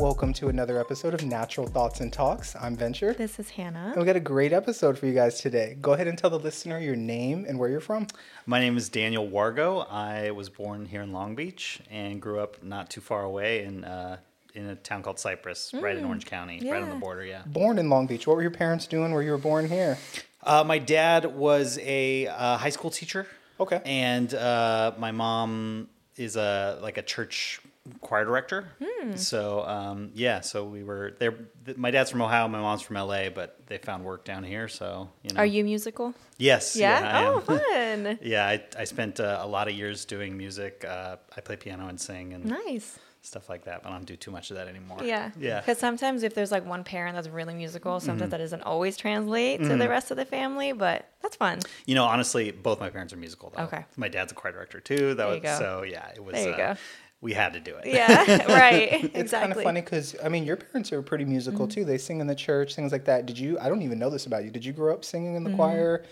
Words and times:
Welcome 0.00 0.32
to 0.32 0.48
another 0.48 0.80
episode 0.80 1.12
of 1.12 1.26
Natural 1.26 1.66
Thoughts 1.66 2.00
and 2.00 2.10
Talks. 2.10 2.56
I'm 2.56 2.74
Venture. 2.74 3.12
This 3.12 3.38
is 3.38 3.50
Hanna. 3.50 3.88
And 3.92 3.96
we 4.00 4.06
got 4.06 4.16
a 4.16 4.20
great 4.20 4.50
episode 4.50 4.98
for 4.98 5.04
you 5.04 5.12
guys 5.12 5.42
today. 5.42 5.76
Go 5.78 5.92
ahead 5.92 6.06
and 6.06 6.16
tell 6.16 6.30
the 6.30 6.38
listener 6.38 6.78
your 6.78 6.96
name 6.96 7.44
and 7.46 7.58
where 7.58 7.68
you're 7.68 7.80
from. 7.80 8.06
My 8.46 8.60
name 8.60 8.78
is 8.78 8.88
Daniel 8.88 9.28
Wargo. 9.28 9.86
I 9.92 10.30
was 10.30 10.48
born 10.48 10.86
here 10.86 11.02
in 11.02 11.12
Long 11.12 11.34
Beach 11.34 11.82
and 11.90 12.18
grew 12.18 12.40
up 12.40 12.62
not 12.62 12.88
too 12.88 13.02
far 13.02 13.24
away 13.24 13.64
in 13.64 13.84
uh, 13.84 14.16
in 14.54 14.70
a 14.70 14.76
town 14.76 15.02
called 15.02 15.18
Cypress, 15.18 15.74
right 15.74 15.98
in 15.98 16.06
Orange 16.06 16.24
County, 16.24 16.66
right 16.70 16.82
on 16.82 16.88
the 16.88 16.96
border. 16.96 17.22
Yeah. 17.22 17.42
Born 17.44 17.78
in 17.78 17.90
Long 17.90 18.06
Beach. 18.06 18.26
What 18.26 18.36
were 18.36 18.42
your 18.42 18.50
parents 18.52 18.86
doing 18.86 19.12
where 19.12 19.22
you 19.22 19.32
were 19.32 19.36
born 19.38 19.68
here? 19.68 19.98
Uh, 20.42 20.64
my 20.64 20.78
dad 20.78 21.36
was 21.36 21.78
a 21.82 22.26
uh, 22.26 22.56
high 22.56 22.70
school 22.70 22.90
teacher. 22.90 23.26
Okay. 23.60 23.82
And 23.84 24.32
uh, 24.32 24.92
my 24.96 25.12
mom 25.12 25.90
is 26.16 26.36
a 26.36 26.78
like 26.80 26.96
a 26.96 27.02
church 27.02 27.60
choir 28.00 28.24
director. 28.24 28.68
So 29.16 29.64
um, 29.66 30.10
yeah, 30.14 30.40
so 30.40 30.64
we 30.64 30.84
were 30.84 31.16
there. 31.18 31.32
th- 31.64 31.76
My 31.78 31.90
dad's 31.90 32.10
from 32.10 32.20
Ohio. 32.22 32.46
My 32.48 32.60
mom's 32.60 32.82
from 32.82 32.96
LA, 32.96 33.30
but 33.30 33.56
they 33.66 33.78
found 33.78 34.04
work 34.04 34.24
down 34.24 34.44
here. 34.44 34.68
So 34.68 35.08
you 35.22 35.32
know. 35.34 35.40
Are 35.40 35.46
you 35.46 35.64
musical? 35.64 36.14
Yes. 36.38 36.76
Yeah. 36.76 37.00
I 37.02 37.26
oh, 37.26 37.40
fun. 37.40 38.18
Yeah, 38.22 38.46
I, 38.46 38.62
I 38.78 38.84
spent 38.84 39.18
uh, 39.20 39.38
a 39.40 39.46
lot 39.46 39.68
of 39.68 39.74
years 39.74 40.04
doing 40.04 40.36
music. 40.36 40.84
Uh, 40.86 41.16
I 41.36 41.40
play 41.40 41.56
piano 41.56 41.88
and 41.88 41.98
sing 42.00 42.32
and 42.34 42.44
nice. 42.44 42.98
stuff 43.22 43.48
like 43.48 43.64
that, 43.64 43.82
but 43.82 43.88
I 43.90 43.92
don't 43.92 44.04
do 44.06 44.16
too 44.16 44.30
much 44.30 44.50
of 44.50 44.56
that 44.58 44.68
anymore. 44.68 44.98
Yeah. 45.02 45.30
Yeah. 45.38 45.60
Because 45.60 45.78
sometimes 45.78 46.22
if 46.22 46.34
there's 46.34 46.52
like 46.52 46.66
one 46.66 46.84
parent 46.84 47.14
that's 47.16 47.28
really 47.28 47.54
musical, 47.54 48.00
sometimes 48.00 48.20
Mm-hmm. 48.22 48.30
that 48.30 48.38
doesn't 48.38 48.62
always 48.62 48.96
translate 48.98 49.60
to 49.60 49.76
the 49.76 49.88
rest 49.88 50.10
of 50.10 50.16
the 50.18 50.24
family, 50.26 50.72
but 50.72 51.08
that's 51.22 51.36
fun. 51.36 51.60
You 51.86 51.94
know, 51.94 52.04
honestly, 52.04 52.50
both 52.50 52.80
my 52.80 52.90
parents 52.90 53.12
are 53.14 53.16
musical 53.18 53.50
though. 53.56 53.64
Okay. 53.64 53.84
My 53.96 54.08
dad's 54.08 54.32
a 54.32 54.34
choir 54.34 54.52
director 54.52 54.80
too. 54.80 55.14
That 55.14 55.40
There 55.42 55.50
was 55.50 55.58
so 55.58 55.82
yeah, 55.82 56.08
it 56.14 56.22
was 56.22 56.34
There 56.34 56.48
you 56.48 56.54
uh, 56.54 56.74
go. 56.74 56.80
We 57.20 57.32
had 57.34 57.52
to 57.52 57.60
do 57.60 57.76
it. 57.76 57.86
Yeah. 57.86 58.46
right. 58.48 59.10
It's 59.14 59.32
kind 59.32 59.52
of 59.52 59.62
funny 59.62 59.80
because, 59.82 60.16
I 60.24 60.28
mean, 60.28 60.44
your 60.44 60.56
parents 60.56 60.92
are 60.92 61.02
pretty 61.02 61.24
musical 61.24 61.66
Mm-hmm. 61.66 61.80
too. 61.80 61.84
They 61.84 61.98
sing 61.98 62.20
in 62.20 62.26
the 62.26 62.34
church, 62.34 62.74
things 62.74 62.92
like 62.92 63.04
that. 63.04 63.26
Did 63.26 63.38
you, 63.38 63.58
I 63.58 63.68
don't 63.68 63.82
even 63.82 63.98
know 63.98 64.10
this 64.10 64.26
about 64.26 64.44
you. 64.44 64.50
Did 64.50 64.64
you 64.64 64.72
grow 64.72 64.92
up 64.94 65.04
singing 65.04 65.34
in 65.36 65.44
the 65.44 65.50
Mm-hmm. 65.50 65.56
choir 65.58 66.04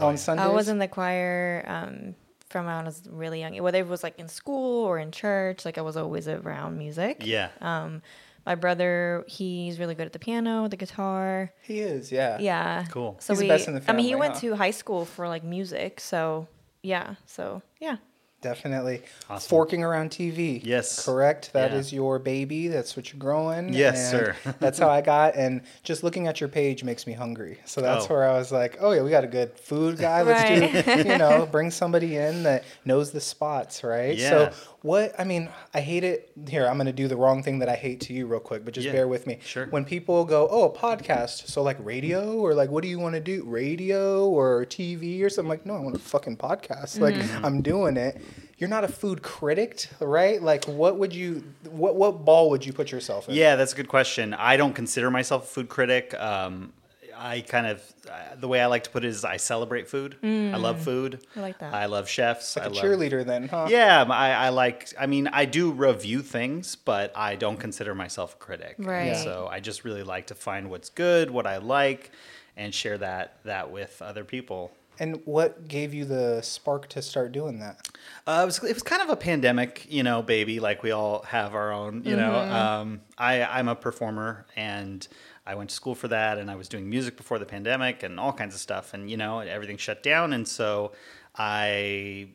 on 0.00 0.16
Sundays? 0.16 0.46
I 0.46 0.48
was 0.48 0.68
in 0.68 0.78
the 0.78 0.88
choir 0.88 1.64
um, 1.66 2.14
from 2.50 2.66
when 2.66 2.74
I 2.74 2.82
was 2.82 3.02
really 3.08 3.40
young, 3.40 3.56
whether 3.62 3.78
it 3.78 3.86
was 3.86 4.02
like 4.02 4.18
in 4.18 4.28
school 4.28 4.84
or 4.84 4.98
in 4.98 5.12
church, 5.12 5.64
like 5.64 5.78
I 5.78 5.82
was 5.82 5.96
always 5.96 6.26
around 6.28 6.76
music. 6.78 7.22
Yeah. 7.24 7.50
Um, 7.60 8.02
my 8.46 8.54
brother, 8.54 9.24
he's 9.28 9.78
really 9.78 9.94
good 9.94 10.06
at 10.06 10.12
the 10.14 10.18
piano, 10.18 10.68
the 10.68 10.76
guitar. 10.76 11.52
He 11.60 11.80
is, 11.80 12.10
yeah. 12.10 12.38
Yeah. 12.40 12.86
Cool. 12.90 13.16
So 13.20 13.32
He's 13.34 13.40
the 13.40 13.44
we, 13.44 13.48
best 13.48 13.68
in 13.68 13.74
the 13.74 13.80
family, 13.82 13.92
I 13.92 13.96
mean, 13.98 14.06
he 14.06 14.12
family, 14.12 14.20
went 14.20 14.34
huh? 14.34 14.40
to 14.40 14.56
high 14.56 14.70
school 14.70 15.04
for 15.04 15.28
like 15.28 15.44
music, 15.44 16.00
so 16.00 16.48
yeah. 16.82 17.16
So 17.26 17.60
yeah. 17.78 17.96
Definitely. 18.40 19.02
Awesome. 19.28 19.48
Forking 19.50 19.82
around 19.82 20.10
TV. 20.10 20.60
Yes. 20.64 21.04
Correct. 21.04 21.52
That 21.54 21.72
is 21.74 21.92
Yeah. 21.92 21.96
your 21.96 22.18
baby. 22.20 22.68
That's 22.68 22.96
what 22.96 23.12
you're 23.12 23.18
growing. 23.18 23.72
Yes, 23.72 24.12
and 24.12 24.34
sir. 24.44 24.54
that's 24.60 24.78
how 24.78 24.88
I 24.88 25.00
got. 25.00 25.34
And 25.34 25.62
just 25.82 26.04
looking 26.04 26.28
at 26.28 26.40
your 26.40 26.48
page 26.48 26.84
makes 26.84 27.04
me 27.04 27.14
hungry. 27.14 27.58
So 27.64 27.80
that's 27.80 28.06
Oh. 28.06 28.14
where 28.14 28.28
I 28.28 28.38
was 28.38 28.52
like, 28.52 28.76
oh, 28.80 28.92
yeah, 28.92 29.02
we 29.02 29.10
got 29.10 29.24
a 29.24 29.28
good 29.28 29.58
food 29.58 29.98
guy. 29.98 30.22
Let's 30.22 30.84
Right. 30.84 31.02
do, 31.04 31.08
you 31.10 31.18
know, 31.18 31.46
bring 31.50 31.72
somebody 31.72 32.16
in 32.16 32.44
that 32.44 32.62
knows 32.84 33.10
the 33.10 33.20
spots, 33.20 33.82
right? 33.82 34.16
Yeah. 34.16 34.30
So 34.30 34.50
what, 34.82 35.18
I 35.18 35.24
mean, 35.24 35.48
I 35.74 35.80
hate 35.80 36.04
it. 36.04 36.30
Here, 36.48 36.64
I'm 36.68 36.76
going 36.76 36.86
to 36.86 36.92
do 36.92 37.08
the 37.08 37.16
wrong 37.16 37.42
thing 37.42 37.58
that 37.58 37.68
I 37.68 37.74
hate 37.74 38.00
to 38.02 38.12
you 38.12 38.26
real 38.28 38.38
quick, 38.38 38.64
but 38.64 38.72
just 38.72 38.86
Yeah, 38.86 38.92
bear 38.92 39.08
with 39.08 39.26
me. 39.26 39.40
sure. 39.44 39.66
When 39.70 39.84
people 39.84 40.24
go, 40.24 40.46
oh, 40.48 40.64
a 40.66 40.70
podcast. 40.72 41.48
So 41.48 41.62
like 41.64 41.76
radio 41.80 42.34
or 42.34 42.54
like, 42.54 42.70
what 42.70 42.82
do 42.84 42.88
you 42.88 43.00
want 43.00 43.16
to 43.16 43.20
do? 43.20 43.42
Radio 43.44 44.28
or 44.28 44.64
TV 44.64 45.22
or 45.24 45.28
something? 45.28 45.48
Like, 45.48 45.66
no, 45.66 45.74
I 45.74 45.80
want 45.80 45.96
a 45.96 45.98
fucking 45.98 46.36
podcast. 46.36 47.00
Like, 47.00 47.16
mm-hmm. 47.16 47.44
I'm 47.44 47.62
doing 47.62 47.96
it. 47.96 48.20
You're 48.58 48.70
not 48.70 48.82
a 48.82 48.88
food 48.88 49.22
critic, 49.22 49.86
right? 50.00 50.42
Like, 50.42 50.64
what 50.64 50.98
would 50.98 51.14
you, 51.14 51.44
what 51.70 51.94
what 51.94 52.24
ball 52.24 52.50
would 52.50 52.66
you 52.66 52.72
put 52.72 52.90
yourself 52.90 53.28
in? 53.28 53.34
Yeah, 53.36 53.54
that's 53.54 53.72
a 53.72 53.76
good 53.76 53.88
question. 53.88 54.34
I 54.34 54.56
don't 54.56 54.74
consider 54.74 55.10
myself 55.10 55.44
a 55.44 55.46
food 55.46 55.68
critic. 55.68 56.12
Um, 56.14 56.72
I 57.16 57.40
kind 57.40 57.66
of 57.66 57.82
uh, 58.08 58.36
the 58.36 58.48
way 58.48 58.60
I 58.60 58.66
like 58.66 58.84
to 58.84 58.90
put 58.90 59.04
it 59.04 59.08
is 59.08 59.24
I 59.24 59.36
celebrate 59.38 59.88
food. 59.88 60.16
I 60.22 60.56
love 60.56 60.80
food. 60.80 61.20
I 61.36 61.40
like 61.40 61.58
that. 61.58 61.74
I 61.74 61.86
love 61.86 62.08
chefs. 62.08 62.56
like 62.56 62.64
I 62.64 62.68
a 62.68 62.70
love, 62.72 62.84
cheerleader, 62.84 63.24
then, 63.26 63.48
huh? 63.48 63.66
Yeah, 63.68 64.04
I, 64.08 64.30
I 64.30 64.48
like. 64.50 64.92
I 64.98 65.06
mean, 65.06 65.28
I 65.28 65.44
do 65.44 65.72
review 65.72 66.22
things, 66.22 66.76
but 66.76 67.12
I 67.16 67.34
don't 67.34 67.58
consider 67.58 67.94
myself 67.94 68.34
a 68.34 68.38
critic. 68.38 68.76
Right. 68.78 69.06
Yeah. 69.06 69.24
So 69.24 69.48
I 69.50 69.60
just 69.60 69.84
really 69.84 70.04
like 70.04 70.28
to 70.28 70.34
find 70.34 70.70
what's 70.70 70.90
good, 70.90 71.30
what 71.30 71.46
I 71.46 71.58
like, 71.58 72.12
and 72.56 72.74
share 72.74 72.98
that 72.98 73.38
that 73.44 73.70
with 73.70 74.00
other 74.00 74.24
people. 74.24 74.72
And 75.00 75.20
what 75.24 75.68
gave 75.68 75.94
you 75.94 76.04
the 76.04 76.42
spark 76.42 76.88
to 76.88 77.02
start 77.02 77.32
doing 77.32 77.60
that? 77.60 77.88
Uh, 78.26 78.40
it 78.42 78.46
was 78.46 78.62
it 78.64 78.74
was 78.74 78.82
kind 78.82 79.00
of 79.02 79.10
a 79.10 79.16
pandemic, 79.16 79.86
you 79.88 80.02
know, 80.02 80.22
baby. 80.22 80.58
Like 80.60 80.82
we 80.82 80.90
all 80.90 81.22
have 81.22 81.54
our 81.54 81.72
own, 81.72 82.02
you 82.04 82.16
know. 82.16 82.34
Um, 82.34 83.00
I 83.16 83.42
I'm 83.44 83.68
a 83.68 83.76
performer 83.76 84.46
and 84.56 85.06
I 85.46 85.54
went 85.54 85.70
to 85.70 85.76
school 85.76 85.94
for 85.94 86.08
that, 86.08 86.38
and 86.38 86.50
I 86.50 86.56
was 86.56 86.68
doing 86.68 86.90
music 86.90 87.16
before 87.16 87.38
the 87.38 87.46
pandemic 87.46 88.02
and 88.02 88.18
all 88.20 88.32
kinds 88.32 88.54
of 88.54 88.60
stuff, 88.60 88.92
and 88.92 89.10
you 89.10 89.16
know, 89.16 89.38
everything 89.40 89.76
shut 89.78 90.02
down, 90.02 90.32
and 90.32 90.46
so 90.46 90.92
I 91.36 92.28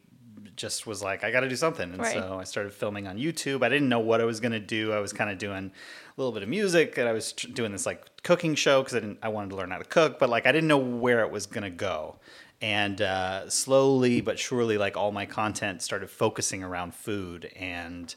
just 0.55 0.85
was 0.87 1.01
like, 1.01 1.23
I 1.23 1.31
got 1.31 1.41
to 1.41 1.49
do 1.49 1.55
something, 1.55 1.91
and 1.91 1.99
Right. 1.99 2.13
so 2.13 2.37
I 2.39 2.43
started 2.43 2.73
filming 2.73 3.07
on 3.07 3.17
YouTube. 3.17 3.63
I 3.63 3.69
didn't 3.69 3.89
know 3.89 3.99
what 3.99 4.21
I 4.21 4.25
was 4.25 4.39
gonna 4.39 4.59
do. 4.59 4.93
I 4.93 4.99
was 4.99 5.11
kind 5.13 5.29
of 5.29 5.37
doing 5.37 5.71
a 5.71 6.21
little 6.21 6.31
bit 6.31 6.43
of 6.43 6.49
music, 6.49 6.97
and 6.97 7.07
I 7.07 7.11
was 7.11 7.33
tr- 7.33 7.47
doing 7.47 7.71
this 7.71 7.85
like 7.85 8.23
cooking 8.23 8.55
show 8.55 8.81
because 8.81 8.95
I 8.95 8.99
didn't 8.99 9.19
I 9.21 9.29
wanted 9.29 9.49
to 9.51 9.55
learn 9.57 9.71
how 9.71 9.77
to 9.79 9.83
cook, 9.85 10.19
but 10.19 10.29
like 10.29 10.45
I 10.47 10.51
didn't 10.51 10.67
know 10.67 10.77
where 10.77 11.21
it 11.21 11.31
was 11.31 11.45
gonna 11.45 11.69
go 11.69 12.15
and 12.63 13.01
uh, 13.01 13.49
slowly 13.49 14.21
but 14.21 14.39
surely 14.39 14.77
like 14.77 14.95
all 14.95 15.11
my 15.11 15.25
content 15.25 15.81
started 15.81 16.09
focusing 16.09 16.63
around 16.63 16.95
food 16.95 17.51
and 17.57 18.15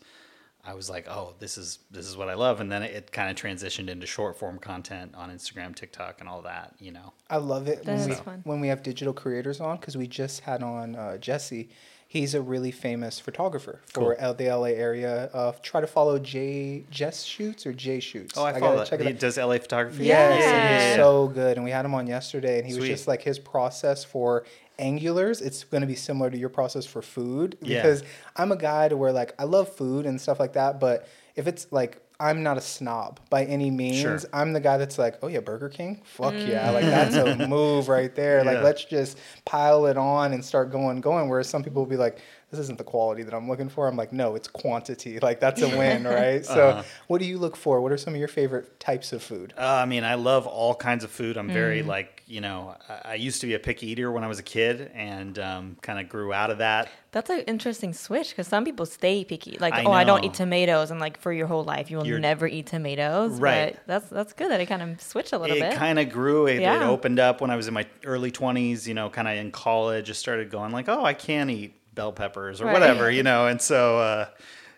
i 0.65 0.73
was 0.73 0.89
like 0.89 1.07
oh 1.09 1.35
this 1.41 1.59
is 1.59 1.81
this 1.91 2.07
is 2.07 2.17
what 2.17 2.29
i 2.29 2.35
love 2.35 2.61
and 2.61 2.71
then 2.71 2.83
it, 2.83 2.93
it 2.93 3.13
kind 3.13 3.29
of 3.29 3.37
transitioned 3.37 3.89
into 3.89 4.07
short 4.07 4.39
form 4.39 4.59
content 4.59 5.13
on 5.17 5.31
instagram 5.31 5.75
tiktok 5.75 6.21
and 6.21 6.29
all 6.29 6.43
that 6.43 6.73
you 6.79 6.93
know 6.93 7.13
I 7.29 7.39
love 7.39 7.67
it 7.67 7.85
when 7.85 8.09
we, 8.09 8.15
fun. 8.15 8.41
when 8.45 8.61
we 8.61 8.69
have 8.69 8.83
digital 8.83 9.13
creators 9.13 9.61
on 9.61 9.79
because 9.79 9.97
we 9.97 10.07
just 10.07 10.41
had 10.41 10.63
on 10.63 10.95
uh, 10.95 11.17
Jesse. 11.17 11.71
He's 12.09 12.35
a 12.35 12.41
really 12.41 12.71
famous 12.71 13.19
photographer 13.19 13.81
for 13.87 14.01
Cool. 14.01 14.15
L- 14.19 14.35
the 14.35 14.49
LA 14.49 14.69
area. 14.69 15.29
Uh, 15.35 15.53
try 15.63 15.81
to 15.81 15.87
follow 15.87 16.19
Jay 16.19 16.85
Jess 16.91 17.25
Shoots 17.25 17.67
or 17.67 17.73
Jay 17.73 17.99
Shoots. 18.01 18.39
oh 18.39 18.45
i, 18.45 18.53
gotta 18.53 18.61
follow 18.61 18.77
that 18.79 18.87
check 18.89 19.01
it 19.01 19.07
he 19.07 19.13
out. 19.13 19.19
does 19.19 19.37
la 19.37 19.59
photography 19.59 20.05
Yes, 20.05 20.41
Yeah. 20.41 20.51
and 20.53 20.85
he's 20.91 20.97
so 20.97 21.27
good. 21.29 21.57
And 21.57 21.65
we 21.65 21.71
had 21.73 21.85
him 21.85 21.95
on 21.95 22.07
yesterday, 22.07 22.59
and 22.59 22.67
he 22.67 22.75
was 22.75 22.87
just 22.87 23.09
like 23.09 23.23
his 23.23 23.39
process 23.39 24.05
for 24.05 24.45
angulars. 24.79 25.43
It's 25.43 25.65
going 25.65 25.81
to 25.81 25.87
be 25.87 25.95
similar 25.97 26.31
to 26.31 26.39
your 26.39 26.49
process 26.49 26.87
for 26.87 27.03
food 27.03 27.57
Yeah. 27.61 27.83
because 27.83 28.03
I'm 28.37 28.53
a 28.53 28.57
guy 28.57 28.89
to 28.89 28.97
where 28.97 29.13
like 29.13 29.35
I 29.39 29.45
love 29.45 29.69
food 29.75 30.07
and 30.07 30.21
stuff 30.21 30.39
like 30.39 30.53
that, 30.53 30.79
but 30.81 31.09
if 31.35 31.47
it's 31.47 31.67
like 31.73 32.01
I'm 32.19 32.43
not 32.43 32.57
a 32.57 32.61
snob 32.61 33.21
by 33.29 33.45
any 33.45 33.71
means. 33.71 34.01
Sure. 34.01 34.19
I'm 34.33 34.53
the 34.53 34.61
guy 34.61 34.79
that's 34.79 34.99
like, 34.99 35.19
oh 35.23 35.27
yeah, 35.27 35.41
Burger 35.41 35.69
King, 35.69 36.01
fuck 36.05 36.33
mm. 36.33 36.49
yeah, 36.49 36.71
like 36.71 36.85
that's 36.85 37.15
a 37.15 37.47
move 37.49 37.89
right 37.89 38.15
there. 38.15 38.45
Like 38.45 38.63
let's 38.63 38.85
just 38.85 39.19
pile 39.45 39.87
it 39.87 39.97
on 39.97 40.33
and 40.33 40.45
start 40.45 40.71
going, 40.71 41.01
going. 41.01 41.29
Whereas 41.29 41.49
some 41.49 41.63
people 41.63 41.83
will 41.83 41.91
be 41.91 41.97
like, 41.97 42.19
this 42.51 42.61
isn't 42.61 42.79
the 42.79 42.85
quality 42.85 43.23
that 43.25 43.35
I'm 43.35 43.49
looking 43.49 43.69
for. 43.69 43.89
I'm 43.89 43.97
like, 43.97 44.13
no, 44.13 44.35
it's 44.37 44.47
quantity. 44.49 45.19
Like 45.27 45.41
that's 45.41 45.61
a 45.63 45.69
win, 45.69 46.05
right? 46.21 46.45
So, 46.45 46.69
Uh-huh. 46.69 46.83
what 47.09 47.19
do 47.19 47.27
you 47.27 47.39
look 47.39 47.57
for? 47.57 47.81
What 47.81 47.91
are 47.91 47.97
some 47.97 48.15
of 48.15 48.19
your 48.21 48.29
favorite 48.29 48.79
types 48.79 49.13
of 49.13 49.23
food? 49.23 49.53
Uh, 49.59 49.63
I 49.65 49.85
mean, 49.87 50.05
I 50.05 50.15
love 50.15 50.47
all 50.47 50.75
kinds 50.75 51.03
of 51.05 51.11
food. 51.11 51.37
I'm 51.37 51.49
very 51.51 51.83
like, 51.83 52.23
you 52.29 52.41
know, 52.41 52.77
I, 52.89 53.13
I 53.13 53.15
used 53.15 53.41
to 53.41 53.47
be 53.49 53.55
a 53.55 53.59
picky 53.59 53.89
eater 53.89 54.13
when 54.13 54.23
I 54.23 54.29
was 54.29 54.39
a 54.39 54.43
kid, 54.45 54.91
and 54.95 55.37
um, 55.39 55.77
kind 55.83 55.99
of 55.99 56.09
grew 56.09 56.33
out 56.33 56.51
of 56.51 56.59
that. 56.59 56.89
That's 57.13 57.31
an 57.31 57.41
interesting 57.41 57.93
switch 57.95 58.31
because 58.31 58.47
some 58.47 58.65
people 58.65 58.85
stay 58.87 59.25
picky. 59.25 59.57
Like, 59.59 59.75
I 59.75 59.85
oh, 59.85 59.91
I 59.93 60.05
don't 60.05 60.23
eat 60.25 60.35
tomatoes, 60.35 60.91
and 60.93 61.01
like 61.01 61.19
for 61.19 61.33
your 61.33 61.47
whole 61.49 61.65
life, 61.65 61.91
you 61.91 61.97
will 61.97 62.07
You're- 62.07 62.21
never 62.21 62.47
eat 62.47 62.67
tomatoes. 62.67 63.41
Right. 63.41 63.75
But 63.75 63.87
that's 63.87 64.09
that's 64.11 64.33
good 64.35 64.51
that 64.51 64.61
it 64.61 64.67
kind 64.67 64.83
of 64.83 65.01
switched 65.01 65.33
a 65.33 65.39
little 65.39 65.57
it 65.57 65.61
bit. 65.61 65.73
It 65.73 65.77
kind 65.77 65.99
of 65.99 66.11
grew. 66.11 66.47
It, 66.47 66.61
it 66.61 66.83
opened 66.83 67.19
up 67.19 67.41
when 67.41 67.51
I 67.51 67.57
was 67.57 67.67
in 67.69 67.75
my 67.75 67.87
early 68.05 68.31
20s, 68.31 68.87
you 68.87 68.95
know, 68.95 69.09
kind 69.11 69.27
of 69.29 69.35
in 69.37 69.51
college. 69.51 70.07
Just 70.07 70.21
started 70.21 70.51
going 70.51 70.73
like, 70.73 70.89
oh, 70.89 71.05
I 71.05 71.15
can't 71.15 71.51
eat 71.51 71.75
bell 71.97 72.13
peppers 72.13 72.61
or 72.61 72.67
Right. 72.67 72.73
whatever, 72.75 73.11
you 73.11 73.23
know. 73.31 73.49
And 73.49 73.61
so, 73.61 73.99
uh, 73.99 74.29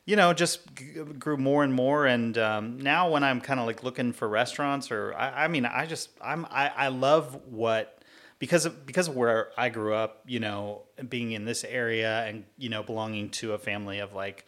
you 0.07 0.17
know, 0.17 0.33
just 0.33 0.75
g- 0.75 0.95
grew 1.19 1.37
more 1.37 1.63
and 1.63 1.75
more. 1.75 2.07
And 2.07 2.39
um, 2.39 2.79
now 2.81 3.11
when 3.11 3.23
I'm 3.23 3.43
kind 3.43 3.61
of 3.61 3.67
like 3.67 3.83
looking 3.83 4.13
for 4.15 4.27
restaurants 4.27 4.91
or, 4.91 5.13
I, 5.15 5.45
I 5.45 5.49
mean, 5.49 5.67
I 5.67 5.85
just, 5.85 6.09
I'm, 6.23 6.47
I, 6.51 6.69
I 6.75 6.89
love 6.89 7.39
what, 7.45 8.01
because 8.39 8.65
of, 8.65 8.87
because 8.87 9.09
of 9.09 9.17
where 9.17 9.51
I 9.59 9.69
grew 9.69 9.93
up, 9.93 10.23
you 10.27 10.41
know, 10.41 10.85
being 11.11 11.33
in 11.33 11.45
this 11.45 11.63
area 11.65 12.25
and, 12.25 12.45
you 12.57 12.71
know, 12.71 12.83
belonging 12.83 13.29
to 13.31 13.53
a 13.53 13.59
family 13.59 13.99
of 13.99 14.15
like, 14.15 14.47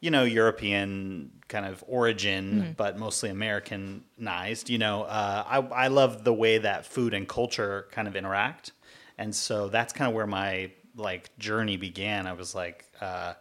you 0.00 0.10
know, 0.10 0.24
European 0.24 1.30
kind 1.48 1.64
of 1.64 1.82
origin, 1.86 2.74
but 2.76 2.98
mostly 2.98 3.30
Americanized. 3.30 4.68
You 4.68 4.78
know, 4.78 5.02
uh, 5.04 5.44
I 5.46 5.58
I 5.84 5.88
love 5.88 6.22
the 6.24 6.32
way 6.34 6.58
that 6.58 6.86
food 6.86 7.14
and 7.14 7.26
culture 7.28 7.86
kind 7.92 8.06
of 8.06 8.14
interact, 8.16 8.72
and 9.18 9.34
so 9.34 9.68
that's 9.68 9.92
kind 9.94 10.08
of 10.08 10.14
where 10.14 10.26
my 10.26 10.70
like 10.96 11.36
journey 11.38 11.76
began. 11.76 12.26
I 12.26 12.32
was 12.32 12.54
like, 12.54 12.84
uh, 13.00 13.34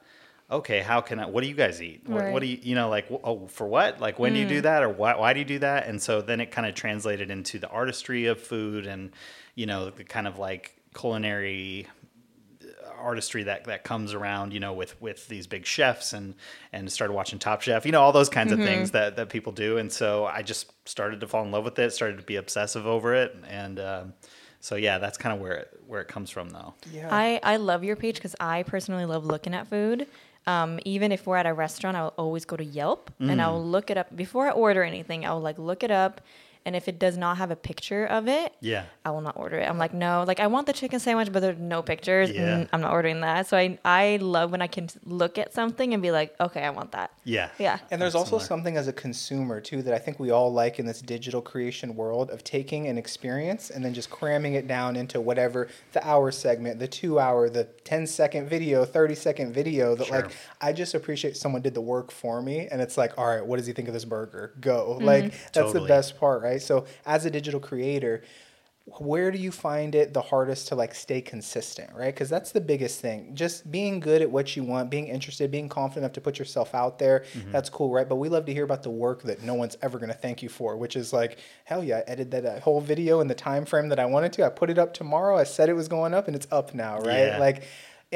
okay, 0.50 0.82
how 0.82 1.02
can 1.02 1.20
I? 1.20 1.26
What 1.26 1.42
do 1.42 1.48
you 1.48 1.56
guys 1.56 1.82
eat? 1.82 2.08
What, 2.08 2.32
what 2.32 2.42
do 2.42 2.48
you 2.48 2.60
you 2.62 2.76
know 2.76 2.90
like? 2.90 3.08
Oh, 3.10 3.48
for 3.48 3.68
what? 3.68 4.00
Like 4.00 4.20
when 4.20 4.34
do 4.34 4.40
you 4.40 4.48
do 4.48 4.62
that, 4.62 4.84
or 4.84 4.90
why 4.90 5.16
why 5.16 5.34
do 5.34 5.40
you 5.40 5.46
do 5.46 5.60
that? 5.60 5.88
And 5.88 6.02
so 6.02 6.22
then 6.22 6.40
it 6.42 6.52
kind 6.52 6.68
of 6.68 6.76
translated 6.76 7.32
into 7.32 7.60
the 7.60 7.70
artistry 7.70 8.26
of 8.26 8.40
food, 8.40 8.86
and 8.86 9.12
you 9.56 9.66
know, 9.66 9.90
the 9.90 10.04
kind 10.04 10.28
of 10.28 10.38
like 10.38 10.76
culinary 10.94 11.88
artistry 12.98 13.44
that 13.44 13.66
that 13.66 13.84
comes 13.84 14.14
around, 14.14 14.54
you 14.54 14.60
know, 14.60 14.74
with 14.74 15.00
with 15.02 15.28
these 15.28 15.48
big 15.48 15.66
chefs 15.66 16.14
and 16.14 16.36
and 16.74 16.92
started 16.92 17.14
watching 17.14 17.40
Top 17.40 17.62
Chef, 17.62 17.86
you 17.86 17.92
know, 17.92 18.02
all 18.02 18.12
those 18.12 18.30
kinds 18.30 18.52
of 18.52 18.60
things 18.60 18.92
that 18.92 19.16
that 19.16 19.30
people 19.30 19.52
do, 19.52 19.78
and 19.78 19.92
so 19.92 20.26
I 20.26 20.42
just 20.42 20.72
started 20.88 21.20
to 21.22 21.28
fall 21.28 21.44
in 21.44 21.52
love 21.52 21.64
with 21.64 21.78
it, 21.80 21.92
started 21.94 22.18
to 22.18 22.24
be 22.24 22.36
obsessive 22.36 22.86
over 22.88 23.14
it, 23.14 23.36
and 23.48 23.80
um, 23.80 24.14
so 24.66 24.76
yeah, 24.76 24.98
that's 24.98 25.16
kind 25.18 25.32
of 25.36 25.40
where 25.40 25.54
it 25.54 25.80
where 25.86 26.02
it 26.02 26.08
comes 26.08 26.32
from, 26.32 26.50
though. 26.50 26.74
Yeah. 26.92 27.08
I, 27.12 27.40
I 27.44 27.58
love 27.58 27.84
your 27.84 27.96
page 27.96 28.16
because 28.16 28.36
I 28.40 28.64
personally 28.64 29.06
love 29.06 29.24
looking 29.24 29.54
at 29.54 29.68
food. 29.68 30.08
Um, 30.48 30.80
even 30.86 31.12
if 31.12 31.28
we're 31.28 31.38
at 31.38 31.46
a 31.46 31.54
restaurant, 31.54 31.96
I'll 31.96 32.16
always 32.18 32.46
go 32.46 32.56
to 32.58 32.64
Yelp 32.64 33.12
and 33.20 33.40
I'll 33.42 33.64
look 33.64 33.92
it 33.92 33.98
up 33.98 34.16
before 34.16 34.48
I 34.48 34.52
order 34.52 34.84
anything. 34.84 35.24
I'll 35.24 35.40
like 35.40 35.60
look 35.60 35.84
it 35.84 35.92
up, 35.92 36.22
and 36.66 36.76
if 36.76 36.88
it 36.88 36.98
does 37.00 37.18
not 37.18 37.38
have 37.38 37.52
a 37.52 37.56
picture 37.56 38.06
of 38.06 38.28
it, 38.28 38.54
Yeah. 38.60 38.86
I 39.06 39.12
will 39.12 39.22
not 39.22 39.38
order 39.38 39.58
it. 39.60 39.70
I'm 39.70 39.78
like, 39.78 39.94
no, 39.94 40.24
like 40.28 40.40
I 40.40 40.48
want 40.48 40.66
the 40.68 40.74
chicken 40.74 41.00
sandwich, 41.00 41.32
but 41.32 41.40
there's 41.42 41.60
no 41.60 41.82
pictures. 41.84 42.32
Yeah. 42.32 42.42
Mm, 42.60 42.70
I'm 42.74 42.82
not 42.82 42.92
ordering 42.92 43.22
that. 43.22 43.48
So 43.48 43.56
I 43.58 43.78
I 43.86 44.18
love 44.22 44.52
when 44.52 44.62
I 44.62 44.68
can 44.68 44.90
look 45.06 45.38
at 45.38 45.54
something 45.54 45.94
and 45.94 46.02
be 46.02 46.12
like, 46.12 46.34
okay, 46.40 46.64
I 46.64 46.72
want 46.72 46.92
that. 46.94 47.12
Yeah. 47.24 47.50
Yeah. 47.60 47.78
And 47.92 48.02
there's 48.02 48.14
That's 48.14 48.16
also 48.32 48.38
similar. 48.40 48.48
something 48.48 48.78
as 48.78 48.88
a 48.88 48.94
consumer 48.94 49.62
too 49.62 49.82
that 49.84 49.94
I 49.94 50.00
think 50.00 50.20
we 50.20 50.32
all 50.32 50.52
like 50.52 50.80
in 50.80 50.86
this 50.86 51.02
digital 51.02 51.42
creation 51.42 51.96
world 51.96 52.32
of 52.32 52.44
taking 52.44 52.88
an 52.88 52.98
experience 52.98 53.70
and 53.70 53.86
then 53.86 53.94
just 53.94 54.10
cramming 54.10 54.56
it 54.56 54.68
down 54.68 54.96
into 54.96 55.22
whatever 55.22 55.68
the 55.94 56.06
hour 56.08 56.32
segment, 56.32 56.80
the 56.80 56.88
two 56.88 57.20
hour, 57.20 57.48
the 57.50 57.66
10 57.84 58.08
second 58.08 58.50
video, 58.50 58.86
30 58.86 59.14
second 59.16 59.54
video 59.54 59.96
that 59.96 60.08
Sure. 60.08 60.22
like 60.24 60.32
I 60.62 60.74
just 60.74 60.96
appreciate 60.96 61.38
someone 61.38 61.62
did 61.62 61.74
the 61.76 61.82
work 61.82 62.12
for 62.12 62.42
me 62.42 62.68
and 62.72 62.82
it's 62.82 62.98
like, 62.98 63.18
all 63.18 63.28
right, 63.28 63.46
what 63.46 63.58
does 63.58 63.68
he 63.68 63.74
think 63.74 63.88
of 63.88 63.94
this 63.94 64.06
burger? 64.06 64.54
Go. 64.60 64.98
Like 65.00 65.34
that's 65.54 65.74
the 65.74 65.82
best 65.82 66.20
part, 66.20 66.42
right? 66.42 66.55
So 66.60 66.86
as 67.06 67.26
a 67.26 67.32
digital 67.32 67.60
creator, 67.60 68.24
where 69.00 69.32
do 69.32 69.40
you 69.40 69.52
find 69.52 69.96
it 69.96 70.14
the 70.14 70.22
hardest 70.22 70.68
to 70.68 70.76
like 70.76 70.94
stay 70.94 71.20
consistent 71.20 71.90
right? 71.96 72.14
Because 72.14 72.30
that's 72.30 72.52
the 72.52 72.62
biggest 72.62 73.02
thing. 73.02 73.34
Just 73.34 73.72
being 73.72 74.00
good 74.00 74.22
at 74.22 74.30
what 74.30 74.56
you 74.56 74.64
want 74.64 74.92
being 74.92 75.08
interested 75.08 75.50
being 75.50 75.68
confident 75.70 76.04
enough 76.04 76.14
to 76.14 76.22
put 76.22 76.38
yourself 76.38 76.76
out 76.76 77.00
there 77.00 77.26
mm-hmm. 77.34 77.52
that's 77.52 77.68
cool 77.68 77.92
right? 77.92 78.08
But 78.08 78.18
we 78.18 78.30
love 78.30 78.46
to 78.46 78.54
hear 78.54 78.64
about 78.64 78.84
the 78.84 78.92
work 78.92 79.24
that 79.24 79.42
no 79.42 79.56
one's 79.56 79.76
ever 79.82 79.98
going 79.98 80.12
to 80.12 80.18
thank 80.18 80.44
you 80.44 80.50
for 80.50 80.78
which 80.78 80.96
is 80.96 81.12
like 81.12 81.40
hell 81.64 81.84
yeah 81.84 81.98
i 81.98 82.00
edited 82.02 82.44
that 82.44 82.62
whole 82.62 82.80
video 82.80 83.22
in 83.22 83.28
the 83.28 83.36
time 83.36 83.66
frame 83.66 83.90
that 83.90 84.00
i 84.00 84.06
wanted 84.06 84.34
to. 84.34 84.46
I 84.46 84.50
put 84.50 84.70
it 84.70 84.78
up 84.78 84.94
tomorrow. 84.94 85.36
I 85.36 85.46
said 85.46 85.68
it 85.68 85.74
was 85.74 85.88
going 85.88 86.14
up 86.14 86.28
and 86.28 86.36
it's 86.36 86.48
up 86.52 86.76
now 86.76 87.00
right? 87.00 87.28
Yeah. 87.28 87.40
like 87.40 87.64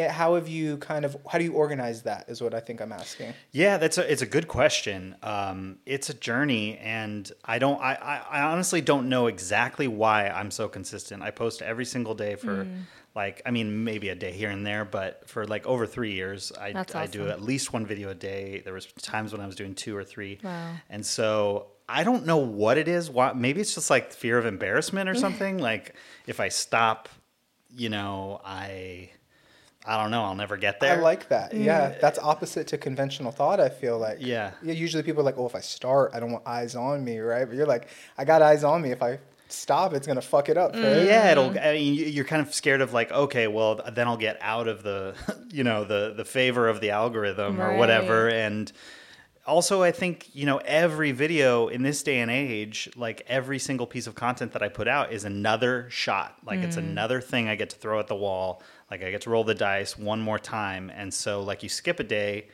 how 0.07 0.35
have 0.35 0.47
you 0.47 0.77
kind 0.77 1.03
of 1.05 1.17
how 1.29 1.37
do 1.37 1.43
you 1.43 1.53
organize 1.53 2.03
that 2.03 2.29
is 2.29 2.41
what 2.41 2.53
i 2.53 2.59
think 2.59 2.79
i'm 2.81 2.91
asking 2.91 3.33
Yeah, 3.51 3.77
that's 3.77 3.97
a 3.97 4.11
it's 4.11 4.21
a 4.21 4.25
good 4.25 4.47
question. 4.47 5.15
Um, 5.23 5.79
it's 5.85 6.09
a 6.09 6.13
journey, 6.13 6.77
and 6.77 7.29
I 7.43 7.59
don't 7.59 7.81
I, 7.81 7.93
I, 7.95 8.39
I 8.39 8.41
honestly 8.51 8.81
don't 8.81 9.09
know 9.09 9.27
exactly 9.27 9.87
why 9.87 10.27
I'm 10.29 10.51
so 10.51 10.67
consistent. 10.67 11.23
I 11.23 11.31
post 11.31 11.61
every 11.61 11.85
single 11.85 12.15
day 12.15 12.35
for 12.35 12.67
like 13.15 13.41
I 13.45 13.51
mean 13.51 13.83
maybe 13.83 14.09
a 14.09 14.15
day 14.15 14.31
here 14.31 14.49
and 14.51 14.65
there, 14.65 14.85
but 14.85 15.27
for 15.27 15.45
like 15.47 15.65
over 15.65 15.85
three 15.87 16.13
years, 16.13 16.51
I 16.59 16.71
That's 16.73 16.95
I 16.95 17.07
do 17.07 17.27
at 17.27 17.41
least 17.41 17.73
one 17.73 17.85
video 17.85 18.09
a 18.09 18.15
day. 18.15 18.61
There 18.63 18.73
was 18.73 18.85
times 19.01 19.31
when 19.33 19.41
I 19.41 19.45
was 19.47 19.55
doing 19.55 19.73
two 19.75 19.95
or 19.97 20.03
three, 20.03 20.39
Wow. 20.43 20.73
and 20.89 21.05
so 21.05 21.67
I 21.87 22.03
don't 22.03 22.25
know 22.25 22.37
what 22.37 22.77
it 22.77 22.87
is. 22.87 23.09
Why 23.09 23.33
maybe 23.33 23.61
it's 23.61 23.73
just 23.73 23.89
like 23.89 24.13
fear 24.13 24.37
of 24.37 24.45
embarrassment 24.45 25.09
or 25.09 25.15
something. 25.15 25.57
like 25.57 25.95
if 26.27 26.39
I 26.39 26.49
stop, 26.49 27.09
you 27.75 27.89
know, 27.89 28.39
I. 28.45 29.09
I 29.89 30.01
don't 30.01 30.11
know. 30.11 30.23
I'll 30.23 30.35
never 30.35 30.55
get 30.55 30.79
there. 30.79 30.97
I 30.97 31.01
like 31.01 31.29
that. 31.29 31.51
Yeah, 31.53 31.89
mm. 31.89 31.99
that's 31.99 32.19
opposite 32.19 32.67
to 32.67 32.77
conventional 32.77 33.31
thought. 33.31 33.59
I 33.59 33.69
feel 33.69 33.97
like. 33.97 34.17
Yeah. 34.21 34.51
Usually 34.61 35.01
people 35.01 35.21
are 35.21 35.25
like, 35.25 35.37
"Oh, 35.37 35.47
if 35.47 35.55
I 35.55 35.61
start, 35.61 36.11
I 36.13 36.19
don't 36.19 36.31
want 36.31 36.47
eyes 36.47 36.75
on 36.75 37.03
me," 37.03 37.17
right? 37.17 37.45
But 37.45 37.55
you're 37.55 37.65
like, 37.65 37.87
"I 38.17 38.23
got 38.23 38.41
eyes 38.43 38.63
on 38.63 38.81
me. 38.83 38.91
If 38.91 39.01
I 39.01 39.17
stop, 39.47 39.93
it's 39.95 40.05
gonna 40.05 40.21
fuck 40.21 40.47
it 40.47 40.57
up." 40.57 40.75
Mm. 40.75 40.83
Right? 40.83 41.05
Yeah, 41.07 41.31
it'll. 41.31 41.49
Mm. 41.49 41.65
I 41.65 41.73
mean, 41.73 41.95
you- 41.95 42.05
you're 42.05 42.25
kind 42.25 42.45
of 42.45 42.53
scared 42.53 42.81
of 42.81 42.93
like, 42.93 43.11
okay, 43.11 43.47
well, 43.47 43.81
then 43.91 44.07
I'll 44.07 44.17
get 44.17 44.37
out 44.41 44.67
of 44.67 44.83
the, 44.83 45.15
you 45.49 45.63
know, 45.63 45.83
the 45.85 46.13
the 46.15 46.25
favor 46.25 46.67
of 46.69 46.81
the 46.81 46.91
algorithm 46.91 47.59
or 47.59 47.75
whatever. 47.75 48.29
And 48.29 48.71
also, 49.49 49.81
I 49.81 49.91
think 49.91 50.29
you 50.33 50.45
know, 50.45 50.57
every 50.57 51.11
video 51.11 51.67
in 51.67 51.81
this 51.81 52.03
day 52.03 52.19
and 52.19 52.29
age, 52.29 52.89
like 52.95 53.23
every 53.27 53.59
single 53.59 53.87
piece 53.87 54.07
of 54.07 54.15
content 54.15 54.53
that 54.53 54.61
I 54.61 54.69
put 54.69 54.87
out 54.87 55.11
is 55.11 55.25
another 55.25 55.89
shot. 55.89 56.37
Like 56.45 56.59
it's 56.59 56.77
another 56.77 57.19
thing 57.19 57.49
I 57.49 57.55
get 57.55 57.71
to 57.71 57.75
throw 57.75 57.99
at 57.99 58.07
the 58.07 58.15
wall. 58.15 58.61
Like 58.91 59.03
I 59.03 59.11
get 59.11 59.21
to 59.21 59.29
roll 59.29 59.43
the 59.43 59.55
dice 59.55 59.97
one 59.97 60.21
more 60.21 60.39
time. 60.39 60.91
And 60.93 61.13
so, 61.13 61.41
like, 61.41 61.63
you 61.63 61.69
skip 61.69 61.99
a 61.99 62.03
day. 62.03 62.47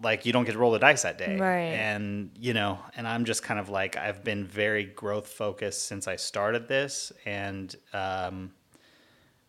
Like 0.00 0.26
you 0.26 0.32
don't 0.32 0.44
get 0.44 0.52
to 0.52 0.58
roll 0.58 0.70
the 0.70 0.78
dice 0.78 1.02
that 1.02 1.18
day, 1.18 1.36
Right. 1.38 1.72
And 1.74 2.30
you 2.38 2.54
know, 2.54 2.78
and 2.96 3.06
I'm 3.06 3.24
just 3.24 3.42
kind 3.42 3.58
of 3.58 3.68
like 3.68 3.96
I've 3.96 4.22
been 4.22 4.44
very 4.44 4.84
growth 4.84 5.26
focused 5.26 5.86
since 5.86 6.06
I 6.06 6.14
started 6.14 6.68
this, 6.68 7.10
and 7.26 7.74
um, 7.92 8.52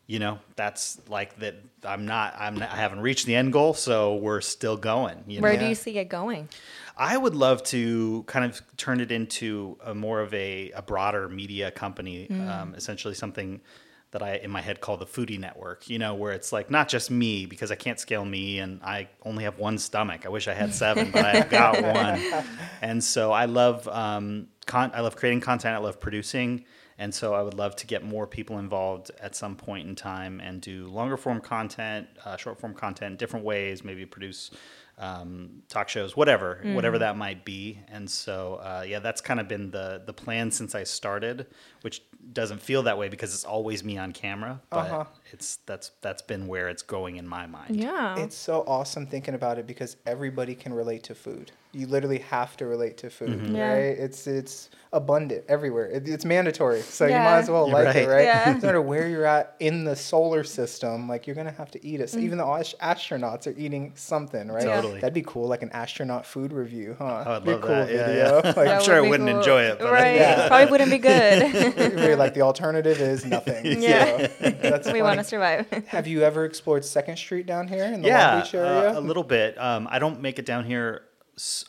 you 0.10 0.18
know, 0.18 0.40
that's 0.56 1.00
like 1.08 1.38
that. 1.38 1.54
I'm 1.84 2.08
not. 2.08 2.34
I'm. 2.36 2.56
Not, 2.56 2.72
I 2.72 2.78
haven't 2.78 3.02
reached 3.02 3.28
the 3.28 3.36
end 3.36 3.54
goal, 3.54 3.76
so 3.76 4.16
we're 4.16 4.42
still 4.42 4.76
going. 4.76 5.24
You 5.28 5.40
Where 5.40 5.54
know? 5.54 5.60
do 5.60 5.66
you 5.68 5.76
see 5.76 6.00
it 6.00 6.10
going? 6.10 6.50
I 6.98 7.16
would 7.16 7.36
love 7.36 7.62
to 7.66 8.24
kind 8.24 8.44
of 8.44 8.60
turn 8.76 9.02
it 9.02 9.12
into 9.12 9.78
a 9.86 9.94
more 9.94 10.22
of 10.22 10.34
a, 10.34 10.72
a 10.72 10.82
broader 10.82 11.30
media 11.30 11.70
company, 11.70 12.28
um, 12.32 12.74
essentially 12.76 13.14
something 13.14 13.62
that 14.10 14.24
I 14.24 14.38
in 14.38 14.50
my 14.50 14.62
head 14.62 14.82
call 14.82 14.98
the 14.98 15.06
Foodie 15.06 15.40
Network. 15.40 15.88
You 15.88 16.00
know, 16.00 16.16
where 16.16 16.34
it's 16.34 16.52
like 16.52 16.72
not 16.72 16.90
just 16.90 17.12
me 17.12 17.46
because 17.46 17.70
I 17.70 17.76
can't 17.76 18.00
scale 18.00 18.26
me 18.26 18.58
and 18.58 18.82
I 18.84 19.10
only 19.24 19.44
have 19.44 19.60
one 19.60 19.78
stomach. 19.78 20.26
I 20.26 20.30
wish 20.30 20.48
I 20.48 20.56
had 20.56 20.74
seven, 20.74 21.12
but 21.12 21.24
I've 21.24 21.52
got 21.52 21.84
one. 21.84 22.44
And 22.82 23.04
so 23.04 23.32
I 23.32 23.46
love 23.46 23.88
um, 23.88 24.48
con- 24.66 24.92
I 24.96 25.02
love 25.02 25.16
creating 25.16 25.42
content. 25.42 25.76
I 25.76 25.78
love 25.78 26.00
producing. 26.00 26.66
And 27.00 27.16
so 27.16 27.34
I 27.34 27.42
would 27.42 27.54
love 27.54 27.78
to 27.78 27.88
get 27.88 28.04
more 28.04 28.28
people 28.28 28.60
involved 28.60 29.10
at 29.22 29.34
some 29.34 29.56
point 29.56 29.88
in 29.88 29.96
time 29.96 30.42
and 30.42 30.60
do 30.60 30.88
longer 30.88 31.16
form 31.16 31.40
content, 31.40 32.08
uh, 32.26 32.36
short 32.36 32.60
form 32.60 32.74
content, 32.74 33.18
different 33.18 33.46
ways, 33.46 33.86
maybe 33.86 34.06
produce 34.06 34.52
um, 34.98 35.64
talk 35.70 35.88
shows, 35.88 36.18
whatever, 36.18 36.60
whatever 36.76 37.00
that 37.00 37.16
might 37.16 37.46
be. 37.46 37.80
And 37.88 38.10
so, 38.10 38.56
uh, 38.56 38.84
yeah, 38.86 39.00
that's 39.00 39.22
kind 39.22 39.40
of 39.40 39.48
been 39.48 39.72
the 39.72 40.02
the 40.06 40.12
plan 40.12 40.52
since 40.52 40.76
I 40.76 40.84
started, 40.84 41.48
which 41.82 42.02
doesn't 42.34 42.62
feel 42.62 42.84
that 42.84 42.98
way 42.98 43.10
because 43.10 43.34
it's 43.34 43.46
always 43.46 43.84
me 43.84 43.98
on 43.98 44.12
camera, 44.12 44.60
but 44.70 44.78
Uh-huh. 44.80 45.04
it's 45.32 45.58
that's 45.66 45.92
that's 46.02 46.22
been 46.22 46.48
where 46.48 46.70
it's 46.70 46.82
going 46.84 47.16
in 47.18 47.28
my 47.28 47.46
mind. 47.48 47.76
Yeah. 47.76 48.18
It's 48.20 48.36
so 48.36 48.64
awesome 48.68 49.06
thinking 49.08 49.34
about 49.36 49.58
it 49.58 49.66
because 49.68 49.96
everybody 50.06 50.56
can 50.56 50.74
relate 50.74 51.04
to 51.04 51.16
food. 51.16 51.52
You 51.72 51.86
literally 51.86 52.18
have 52.20 52.58
to 52.58 52.66
relate 52.66 52.98
to 52.98 53.10
food, 53.12 53.30
Mm-hmm. 53.30 53.56
Yeah. 53.56 53.72
right? 53.74 53.98
It's 53.98 54.28
it's 54.28 54.70
abundant 54.92 55.44
everywhere. 55.48 55.86
It, 55.88 56.10
it's 56.10 56.26
mandatory, 56.26 56.82
so 56.82 57.06
you 57.06 57.14
might 57.14 57.38
as 57.40 57.50
well 57.50 57.68
You're 57.70 57.84
like 57.84 57.96
it, 57.96 58.08
right. 58.08 58.16
right? 58.16 58.24
Yeah. 58.26 58.54
No 58.60 58.66
matter 58.68 58.82
where 58.82 59.08
you're 59.08 59.26
at 59.26 59.56
in 59.60 59.84
the 59.84 59.96
solar 59.96 60.44
system, 60.44 61.08
like 61.08 61.28
you're 61.28 61.36
gonna 61.36 61.52
have 61.52 61.70
to 61.72 61.86
eat 61.86 62.00
Mm. 62.00 62.04
it. 62.04 62.10
So 62.10 62.18
even 62.20 62.38
the 62.40 62.46
ast- 62.46 62.78
astronauts 62.80 63.46
are 63.48 63.56
eating 63.58 63.92
something, 63.96 64.48
right? 64.52 64.66
Yeah. 64.66 64.76
Totally. 64.78 65.00
That'd 65.00 65.14
be 65.14 65.22
cool, 65.22 65.48
like 65.48 65.62
an 65.62 65.70
astronaut 65.72 66.26
food 66.26 66.52
review, 66.54 66.96
huh? 66.98 67.24
Oh, 67.26 67.32
I'd 67.36 67.44
be 67.46 67.52
a 67.52 67.54
love 67.54 67.62
cool 67.62 67.70
that. 67.70 67.92
Yeah, 67.92 68.06
video. 68.08 68.42
yeah. 68.44 68.54
Like, 68.58 68.68
I'm 68.68 68.82
sure 68.84 68.96
I 68.96 69.00
would 69.02 69.06
be 69.06 69.10
wouldn't 69.12 69.30
cool. 69.30 69.40
enjoy 69.40 69.62
it, 69.64 69.80
but 69.80 69.92
right? 69.92 70.16
Yeah. 70.16 70.48
Probably 70.48 70.72
wouldn't 70.72 70.92
be 70.92 70.98
good. 70.98 71.54
really, 71.78 72.16
like 72.16 72.34
the 72.34 72.42
alternative 72.42 73.00
is 73.00 73.26
nothing. 73.26 73.66
Yeah. 73.82 74.28
So, 74.28 74.50
that's 74.52 74.92
we 74.92 75.02
want 75.02 75.20
to 75.20 75.24
survive. 75.24 75.68
Have 75.88 76.08
you 76.08 76.22
ever 76.24 76.46
explored 76.46 76.84
Second 76.86 77.18
Street 77.18 77.46
down 77.46 77.68
here 77.68 77.84
in 77.86 78.02
the 78.02 78.08
yeah, 78.08 78.34
Long 78.34 78.42
Beach 78.42 78.54
area? 78.56 78.96
uh, 78.96 79.00
a 79.00 79.02
little 79.02 79.24
bit. 79.24 79.60
Um, 79.60 79.88
I 79.90 80.00
don't 80.00 80.22
make 80.22 80.40
it 80.40 80.46
down 80.46 80.66
here 80.66 81.04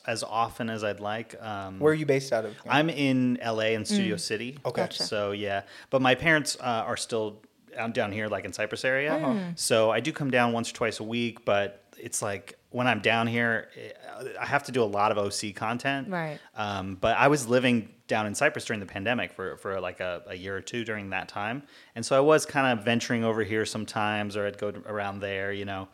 as 0.06 0.24
often 0.24 0.68
as 0.68 0.82
I'd 0.82 0.98
like. 1.00 1.40
Um, 1.40 1.78
Where 1.78 1.92
are 1.92 1.94
you 1.94 2.06
based 2.06 2.32
out 2.32 2.44
of? 2.44 2.56
I'm 2.68 2.90
in 2.90 3.38
LA 3.44 3.70
in 3.76 3.84
Studio 3.84 4.16
Mm. 4.16 4.20
City. 4.20 4.58
Okay. 4.64 4.82
Gotcha. 4.82 5.02
So 5.04 5.30
yeah, 5.32 5.62
but 5.90 6.02
my 6.02 6.14
parents 6.16 6.56
uh, 6.60 6.64
are 6.86 6.96
still 6.96 7.40
down 7.92 8.10
here, 8.12 8.26
like 8.28 8.44
in 8.44 8.52
Cypress 8.52 8.84
area. 8.84 9.12
Mm. 9.12 9.58
So 9.58 9.90
I 9.90 10.00
do 10.00 10.12
come 10.12 10.30
down 10.30 10.52
once 10.52 10.70
or 10.70 10.74
twice 10.74 10.98
a 11.00 11.04
week, 11.04 11.44
but 11.44 11.84
it's 11.98 12.20
like 12.20 12.58
when 12.70 12.86
I'm 12.86 13.00
down 13.00 13.26
here, 13.26 13.68
eh, 13.76 13.90
I 14.40 14.46
have 14.46 14.62
to 14.64 14.72
do 14.72 14.82
a 14.82 14.84
lot 14.86 15.10
of 15.12 15.18
OC 15.18 15.54
content. 15.54 16.08
Right. 16.08 16.38
Um, 16.56 16.96
but 17.00 17.16
I 17.16 17.28
was 17.28 17.48
living 17.48 17.88
down 18.06 18.26
in 18.26 18.34
Cypress 18.34 18.64
during 18.64 18.80
the 18.80 18.86
pandemic 18.86 19.32
for, 19.32 19.56
for 19.56 19.80
like 19.80 20.00
a, 20.00 20.22
a 20.28 20.34
year 20.34 20.56
or 20.56 20.60
two 20.60 20.84
during 20.84 21.10
that 21.10 21.28
time. 21.28 21.62
And 21.94 22.04
so 22.06 22.16
I 22.16 22.20
was 22.20 22.46
kind 22.46 22.78
of 22.78 22.84
venturing 22.84 23.24
over 23.24 23.42
here 23.42 23.64
sometimes, 23.66 24.36
or 24.36 24.46
I'd 24.46 24.58
go 24.58 24.72
around 24.86 25.20
there, 25.20 25.52
you 25.52 25.64
know. 25.64 25.88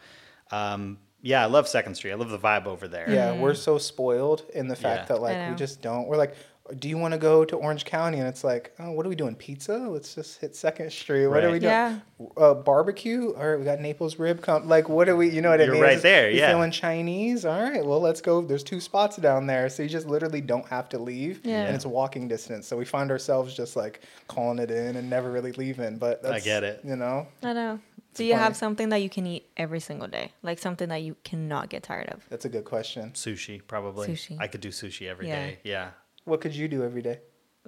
Um, 0.50 0.98
yeah, 1.22 1.42
I 1.42 1.46
love 1.46 1.66
Second 1.66 1.94
Street. 1.96 2.12
I 2.12 2.14
love 2.14 2.30
the 2.30 2.38
vibe 2.38 2.66
over 2.66 2.86
there. 2.86 3.10
Yeah, 3.10 3.36
we're 3.38 3.54
so 3.54 3.78
spoiled 3.78 4.44
in 4.54 4.68
the 4.68 4.76
fact 4.76 5.02
Yeah. 5.10 5.16
that 5.16 5.22
like 5.22 5.50
we 5.50 5.56
just 5.56 5.82
don't. 5.82 6.06
We're 6.06 6.16
like, 6.18 6.34
do 6.78 6.88
you 6.88 6.98
want 6.98 7.12
to 7.12 7.18
go 7.18 7.44
to 7.44 7.56
Orange 7.56 7.84
County? 7.84 8.18
And 8.18 8.26
it's 8.28 8.42
like, 8.44 8.72
oh, 8.78 8.90
what 8.92 9.06
are 9.06 9.08
we 9.08 9.14
doing? 9.14 9.34
Pizza? 9.34 9.76
Let's 9.76 10.14
just 10.14 10.40
hit 10.40 10.56
Second 10.56 10.92
Street. 10.92 11.26
What 11.28 11.44
are 11.44 11.50
we 11.52 11.58
doing? 11.58 11.70
Yeah. 11.70 11.98
Uh, 12.36 12.54
barbecue? 12.54 13.34
All 13.34 13.48
right, 13.50 13.58
we 13.58 13.64
got 13.64 13.80
Naples 13.80 14.18
rib. 14.18 14.42
Come, 14.42 14.68
like, 14.68 14.88
what 14.88 15.08
are 15.08 15.16
we? 15.16 15.28
You 15.28 15.42
know 15.42 15.50
what 15.50 15.60
I 15.60 15.64
You're 15.64 15.74
mean? 15.74 15.82
right 15.82 15.90
It's- 15.98 16.02
there, 16.02 16.30
You 16.30 16.38
yeah. 16.40 16.50
feeling 16.50 16.70
Chinese? 16.70 17.44
All 17.44 17.60
right, 17.62 17.84
well, 17.84 18.00
let's 18.00 18.20
go. 18.20 18.40
There's 18.42 18.62
two 18.64 18.80
spots 18.80 19.16
down 19.16 19.46
there, 19.46 19.68
so 19.68 19.82
you 19.82 19.88
just 19.88 20.06
literally 20.06 20.40
don't 20.40 20.66
have 20.68 20.88
to 20.90 20.98
leave, 20.98 21.40
Yeah. 21.44 21.64
and 21.66 21.74
it's 21.74 21.86
walking 21.86 22.28
distance. 22.28 22.66
So 22.66 22.76
we 22.76 22.84
find 22.84 23.10
ourselves 23.10 23.54
just 23.54 23.76
like 23.76 24.00
calling 24.28 24.58
it 24.58 24.70
in 24.70 24.96
and 24.96 25.08
never 25.08 25.30
really 25.30 25.52
leaving. 25.52 25.98
But 25.98 26.22
that's, 26.22 26.34
I 26.34 26.40
get 26.40 26.64
it. 26.64 26.80
You 26.84 26.96
know, 26.96 27.26
I 27.42 27.52
know. 27.52 27.80
Do 28.14 28.24
you 28.24 28.32
funny. 28.32 28.44
have 28.44 28.56
something 28.56 28.88
that 28.88 29.02
you 29.02 29.10
can 29.10 29.26
eat 29.26 29.46
every 29.58 29.78
single 29.80 30.08
day? 30.08 30.32
Like 30.42 30.58
something 30.58 30.88
that 30.88 31.02
you 31.02 31.16
cannot 31.22 31.68
get 31.68 31.82
tired 31.82 32.08
of? 32.08 32.24
that's 32.30 32.46
a 32.46 32.48
good 32.48 32.64
question. 32.64 33.10
Sushi, 33.12 33.60
probably. 33.66 34.08
Sushi. 34.08 34.36
I 34.40 34.46
could 34.46 34.62
do 34.62 34.70
sushi 34.70 35.06
every 35.06 35.26
day. 35.26 35.58
Yeah. 35.64 35.90
Yeah. 36.26 36.30
What 36.30 36.40
could 36.40 36.54
you 36.54 36.68
do 36.68 36.82
every 36.82 37.02
day? 37.02 37.20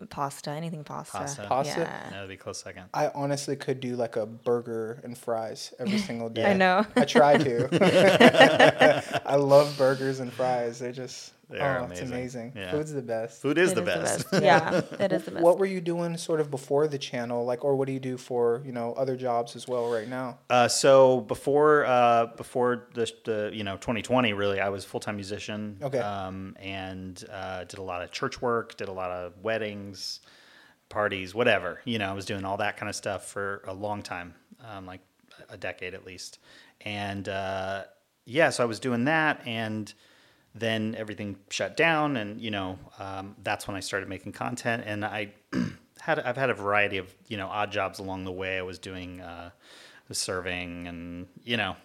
pasta, 0.07 0.51
anything 0.51 0.85
pasta. 0.85 1.19
Pasta. 1.19 1.47
Pasta? 1.49 1.81
Yeah. 1.81 2.11
That'd 2.11 2.29
be 2.29 2.37
close 2.37 2.59
second. 2.59 2.85
I 2.95 3.11
honestly 3.15 3.57
could 3.57 3.81
do 3.81 3.97
like 3.97 4.17
a 4.17 4.27
burger 4.27 5.01
and 5.03 5.17
fries 5.17 5.75
every 5.79 5.99
single 5.99 6.29
day. 6.39 6.45
I 6.45 6.53
know. 6.53 6.87
I 6.95 7.05
try 7.05 7.37
to. 7.37 9.23
I 9.27 9.37
love 9.37 9.77
burgers 9.77 10.21
and 10.21 10.33
fries. 10.33 10.79
They're 10.79 10.93
just 10.93 11.33
They 11.51 11.61
are 11.61 11.79
oh, 11.79 11.85
it's 11.85 12.01
amazing. 12.01 12.13
amazing. 12.13 12.53
Yeah. 12.57 12.71
Food's 12.73 12.93
the 12.93 13.01
best. 13.01 13.41
Food 13.41 13.57
is 13.57 13.73
It 13.73 13.77
the 13.77 13.83
best. 13.83 14.27
yeah, 14.33 14.83
it 15.01 15.13
is 15.13 15.25
the 15.25 15.31
best. 15.31 15.43
What 15.43 15.59
were 15.59 15.67
you 15.67 15.81
doing 15.81 16.17
sort 16.19 16.41
of 16.41 16.51
before 16.51 16.87
the 16.89 16.99
channel, 16.99 17.45
like, 17.45 17.65
or 17.65 17.75
what 17.75 17.87
do 17.87 17.93
you 17.93 18.01
do 18.01 18.19
for 18.19 18.63
you 18.67 18.73
know 18.73 18.93
other 18.95 19.17
jobs 19.17 19.57
as 19.57 19.67
well 19.67 19.91
right 19.91 20.09
now? 20.09 20.39
Uh, 20.51 20.69
so 20.69 21.21
before 21.23 21.87
uh, 21.87 22.27
before 22.37 22.89
the, 22.93 23.11
the 23.25 23.51
you 23.55 23.65
know 23.65 23.77
2020, 23.77 24.35
really, 24.35 24.61
I 24.61 24.69
was 24.69 24.85
full 24.85 25.01
time 25.01 25.17
musician. 25.17 25.79
Okay. 25.83 26.01
Um, 26.01 26.55
and 26.61 27.25
uh, 27.33 27.65
did 27.65 27.79
a 27.79 27.83
lot 27.83 28.03
of 28.03 28.11
church 28.11 28.43
work, 28.43 28.77
did 28.77 28.89
a 28.89 28.93
lot 28.93 29.11
of 29.11 29.33
weddings, 29.43 30.21
parties, 30.91 31.35
whatever. 31.35 31.81
You 31.85 31.99
know, 31.99 32.11
I 32.11 32.13
was 32.13 32.27
doing 32.27 32.45
all 32.45 32.59
that 32.59 32.77
kind 32.77 32.91
of 32.91 32.95
stuff 32.97 33.27
for 33.27 33.63
a 33.67 33.73
long 33.73 34.03
time, 34.03 34.35
um, 34.71 34.85
like 34.85 35.01
a 35.49 35.57
decade 35.57 35.95
at 35.95 36.05
least. 36.05 36.39
And 36.83 37.29
uh, 37.29 37.85
yeah, 38.27 38.51
so 38.51 38.63
I 38.63 38.67
was 38.67 38.81
doing 38.81 39.05
that, 39.05 39.41
and 39.47 39.93
then 40.55 40.95
everything 40.99 41.37
shut 41.51 41.77
down, 41.77 42.17
and 42.17 42.41
you 42.41 42.51
know, 42.51 42.79
um, 42.99 43.37
that's 43.43 43.67
when 43.69 43.77
I 43.77 43.81
started 43.81 44.09
making 44.09 44.33
content, 44.33 44.83
and 44.87 45.05
I 45.05 45.33
had 46.01 46.19
I've 46.21 46.37
had 46.37 46.51
a 46.51 46.55
variety 46.55 46.99
of 46.99 47.15
you 47.29 47.37
know 47.37 47.49
odd 47.49 47.71
jobs 47.71 47.99
along 47.99 48.25
the 48.25 48.33
way. 48.33 48.59
I 48.59 48.63
was 48.63 48.79
doing 48.79 49.21
uh, 49.21 49.51
serving, 50.13 50.87
and 50.89 51.27
you 51.45 51.57
know, 51.57 51.77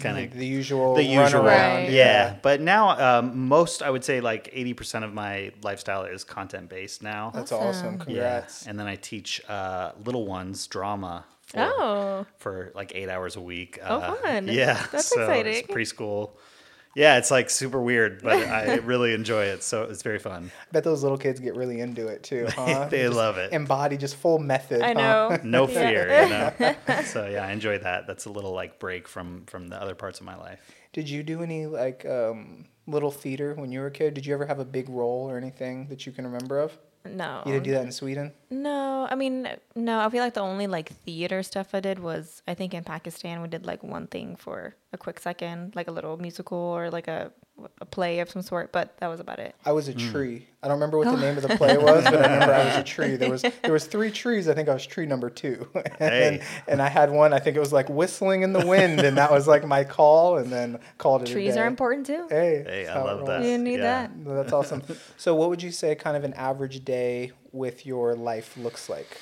kind 0.00 0.18
of 0.24 0.36
the 0.38 0.46
usual, 0.46 0.94
the 0.94 1.02
usual, 1.04 1.42
runaround. 1.42 1.44
Right. 1.84 1.90
yeah. 1.90 2.36
But 2.42 2.60
now, 2.60 3.18
um, 3.18 3.48
most 3.48 3.82
I 3.82 3.90
would 3.90 4.04
say 4.04 4.20
like 4.20 4.48
eighty 4.52 4.74
percent 4.74 5.04
of 5.04 5.12
my 5.12 5.52
lifestyle 5.62 6.04
is 6.04 6.24
content 6.24 6.68
based 6.68 7.02
now. 7.02 7.30
That's 7.34 7.52
Awesome. 7.52 7.68
awesome. 7.68 7.98
Congrats. 7.98 8.62
Yeah, 8.64 8.70
and 8.70 8.78
then 8.78 8.86
I 8.86 8.96
teach 8.96 9.42
uh, 9.48 9.92
little 10.04 10.26
ones 10.26 10.66
drama. 10.66 11.24
For, 11.46 11.60
Oh. 11.60 12.26
for 12.38 12.72
like 12.74 12.92
eight 12.94 13.10
hours 13.10 13.36
a 13.36 13.40
week. 13.40 13.78
Oh, 13.84 13.96
Uh, 13.96 14.14
fun. 14.14 14.48
Yeah, 14.48 14.82
That's 14.90 15.06
so 15.08 15.20
exciting. 15.20 15.56
It's 15.56 15.68
preschool. 15.68 16.30
Yeah, 16.94 17.18
it's 17.18 17.30
like 17.30 17.50
super 17.50 17.80
weird, 17.80 18.22
but 18.22 18.36
I 18.36 18.76
really 18.84 19.14
enjoy 19.14 19.44
it. 19.46 19.62
So 19.62 19.82
it's 19.84 20.02
very 20.02 20.18
fun. 20.18 20.50
I 20.60 20.72
bet 20.72 20.84
those 20.84 21.02
little 21.02 21.18
kids 21.18 21.40
get 21.40 21.54
really 21.56 21.80
into 21.80 22.06
it 22.08 22.22
too, 22.22 22.46
huh? 22.56 22.86
They 22.90 23.02
Just 23.02 23.16
love 23.16 23.36
it. 23.38 23.52
Embody 23.52 23.96
just 23.96 24.16
full 24.16 24.38
method. 24.38 24.82
I 24.82 24.92
huh? 24.92 24.92
know. 24.94 25.38
No 25.44 25.68
Yeah. 25.68 25.88
fear, 25.88 26.22
you 26.22 26.28
know. 26.28 27.02
So 27.04 27.28
yeah, 27.28 27.44
I 27.46 27.52
enjoy 27.52 27.78
that. 27.78 28.06
That's 28.06 28.26
a 28.26 28.30
little 28.30 28.52
like 28.52 28.78
break 28.78 29.08
from 29.08 29.44
from 29.46 29.68
the 29.68 29.80
other 29.80 29.94
parts 29.94 30.20
of 30.20 30.26
my 30.26 30.36
life. 30.36 30.60
Did 30.92 31.08
you 31.10 31.22
do 31.22 31.42
any 31.42 31.66
like 31.66 32.06
um, 32.06 32.66
little 32.86 33.10
theater 33.10 33.54
when 33.54 33.72
you 33.72 33.80
were 33.80 33.86
a 33.86 33.90
kid? 33.90 34.14
Did 34.14 34.26
you 34.26 34.34
ever 34.34 34.46
have 34.46 34.60
a 34.60 34.64
big 34.64 34.88
role 34.88 35.28
or 35.28 35.36
anything 35.36 35.88
that 35.88 36.06
you 36.06 36.12
can 36.12 36.24
remember 36.24 36.60
of? 36.60 36.78
No. 37.04 37.42
You 37.44 37.52
didn't 37.52 37.64
do 37.64 37.72
that 37.72 37.84
in 37.84 37.92
Sweden. 37.92 38.32
No, 38.50 39.06
I 39.10 39.14
mean, 39.14 39.48
no. 39.74 40.00
I 40.00 40.08
feel 40.08 40.22
like 40.22 40.34
the 40.34 40.40
only 40.40 40.66
like 40.66 40.88
theater 40.88 41.42
stuff 41.42 41.74
I 41.74 41.80
did 41.80 41.98
was 41.98 42.42
I 42.48 42.54
think 42.54 42.72
in 42.72 42.82
Pakistan 42.82 43.42
we 43.42 43.48
did 43.48 43.66
like 43.66 43.82
one 43.82 44.06
thing 44.06 44.36
for 44.36 44.74
a 44.92 44.98
quick 44.98 45.20
second, 45.20 45.76
like 45.76 45.88
a 45.88 45.92
little 45.92 46.16
musical 46.16 46.58
or 46.58 46.90
like 46.90 47.08
a 47.08 47.30
a 47.80 47.84
play 47.86 48.18
of 48.18 48.28
some 48.30 48.42
sort, 48.42 48.72
but 48.72 48.96
that 48.98 49.06
was 49.06 49.20
about 49.20 49.38
it. 49.38 49.54
I 49.64 49.70
was 49.72 49.88
a 49.88 49.92
Hmm. 49.92 49.98
tree. 49.98 50.46
I 50.62 50.66
don't 50.66 50.74
remember 50.76 50.98
what 50.98 51.08
the 51.10 51.16
name 51.20 51.36
of 51.36 51.42
the 51.44 51.56
play 51.56 51.78
was, 51.78 52.04
but 52.04 52.14
I 52.16 52.32
remember 52.32 52.52
I 52.52 52.64
was 52.64 52.76
a 52.76 52.82
tree. 52.94 53.14
There 53.16 53.30
was 53.30 53.42
there 53.62 53.72
was 53.72 53.86
three 53.86 54.10
trees. 54.10 54.48
I 54.48 54.54
think 54.54 54.68
I 54.68 54.74
was 54.74 54.84
tree 54.84 55.06
number 55.06 55.30
two, 55.30 55.68
and 55.74 55.92
Hey. 56.40 56.42
and 56.66 56.82
I 56.82 56.88
had 56.88 57.10
one. 57.10 57.32
I 57.32 57.38
think 57.38 57.56
it 57.56 57.60
was 57.60 57.72
like 57.72 57.88
whistling 57.88 58.42
in 58.42 58.52
the 58.52 58.66
wind, 58.66 59.00
and 59.00 59.16
that 59.18 59.30
was 59.30 59.46
like 59.46 59.64
my 59.66 59.84
call, 59.84 60.38
and 60.38 60.50
then 60.52 60.80
called 60.98 61.22
it. 61.22 61.28
a 61.28 61.32
Trees 61.32 61.54
day. 61.54 61.60
are 61.60 61.66
important 61.66 62.06
too. 62.06 62.26
Hey, 62.28 62.64
Hey, 62.66 62.86
I 62.88 63.02
love 63.02 63.24
that. 63.26 63.42
You 63.44 63.56
need 63.58 63.78
Yeah. 63.80 64.08
that. 64.08 64.10
That's 64.24 64.52
awesome. 64.52 64.82
So, 65.16 65.34
what 65.36 65.48
would 65.50 65.62
you 65.62 65.70
say 65.70 65.94
kind 65.94 66.16
of 66.16 66.24
an 66.24 66.34
average 66.34 66.84
day 66.84 67.32
with 67.52 67.86
your 67.86 68.14
life 68.16 68.56
looks 68.56 68.88
like? 68.88 69.18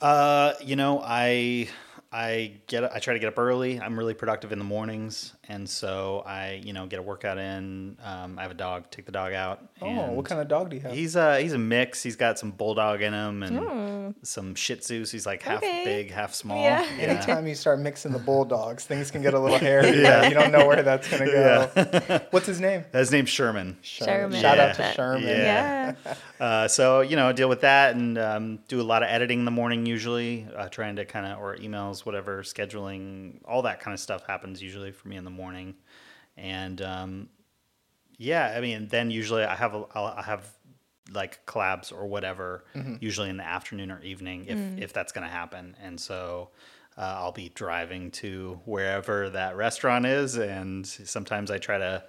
Uh, 0.00 0.54
you 0.62 0.74
know, 0.76 1.00
I 1.04 1.68
I 2.12 2.54
get 2.66 2.82
I 2.84 2.98
try 2.98 3.14
to 3.14 3.20
get 3.20 3.28
up 3.28 3.38
early. 3.38 3.80
I'm 3.80 3.98
really 3.98 4.14
productive 4.14 4.50
in 4.50 4.58
the 4.58 4.64
mornings, 4.64 5.34
and 5.48 5.68
so 5.68 6.22
I 6.26 6.60
you 6.64 6.72
know 6.72 6.86
get 6.86 6.98
a 6.98 7.02
workout 7.02 7.38
in. 7.38 7.96
Um, 8.02 8.38
I 8.38 8.42
have 8.42 8.50
a 8.50 8.54
dog. 8.54 8.90
Take 8.90 9.06
the 9.06 9.12
dog 9.12 9.32
out. 9.32 9.62
Oh, 9.80 10.12
what 10.12 10.24
kind 10.24 10.40
of 10.40 10.48
dog 10.48 10.70
do 10.70 10.76
you 10.76 10.82
have? 10.82 10.92
He's 10.92 11.16
a 11.16 11.40
he's 11.40 11.52
a 11.52 11.58
mix. 11.58 12.02
He's 12.02 12.16
got 12.16 12.38
some 12.38 12.50
bulldog 12.50 13.02
in 13.02 13.12
him 13.12 13.42
and 13.42 14.14
some 14.22 14.54
Shih 14.54 14.76
Tzus. 14.76 15.10
He's 15.10 15.26
like 15.26 15.42
half. 15.42 15.58
Okay. 15.58 15.84
big, 15.84 16.10
half 16.10 16.34
small. 16.34 16.56
Yeah. 16.66 16.84
Anytime 16.98 17.46
you 17.46 17.54
start 17.54 17.78
mixing 17.78 18.12
the 18.12 18.18
bulldogs, 18.18 18.84
things 18.84 19.10
can 19.10 19.22
get 19.22 19.34
a 19.34 19.38
little 19.38 19.58
hairy. 19.58 20.00
yeah. 20.02 20.26
You 20.26 20.34
don't 20.34 20.50
know 20.50 20.66
where 20.66 20.82
that's 20.82 21.08
going 21.08 21.26
to 21.26 21.30
go. 21.30 21.70
Yeah. 21.76 22.22
What's 22.30 22.46
his 22.46 22.60
name? 22.60 22.84
His 22.92 23.12
name's 23.12 23.28
Sherman. 23.28 23.76
Sherman. 23.82 24.40
Shout 24.40 24.58
out 24.58 24.74
to 24.76 24.92
Sherman. 24.94 25.22
Yeah. 25.22 25.94
Yeah. 26.04 26.14
Uh, 26.40 26.68
so 26.68 27.02
you 27.02 27.14
know, 27.14 27.32
deal 27.32 27.48
with 27.48 27.60
that 27.60 27.94
and 27.94 28.18
um, 28.18 28.58
do 28.68 28.80
a 28.80 28.82
lot 28.82 29.02
of 29.02 29.08
editing 29.10 29.40
in 29.40 29.44
the 29.44 29.50
morning. 29.50 29.86
Usually, 29.86 30.46
uh, 30.56 30.68
trying 30.68 30.96
to 30.96 31.04
kind 31.04 31.26
of 31.26 31.38
or 31.38 31.56
emails, 31.56 32.04
whatever, 32.04 32.42
scheduling, 32.42 33.34
all 33.44 33.62
that 33.62 33.80
kind 33.80 33.94
of 33.94 34.00
stuff 34.00 34.26
happens 34.26 34.62
usually 34.62 34.90
for 34.92 35.08
me 35.08 35.16
in 35.16 35.24
the 35.24 35.30
morning. 35.30 35.35
Morning, 35.36 35.74
and 36.36 36.80
um, 36.82 37.28
yeah, 38.18 38.54
I 38.56 38.60
mean, 38.60 38.88
then 38.88 39.10
usually 39.10 39.44
I 39.44 39.54
have 39.54 39.74
a, 39.74 39.84
I'll, 39.94 40.06
I 40.06 40.22
have 40.22 40.50
like 41.12 41.44
collabs 41.46 41.92
or 41.92 42.06
whatever, 42.06 42.64
usually 43.00 43.28
in 43.30 43.36
the 43.36 43.46
afternoon 43.46 43.90
or 43.90 44.00
evening 44.02 44.46
if 44.48 44.58
if 44.84 44.92
that's 44.92 45.12
going 45.12 45.26
to 45.26 45.32
happen. 45.32 45.76
And 45.82 46.00
so. 46.00 46.50
Uh, 46.98 47.16
I'll 47.20 47.32
be 47.32 47.50
driving 47.50 48.10
to 48.22 48.58
wherever 48.64 49.28
that 49.28 49.54
restaurant 49.54 50.06
is, 50.06 50.38
and 50.38 50.86
sometimes 50.86 51.50
I 51.50 51.58
try 51.58 51.76
to 51.76 52.04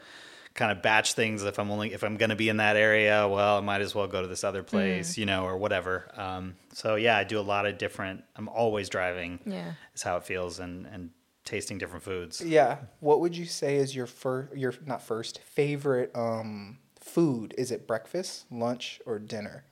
kind 0.53 0.71
of 0.71 0.81
batch 0.81 1.11
things. 1.13 1.43
If 1.43 1.59
I'm 1.59 1.69
only 1.71 1.91
if 1.91 2.03
I'm 2.03 2.15
going 2.15 2.29
to 2.29 2.37
be 2.37 2.47
in 2.47 2.55
that 2.57 2.77
area, 2.77 3.27
well, 3.27 3.57
I 3.57 3.59
might 3.59 3.81
as 3.81 3.93
well 3.93 4.07
go 4.07 4.21
to 4.21 4.29
this 4.29 4.45
other 4.45 4.63
place, 4.63 5.17
you 5.17 5.25
know, 5.25 5.43
or 5.43 5.57
whatever. 5.57 6.09
Um, 6.15 6.55
so 6.71 6.95
yeah, 6.95 7.17
I 7.17 7.25
do 7.25 7.37
a 7.37 7.41
lot 7.41 7.65
of 7.65 7.77
different. 7.77 8.23
I'm 8.37 8.47
always 8.47 8.87
driving. 8.87 9.41
Yeah. 9.45 9.73
is 9.93 10.03
how 10.03 10.15
it 10.15 10.23
feels, 10.23 10.59
and 10.59 10.85
and 10.85 11.09
tasting 11.47 11.77
different 11.77 12.03
foods. 12.03 12.41
Yeah. 12.41 12.77
What 12.99 13.21
would 13.21 13.35
you 13.35 13.45
say 13.45 13.77
is 13.77 13.95
your 13.95 14.05
first, 14.05 14.55
your 14.55 14.73
not 14.85 15.01
first 15.01 15.39
favorite 15.39 16.11
um, 16.15 16.77
food? 16.99 17.55
Is 17.57 17.71
it 17.71 17.87
breakfast, 17.87 18.45
lunch, 18.51 19.01
or 19.05 19.17
dinner? 19.17 19.63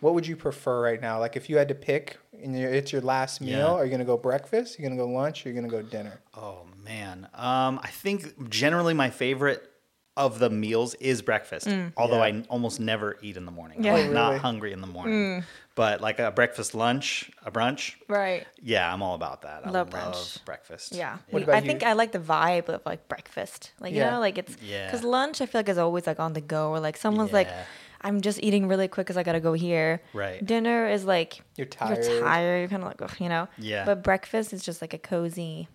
What 0.00 0.14
would 0.14 0.26
you 0.26 0.34
prefer 0.34 0.82
right 0.82 1.00
now? 1.00 1.20
Like 1.20 1.36
if 1.36 1.48
you 1.48 1.58
had 1.58 1.68
to 1.68 1.74
pick, 1.76 2.18
and 2.42 2.58
your- 2.58 2.72
it's 2.72 2.90
your 2.90 3.02
last 3.02 3.40
meal, 3.40 3.50
Yeah. 3.58 3.66
are 3.74 3.84
you 3.84 3.90
gonna 3.90 4.04
go 4.04 4.16
breakfast? 4.16 4.78
You're 4.78 4.88
gonna 4.88 5.00
go 5.00 5.06
lunch? 5.08 5.44
You're 5.44 5.54
gonna 5.54 5.68
go 5.68 5.82
dinner? 5.82 6.20
Oh 6.34 6.66
man, 6.84 7.28
um, 7.34 7.78
I 7.82 7.88
think 7.88 8.48
generally 8.50 8.94
my 8.94 9.10
favorite 9.10 9.62
of 10.16 10.38
the 10.38 10.50
meals 10.50 10.94
is 10.96 11.22
breakfast. 11.22 11.66
Mm. 11.66 11.92
Although 11.96 12.16
Yeah. 12.18 12.22
I 12.24 12.28
n- 12.28 12.46
almost 12.50 12.78
never 12.80 13.16
eat 13.22 13.36
in 13.38 13.46
the 13.46 13.50
morning. 13.52 13.82
Yeah. 13.82 13.94
I'm 13.94 14.10
Oh, 14.10 14.12
not 14.12 14.28
really? 14.28 14.38
hungry 14.40 14.72
in 14.72 14.80
the 14.82 14.86
mm. 14.86 14.92
morning. 14.92 15.44
But 15.74 16.02
like 16.02 16.18
a 16.18 16.30
breakfast, 16.30 16.74
lunch, 16.74 17.30
a 17.46 17.50
brunch, 17.50 17.94
Right. 18.08 18.46
yeah, 18.62 18.92
I'm 18.92 19.02
all 19.02 19.14
about 19.14 19.40
that. 19.42 19.66
I 19.66 19.70
Love 19.70 19.90
love, 19.94 20.12
brunch. 20.14 20.44
breakfast. 20.44 20.94
Yeah. 20.94 21.16
What 21.30 21.44
about 21.44 21.54
I 21.54 21.58
you? 21.60 21.66
think 21.66 21.82
I 21.82 21.94
like 21.94 22.12
the 22.12 22.18
vibe 22.18 22.68
of 22.68 22.82
like 22.84 23.08
breakfast. 23.08 23.72
Like, 23.80 23.94
you 23.94 24.00
know, 24.00 24.20
like 24.20 24.36
it's 24.36 24.54
Yeah. 24.60 24.84
because 24.86 25.02
lunch 25.02 25.40
I 25.40 25.46
feel 25.46 25.60
like 25.60 25.70
is 25.70 25.78
always 25.78 26.06
like 26.06 26.20
on 26.20 26.34
the 26.34 26.42
go 26.42 26.70
or 26.72 26.78
like 26.80 26.98
someone's 26.98 27.32
like, 27.32 27.48
I'm 28.02 28.20
just 28.20 28.42
eating 28.42 28.68
really 28.68 28.88
quick 28.88 29.06
because 29.06 29.16
I 29.16 29.22
gotta 29.22 29.40
go 29.40 29.54
here. 29.54 30.02
Right. 30.12 30.44
Dinner 30.44 30.88
is 30.88 31.06
like 31.06 31.40
You're 31.56 31.66
tired. 31.68 32.04
You're 32.04 32.20
tired. 32.20 32.58
You're 32.58 32.68
kind 32.68 32.82
of 32.82 32.88
like, 32.88 33.00
ugh, 33.00 33.14
you 33.18 33.30
know. 33.30 33.48
Yeah. 33.56 33.86
But 33.86 34.02
breakfast 34.02 34.52
is 34.52 34.62
just 34.62 34.82
like 34.82 34.92
a 34.92 34.98
cozy, 34.98 35.68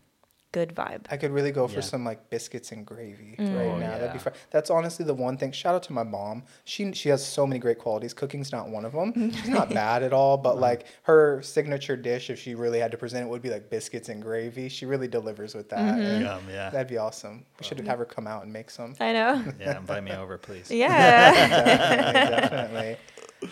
good 0.58 0.70
vibe. 0.76 1.06
I 1.12 1.18
could 1.18 1.32
really 1.38 1.52
go 1.52 1.68
for 1.68 1.82
Yeah. 1.82 1.92
some 1.94 2.04
like 2.10 2.30
biscuits 2.30 2.72
and 2.74 2.86
gravy 2.86 3.36
Mm. 3.38 3.56
right 3.58 3.66
Oh, 3.68 3.78
now. 3.78 3.92
That'd 3.98 4.12
be 4.14 4.18
yeah. 4.18 4.24
fun. 4.24 4.34
That's 4.56 4.70
honestly 4.70 5.06
the 5.06 5.14
one 5.28 5.36
thing. 5.38 5.52
Shout 5.52 5.76
out 5.76 5.84
to 5.84 5.94
my 5.94 6.04
mom. 6.04 6.44
She 6.66 6.92
she 6.94 7.10
has 7.10 7.22
so 7.38 7.46
many 7.48 7.60
great 7.60 7.80
qualities. 7.80 8.14
Cooking's 8.14 8.52
not 8.52 8.70
one 8.70 8.86
of 8.86 8.94
them. 8.94 9.32
She's 9.32 9.50
not 9.60 9.70
bad 9.84 10.04
at 10.04 10.14
all, 10.14 10.38
but 10.38 10.60
like 10.60 10.86
her 11.04 11.42
signature 11.42 11.96
dish, 11.96 12.30
if 12.30 12.40
she 12.40 12.56
really 12.56 12.80
had 12.80 12.92
to 12.92 12.98
present 12.98 13.26
it, 13.26 13.30
would 13.30 13.42
be 13.42 13.50
like 13.50 13.70
biscuits 13.70 14.10
and 14.10 14.22
gravy. 14.22 14.68
She 14.70 14.86
really 14.86 15.08
delivers 15.08 15.54
with 15.56 15.70
that. 15.70 15.80
Mm-hmm. 15.96 16.24
Yum, 16.26 16.44
yeah. 16.50 16.70
That'd 16.70 16.88
be 16.88 16.98
awesome. 16.98 17.46
We 17.60 17.66
should 17.66 17.80
have 17.80 18.00
her 18.00 18.06
come 18.06 18.28
out 18.28 18.44
and 18.44 18.52
make 18.54 18.70
some. 18.70 18.96
I 19.00 19.14
know. 19.14 19.44
Yeah, 19.60 19.78
invite 19.78 20.04
me 20.04 20.12
over, 20.14 20.38
please. 20.38 20.70
yeah. 20.72 21.32
definitely, 21.66 22.40
definitely. 22.50 22.98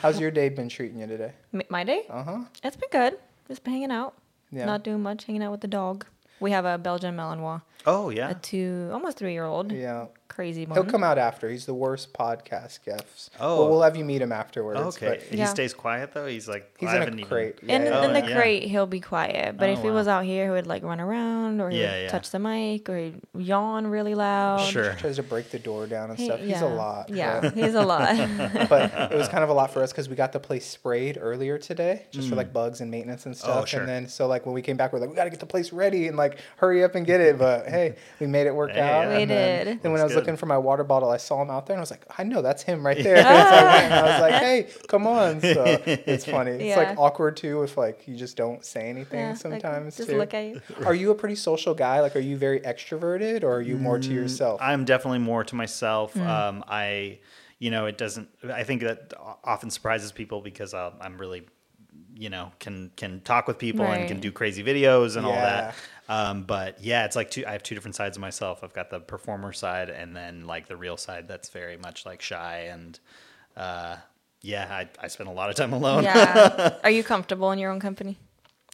How's 0.01 0.19
your 0.19 0.31
day 0.31 0.49
been 0.49 0.69
treating 0.69 0.99
you 0.99 1.07
today? 1.07 1.31
My 1.69 1.83
day, 1.83 2.03
Uh 2.09 2.23
huh. 2.23 2.39
it's 2.63 2.75
been 2.75 2.89
good. 2.91 3.17
Just 3.47 3.63
been 3.63 3.73
hanging 3.73 3.91
out. 3.91 4.13
Yeah. 4.51 4.65
Not 4.65 4.83
doing 4.83 5.01
much. 5.01 5.25
Hanging 5.25 5.43
out 5.43 5.51
with 5.51 5.61
the 5.61 5.67
dog. 5.67 6.05
We 6.39 6.51
have 6.51 6.65
a 6.65 6.77
Belgian 6.77 7.15
Malinois, 7.15 7.61
Oh 7.85 8.09
yeah, 8.09 8.29
a 8.31 8.35
two, 8.35 8.89
almost 8.91 9.17
three 9.17 9.33
year 9.33 9.45
old. 9.45 9.71
Yeah. 9.71 10.07
Crazy 10.35 10.65
one. 10.65 10.75
He'll 10.75 10.83
come 10.91 11.01
out 11.01 11.17
after. 11.17 11.49
He's 11.49 11.65
the 11.65 11.73
worst 11.73 12.11
podcast 12.11 12.83
guest. 12.83 13.31
Oh. 13.39 13.61
Well, 13.61 13.69
we'll 13.69 13.81
have 13.83 13.95
you 13.95 14.03
meet 14.03 14.21
him 14.21 14.33
afterwards. 14.33 14.81
Okay. 14.97 15.07
but 15.07 15.21
He 15.21 15.37
Yeah. 15.37 15.45
stays 15.45 15.73
quiet 15.73 16.11
though. 16.13 16.25
He's 16.27 16.45
like 16.49 16.69
He's 16.77 16.89
I 16.89 16.95
in 16.95 16.99
haven't 17.03 17.13
a 17.13 17.17
even- 17.19 17.29
crate. 17.29 17.59
In, 17.61 17.69
Yeah, 17.69 18.03
in 18.03 18.11
the 18.11 18.19
yeah. 18.29 18.35
crate, 18.35 18.63
he'll 18.63 18.85
be 18.85 18.99
quiet. 18.99 19.57
But 19.57 19.69
Oh, 19.69 19.73
if 19.73 19.81
he 19.81 19.89
was 19.89 20.09
out 20.09 20.25
here, 20.25 20.43
he 20.45 20.51
would 20.51 20.67
like 20.67 20.83
run 20.83 20.99
around 20.99 21.61
or 21.61 21.69
he'd 21.69 21.79
yeah. 21.79 22.09
touch 22.09 22.31
the 22.31 22.39
mic 22.39 22.89
or 22.89 22.97
he'd 22.97 23.21
yawn 23.37 23.87
really 23.87 24.13
loud. 24.13 24.59
Sure. 24.69 24.91
tries 24.95 25.15
to 25.15 25.23
break 25.23 25.51
the 25.51 25.59
door 25.59 25.87
down 25.87 26.09
and 26.09 26.19
He- 26.19 26.25
stuff. 26.25 26.41
He's 26.41 26.49
yeah. 26.49 26.63
a 26.65 26.67
lot. 26.75 27.09
Yeah, 27.09 27.39
but- 27.39 27.53
he's 27.53 27.73
a 27.73 27.83
lot. 27.83 28.17
but 28.69 28.91
it 29.13 29.17
was 29.17 29.29
kind 29.29 29.43
of 29.45 29.49
a 29.49 29.53
lot 29.53 29.71
for 29.71 29.81
us 29.83 29.93
because 29.93 30.09
we 30.09 30.17
got 30.17 30.33
the 30.33 30.39
place 30.41 30.65
sprayed 30.65 31.17
earlier 31.21 31.57
today 31.57 32.07
just 32.11 32.27
for 32.27 32.35
like 32.35 32.51
bugs 32.51 32.81
and 32.81 32.91
maintenance 32.91 33.25
and 33.25 33.37
stuff. 33.37 33.59
Mm. 33.59 33.61
Oh, 33.61 33.65
sure. 33.65 33.79
And 33.79 33.87
then 33.89 34.07
so 34.09 34.27
like 34.27 34.45
when 34.45 34.53
we 34.53 34.61
came 34.61 34.75
back, 34.75 34.91
we're 34.91 34.99
like, 34.99 35.09
we 35.09 35.15
got 35.15 35.23
to 35.23 35.29
get 35.29 35.39
the 35.39 35.45
place 35.45 35.71
ready 35.71 36.09
and 36.09 36.17
like 36.17 36.39
hurry 36.57 36.83
up 36.83 36.95
and 36.95 37.05
get 37.05 37.21
it. 37.21 37.37
But 37.39 37.67
hey, 37.67 37.95
we 38.19 38.27
made 38.27 38.47
it 38.47 38.53
work 38.53 38.71
Hey, 38.71 38.81
out. 38.81 39.03
yeah. 39.03 39.15
We 39.15 39.21
and 39.23 39.29
did. 39.29 39.81
Then 39.81 39.93
when 39.93 40.01
I 40.01 40.03
was 40.03 40.13
Looks 40.15 40.24
looking 40.25 40.37
for 40.37 40.45
my 40.45 40.57
water 40.57 40.83
bottle. 40.83 41.09
I 41.09 41.17
saw 41.17 41.41
him 41.41 41.49
out 41.49 41.65
there, 41.65 41.75
and 41.75 41.79
I 41.79 41.83
was 41.83 41.91
like, 41.91 42.05
I 42.17 42.23
know 42.23 42.41
that's 42.41 42.63
him 42.63 42.85
right 42.85 43.01
there. 43.01 43.17
so 43.23 43.29
I, 43.29 43.63
went, 43.63 43.93
I 43.93 44.01
was 44.01 44.21
like, 44.21 44.33
Hey, 44.41 44.67
come 44.87 45.07
on! 45.07 45.41
So 45.41 45.63
it's 45.85 46.25
funny. 46.37 46.51
It's 46.51 46.77
like 46.77 46.97
awkward 46.97 47.37
too 47.37 47.63
if 47.63 47.77
like 47.77 48.07
you 48.07 48.15
just 48.15 48.37
don't 48.37 48.63
say 48.65 48.89
anything 48.89 49.19
Yeah, 49.19 49.29
like, 49.29 49.37
sometimes. 49.37 49.97
just 49.97 50.09
too. 50.09 50.17
look 50.17 50.33
at 50.33 50.45
you. 50.45 50.61
Are 50.85 50.95
you 50.95 51.11
a 51.11 51.15
pretty 51.15 51.35
social 51.35 51.73
guy? 51.73 52.01
Like, 52.01 52.15
are 52.15 52.19
you 52.19 52.37
very 52.37 52.59
extroverted, 52.61 53.43
or 53.43 53.55
are 53.55 53.61
you 53.61 53.77
more 53.77 53.99
to 53.99 54.11
yourself? 54.11 54.59
I'm 54.61 54.85
definitely 54.85 55.19
more 55.19 55.43
to 55.43 55.55
myself. 55.55 56.13
Mm. 56.13 56.27
Um, 56.27 56.63
I, 56.67 57.19
you 57.59 57.71
know, 57.71 57.85
it 57.85 57.97
doesn't. 57.97 58.29
I 58.51 58.63
think 58.63 58.81
that 58.81 59.13
often 59.43 59.69
surprises 59.69 60.11
people 60.11 60.41
because 60.41 60.73
i 60.73 60.91
I'm 61.01 61.17
really, 61.17 61.45
you 62.15 62.29
know, 62.29 62.51
can 62.59 62.91
can 62.95 63.21
talk 63.21 63.47
with 63.47 63.57
people 63.57 63.85
and 63.85 64.07
can 64.07 64.19
do 64.19 64.31
crazy 64.31 64.63
videos 64.63 65.15
and 65.17 65.25
all 65.25 65.33
that. 65.33 65.75
Um, 66.07 66.43
but 66.43 66.83
yeah, 66.83 67.05
it's 67.05 67.15
like 67.15 67.31
two. 67.31 67.45
I 67.47 67.51
have 67.53 67.63
two 67.63 67.73
different 67.75 67.95
sides 67.95 68.17
of 68.17 68.21
myself. 68.21 68.63
I've 68.63 68.73
got 68.73 68.89
the 68.89 68.99
performer 68.99 69.53
side 69.53 69.89
and 69.89 70.15
then 70.15 70.45
like 70.45 70.67
the 70.67 70.77
real 70.77 70.97
side 70.97 71.27
that's 71.27 71.49
very 71.49 71.77
much 71.77 72.05
like 72.05 72.21
shy 72.21 72.69
and, 72.71 72.99
uh, 73.57 73.97
yeah, 74.41 74.67
I, 74.69 74.87
I 75.03 75.07
spend 75.07 75.29
a 75.29 75.31
lot 75.31 75.49
of 75.49 75.55
time 75.55 75.73
alone. 75.73 76.03
Yeah. 76.03 76.75
Are 76.83 76.91
you 76.91 77.03
comfortable 77.03 77.51
in 77.51 77.57
your 77.59 77.71
own 77.71 77.79
company? 77.79 78.17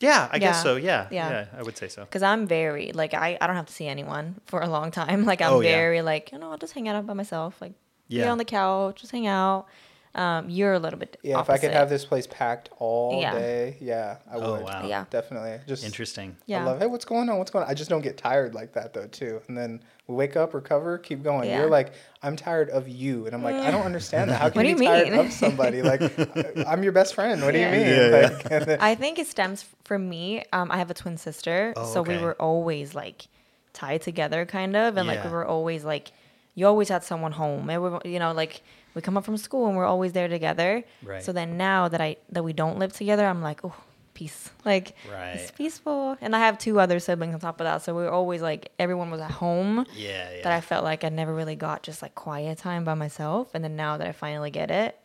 Yeah, 0.01 0.27
I 0.31 0.39
guess 0.39 0.61
so. 0.63 0.75
Yeah, 0.77 1.07
Yeah. 1.11 1.29
yeah, 1.29 1.45
I 1.57 1.61
would 1.63 1.77
say 1.77 1.87
so. 1.87 2.01
Because 2.03 2.23
I'm 2.23 2.47
very 2.47 2.91
like 2.91 3.13
I, 3.13 3.37
I 3.39 3.47
don't 3.47 3.55
have 3.55 3.67
to 3.67 3.73
see 3.73 3.87
anyone 3.87 4.41
for 4.47 4.59
a 4.61 4.67
long 4.67 4.91
time. 4.91 5.23
Like 5.31 5.41
I'm 5.41 5.53
Oh, 5.53 5.59
yeah. 5.61 5.71
very 5.71 6.01
like 6.01 6.31
you 6.31 6.39
know 6.39 6.51
I'll 6.51 6.57
just 6.57 6.73
hang 6.73 6.87
out 6.89 7.05
by 7.05 7.13
myself. 7.13 7.61
Like 7.61 7.73
be 8.09 8.15
Yeah. 8.17 8.31
on 8.31 8.37
the 8.39 8.45
couch, 8.45 8.99
just 9.01 9.11
hang 9.13 9.27
out. 9.27 9.67
Um, 10.13 10.49
you're 10.49 10.73
a 10.73 10.79
little 10.79 10.99
bit 10.99 11.17
yeah, 11.23 11.39
if 11.39 11.49
I 11.49 11.57
could 11.57 11.71
have 11.71 11.89
this 11.89 12.03
place 12.03 12.27
packed 12.27 12.69
all 12.79 13.21
Yeah. 13.21 13.33
day, 13.33 13.77
yeah, 13.79 14.17
I 14.29 14.35
Oh, 14.35 14.51
would. 14.55 14.63
wow. 14.63 14.85
Yeah. 14.85 15.05
Definitely. 15.09 15.59
Just 15.67 15.85
Interesting. 15.85 16.35
Yeah. 16.47 16.63
I 16.63 16.65
love, 16.65 16.79
hey, 16.79 16.87
what's 16.87 17.05
going 17.05 17.29
on? 17.29 17.37
What's 17.37 17.49
going 17.49 17.63
on? 17.63 17.71
I 17.71 17.73
just 17.73 17.89
don't 17.89 18.01
get 18.01 18.17
tired 18.17 18.53
like 18.53 18.73
that 18.73 18.91
though, 18.93 19.07
too. 19.07 19.41
And 19.47 19.57
then 19.57 19.81
we 20.07 20.15
wake 20.15 20.35
up, 20.35 20.53
recover, 20.53 20.97
keep 20.97 21.23
going. 21.23 21.47
Yeah. 21.47 21.59
You're 21.61 21.69
like, 21.69 21.93
I'm 22.21 22.35
tired 22.35 22.69
of 22.71 22.89
you. 22.89 23.25
And 23.25 23.33
I'm 23.33 23.41
like, 23.41 23.55
I 23.55 23.71
don't 23.71 23.85
understand 23.85 24.29
that. 24.31 24.41
How 24.41 24.49
can 24.49 24.57
What 24.59 24.63
do 24.63 24.69
you 24.69 24.75
be 24.75 24.83
you 24.83 24.91
tired 24.91 25.13
of 25.13 25.31
somebody? 25.31 25.81
Like, 25.81 26.01
I- 26.01 26.65
I'm 26.67 26.83
your 26.83 26.91
best 26.91 27.13
friend. 27.15 27.41
What 27.41 27.51
do 27.53 27.59
you 27.59 27.67
mean? 27.67 27.79
Yeah, 27.79 28.09
yeah. 28.21 28.27
like, 28.27 28.65
then- 28.65 28.77
I 28.81 28.95
think 28.95 29.17
it 29.17 29.27
stems 29.27 29.63
from 29.85 30.09
me. 30.09 30.43
Um, 30.51 30.69
I 30.71 30.77
have 30.77 30.91
a 30.91 30.93
twin 30.93 31.15
sister, 31.17 31.73
Oh, 31.77 31.85
so 31.93 32.01
we 32.01 32.17
were 32.17 32.35
always 32.35 32.93
like 32.93 33.27
tied 33.71 34.01
together, 34.01 34.45
kind 34.45 34.75
of, 34.75 34.97
and 34.97 35.07
like 35.07 35.23
we 35.23 35.29
were 35.29 35.45
always 35.45 35.85
like, 35.85 36.11
you 36.53 36.67
always 36.67 36.89
had 36.89 37.05
someone 37.05 37.31
home. 37.31 37.69
And 37.69 37.81
we, 38.03 38.11
you 38.11 38.19
know, 38.19 38.33
like 38.33 38.61
we 38.93 39.01
come 39.01 39.17
up 39.17 39.25
from 39.25 39.37
school 39.37 39.67
and 39.67 39.75
we're 39.77 39.85
always 39.85 40.13
there 40.13 40.27
together. 40.27 40.83
Right. 41.03 41.23
So 41.23 41.31
then 41.31 41.57
now 41.57 41.87
that 41.87 42.01
I 42.01 42.17
that 42.31 42.43
we 42.43 42.53
don't 42.53 42.77
live 42.79 42.93
together, 42.93 43.25
I'm 43.25 43.41
like, 43.41 43.63
oh, 43.63 43.75
peace. 44.13 44.49
Like 44.65 44.89
it's 44.89 45.09
Right. 45.11 45.51
peaceful. 45.55 46.17
And 46.21 46.35
I 46.35 46.39
have 46.39 46.57
two 46.57 46.79
other 46.79 46.99
siblings 46.99 47.33
on 47.33 47.39
top 47.39 47.59
of 47.61 47.65
that, 47.65 47.81
so 47.81 47.95
we 47.95 48.03
were 48.03 48.11
always 48.11 48.41
like 48.41 48.71
everyone 48.77 49.09
was 49.11 49.21
at 49.21 49.31
home. 49.31 49.85
Yeah, 49.95 50.29
yeah. 50.35 50.43
That 50.43 50.53
I 50.53 50.61
felt 50.61 50.83
like 50.83 51.03
I 51.03 51.09
never 51.09 51.33
really 51.33 51.55
got 51.55 51.83
just 51.83 52.01
like 52.01 52.13
quiet 52.15 52.57
time 52.57 52.83
by 52.83 52.93
myself, 52.93 53.49
and 53.53 53.63
then 53.63 53.75
now 53.75 53.97
that 53.97 54.07
I 54.07 54.11
finally 54.11 54.51
get 54.51 54.69
it. 54.71 54.97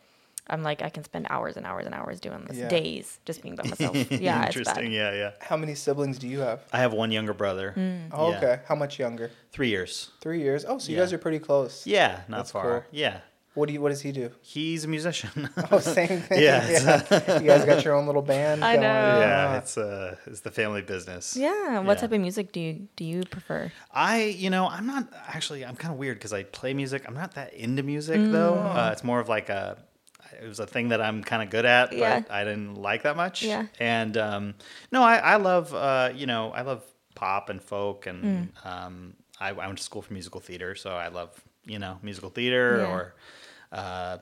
I'm 0.49 0.63
like 0.63 0.81
I 0.81 0.87
can 0.89 1.03
spend 1.03 1.27
hours 1.29 1.57
and 1.57 1.65
hours 1.65 1.85
and 1.85 1.93
hours 1.93 2.21
doing 2.21 2.45
this, 2.45 2.55
Yeah. 2.55 2.69
days 2.69 3.19
just 3.25 3.41
being 3.41 3.55
by 3.57 3.63
myself. 3.67 3.95
Yeah, 3.97 4.05
it's 4.07 4.21
bad. 4.21 4.47
Interesting. 4.47 4.91
Yeah, 4.93 5.11
yeah. 5.13 5.31
how 5.41 5.57
many 5.57 5.75
siblings 5.75 6.17
do 6.19 6.27
you 6.29 6.39
have? 6.39 6.61
I 6.71 6.77
have 6.79 6.93
one 6.93 7.11
younger 7.11 7.33
brother. 7.33 7.73
Mm. 7.75 8.11
Oh, 8.13 8.29
Yeah. 8.31 8.37
okay. 8.37 8.59
How 8.65 8.75
much 8.75 8.97
younger? 8.97 9.29
Three 9.51 9.67
years. 9.67 10.11
Three 10.21 10.39
years. 10.41 10.63
Oh, 10.65 10.77
so 10.77 10.89
you 10.89 10.97
guys 10.97 11.11
are 11.11 11.17
pretty 11.17 11.39
close. 11.39 11.85
Yeah, 11.85 12.21
not 12.29 12.37
That's 12.37 12.51
far. 12.51 12.63
cool. 12.63 12.83
Yeah. 12.91 13.19
What 13.57 13.67
do 13.67 13.73
you? 13.73 13.81
What 13.81 13.89
does 13.89 14.01
he 14.01 14.11
do? 14.11 14.29
He's 14.41 14.83
a 14.83 14.87
musician. 14.87 15.49
Oh, 15.71 15.79
same 15.79 16.21
thing. 16.27 16.41
Yeah, 16.41 16.69
yeah. 16.69 17.39
you 17.41 17.47
guys 17.47 17.65
got 17.65 17.83
your 17.83 17.95
own 17.95 18.05
little 18.05 18.21
band. 18.21 18.63
I 18.63 18.73
going. 18.73 18.81
know. 18.83 19.19
yeah, 19.19 19.47
Ah. 19.49 19.57
it's 19.57 19.77
uh 19.77 20.15
it's 20.27 20.41
the 20.41 20.51
family 20.51 20.83
business. 20.83 21.35
Yeah. 21.35 21.79
What 21.79 21.93
Yeah. 21.95 22.01
type 22.01 22.11
of 22.11 22.21
music 22.21 22.51
do 22.51 22.59
you 22.59 22.87
do 22.95 23.03
you 23.03 23.23
prefer? 23.23 23.71
I, 23.91 24.25
you 24.43 24.49
know, 24.51 24.67
I'm 24.67 24.85
not 24.85 25.03
actually. 25.27 25.65
I'm 25.65 25.75
kind 25.75 25.91
of 25.93 25.97
weird 25.99 26.17
because 26.17 26.33
I 26.33 26.43
play 26.43 26.73
music. 26.73 27.05
I'm 27.07 27.15
not 27.15 27.33
that 27.35 27.53
into 27.53 27.81
music 27.83 28.19
though. 28.31 28.55
Mm. 28.55 28.75
Uh, 28.77 28.91
it's 28.93 29.03
more 29.03 29.19
of 29.19 29.27
like 29.27 29.49
a. 29.49 29.77
It 30.43 30.47
was 30.47 30.59
a 30.59 30.67
thing 30.67 30.89
that 30.89 31.01
I'm 31.01 31.23
kind 31.23 31.41
of 31.41 31.49
good 31.49 31.65
at, 31.65 31.89
but 31.89 31.97
Yeah. 31.97 32.21
I 32.29 32.43
didn't 32.43 32.75
like 32.75 33.01
that 33.03 33.15
much. 33.17 33.41
Yeah. 33.41 33.65
And 33.79 34.15
um, 34.17 34.53
no, 34.91 35.01
I, 35.01 35.15
I 35.17 35.35
love, 35.37 35.73
uh, 35.73 36.11
you 36.13 36.27
know, 36.27 36.51
I 36.51 36.61
love 36.61 36.83
pop 37.15 37.49
and 37.49 37.59
folk, 37.61 38.05
and 38.05 38.23
Mm. 38.23 38.65
um, 38.71 39.13
I, 39.39 39.49
I 39.49 39.53
went 39.67 39.77
to 39.79 39.83
school 39.83 40.01
for 40.03 40.13
musical 40.13 40.39
theater, 40.41 40.75
so 40.75 40.91
I 40.91 41.07
love, 41.07 41.31
you 41.65 41.79
know, 41.79 41.97
musical 42.03 42.29
theater 42.29 42.79
Yeah. 42.81 42.91
or, 42.93 43.15
uh, 43.71 44.17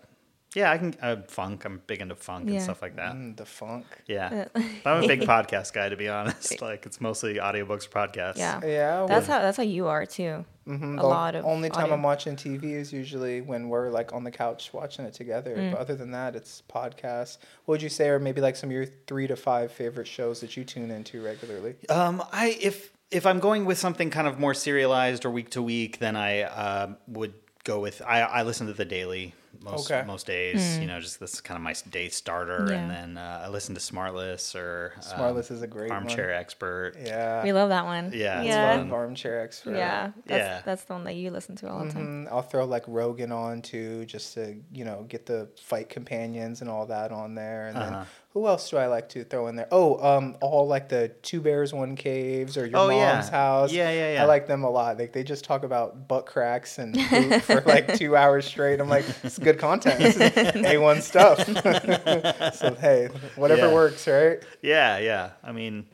yeah, 0.55 0.71
I 0.71 0.77
can 0.77 0.95
uh, 1.01 1.17
funk. 1.27 1.65
I'm 1.65 1.81
big 1.85 1.99
into 1.99 2.15
funk 2.15 2.47
Yeah. 2.47 2.53
and 2.55 2.63
stuff 2.63 2.81
like 2.81 2.95
that. 2.95 3.13
Mm, 3.13 3.35
the 3.35 3.45
funk. 3.45 3.85
Yeah, 4.07 4.45
but 4.53 4.63
I'm 4.85 5.03
a 5.03 5.07
big 5.07 5.21
podcast 5.27 5.73
guy 5.73 5.89
to 5.89 5.97
be 5.97 6.07
honest. 6.07 6.61
Like 6.61 6.85
it's 6.85 7.01
mostly 7.01 7.35
audiobooks 7.35 7.87
or 7.87 7.89
podcasts. 7.89 8.37
Yeah. 8.37 8.61
Yeah. 8.63 9.05
That's 9.05 9.27
how 9.27 9.39
that's 9.39 9.57
how 9.57 9.63
you 9.63 9.87
are 9.87 10.05
too. 10.05 10.45
mhm, 10.65 10.93
a 10.93 11.01
the 11.01 11.07
lot 11.07 11.35
of 11.35 11.43
only 11.43 11.69
time 11.69 11.83
audio. 11.83 11.95
I'm 11.95 12.03
watching 12.03 12.37
TV 12.37 12.71
is 12.71 12.93
usually 12.93 13.41
when 13.41 13.67
we're 13.67 13.89
like 13.89 14.13
on 14.13 14.23
the 14.23 14.31
couch 14.31 14.71
watching 14.71 15.03
it 15.03 15.13
together. 15.13 15.57
Mm. 15.57 15.71
But 15.71 15.81
other 15.81 15.95
than 15.95 16.11
that, 16.11 16.37
it's 16.37 16.63
podcasts. 16.73 17.37
What 17.65 17.73
would 17.73 17.81
you 17.81 17.89
say 17.89 18.07
are 18.07 18.17
maybe 18.19 18.39
like 18.39 18.55
some 18.55 18.69
of 18.69 18.73
your 18.73 18.85
three 19.07 19.27
to 19.27 19.35
five 19.35 19.73
favorite 19.73 20.07
shows 20.07 20.39
that 20.39 20.55
you 20.55 20.63
tune 20.63 20.89
into 20.89 21.21
regularly? 21.21 21.75
Um, 21.89 22.23
I 22.31 22.57
if 22.61 22.93
if 23.11 23.25
I'm 23.25 23.41
going 23.41 23.65
with 23.65 23.77
something 23.77 24.09
kind 24.09 24.25
of 24.25 24.39
more 24.39 24.53
serialized 24.53 25.25
or 25.25 25.31
week 25.31 25.49
to 25.51 25.61
week, 25.61 25.99
then 25.99 26.15
I 26.15 26.43
uh, 26.43 26.93
would 27.07 27.33
go 27.65 27.79
with 27.81 28.01
I, 28.05 28.21
I 28.21 28.43
listen 28.43 28.67
to 28.67 28.73
the 28.73 28.85
daily 28.85 29.33
most 29.63 29.89
Okay. 29.91 30.05
most 30.05 30.27
days. 30.27 30.77
You 30.77 30.85
know, 30.85 30.99
just 30.99 31.19
this 31.19 31.33
is 31.33 31.41
kind 31.41 31.55
of 31.57 31.61
my 31.63 31.73
day 31.89 32.07
starter. 32.09 32.67
Yeah. 32.69 32.75
and 32.77 32.91
then 32.91 33.17
uh, 33.17 33.43
I 33.45 33.49
listen 33.49 33.73
to 33.75 33.81
Smartless 33.81 34.53
or 34.55 34.93
um, 34.97 35.01
Smartless 35.01 35.49
is 35.51 35.61
a 35.61 35.67
great 35.67 35.89
one. 35.89 35.99
Armchair 36.03 36.31
Expert. 36.33 36.93
Yeah. 37.03 37.43
We 37.43 37.51
love 37.53 37.69
that 37.69 37.85
one. 37.85 38.11
Yeah, 38.13 38.39
it's 38.41 38.47
Yeah. 38.49 38.77
fun. 38.77 38.91
Armchair 38.91 39.41
expert. 39.41 39.75
Yeah. 39.75 40.11
That's 40.25 40.39
Yeah. 40.39 40.61
that's 40.63 40.83
the 40.83 40.93
one 40.93 41.03
that 41.05 41.15
you 41.15 41.31
listen 41.31 41.55
to 41.57 41.69
all 41.69 41.83
the 41.85 41.91
time. 41.91 42.25
Mhm. 42.27 42.31
I'll 42.31 42.41
throw 42.43 42.65
like 42.65 42.83
Rogan 42.87 43.31
on 43.31 43.61
too, 43.61 44.05
just 44.05 44.33
to 44.35 44.55
you 44.71 44.85
know 44.85 45.03
get 45.09 45.25
the 45.25 45.49
fight 45.61 45.89
companions 45.89 46.61
and 46.61 46.69
all 46.69 46.85
that 46.87 47.11
on 47.11 47.35
there. 47.35 47.67
And 47.67 47.77
Uh-huh. 47.77 47.89
then 47.99 48.05
who 48.35 48.45
else 48.47 48.69
do 48.69 48.75
I 48.77 48.87
like 48.87 49.07
to 49.09 49.23
throw 49.23 49.47
in 49.47 49.55
there? 49.55 49.69
Oh, 49.71 49.97
um, 50.05 50.35
all 50.41 50.67
like 50.67 50.89
the 50.89 51.07
Two 51.23 51.39
Bears 51.39 51.73
One 51.73 51.95
Caves 51.95 52.57
or 52.57 52.67
Your 52.67 52.77
Oh, 52.79 52.87
Mom's 52.89 53.27
yeah. 53.27 53.31
House. 53.31 53.71
Yeah, 53.71 53.89
yeah, 53.91 54.13
yeah. 54.15 54.21
I 54.23 54.25
like 54.25 54.45
them 54.45 54.63
a 54.65 54.69
lot. 54.69 54.99
Like 54.99 55.13
they 55.13 55.23
just 55.23 55.45
talk 55.45 55.63
about 55.63 56.09
butt 56.09 56.25
cracks 56.25 56.77
and 56.77 56.93
poop 57.09 57.41
for 57.43 57.61
like 57.61 57.95
two 57.95 58.17
hours 58.17 58.45
straight. 58.45 58.81
I'm 58.81 58.89
like, 58.89 59.05
it's 59.23 59.39
good 59.39 59.57
content. 59.57 59.99
This 59.99 60.17
is 60.17 60.55
a 60.65 60.77
one 60.77 60.99
stuff. 61.01 61.45
so 62.55 62.75
hey, 62.75 63.07
whatever 63.35 63.67
Yeah. 63.67 63.73
works, 63.73 64.05
right? 64.05 64.43
Yeah, 64.61 64.97
yeah. 64.97 65.29
I 65.41 65.53
mean, 65.53 65.85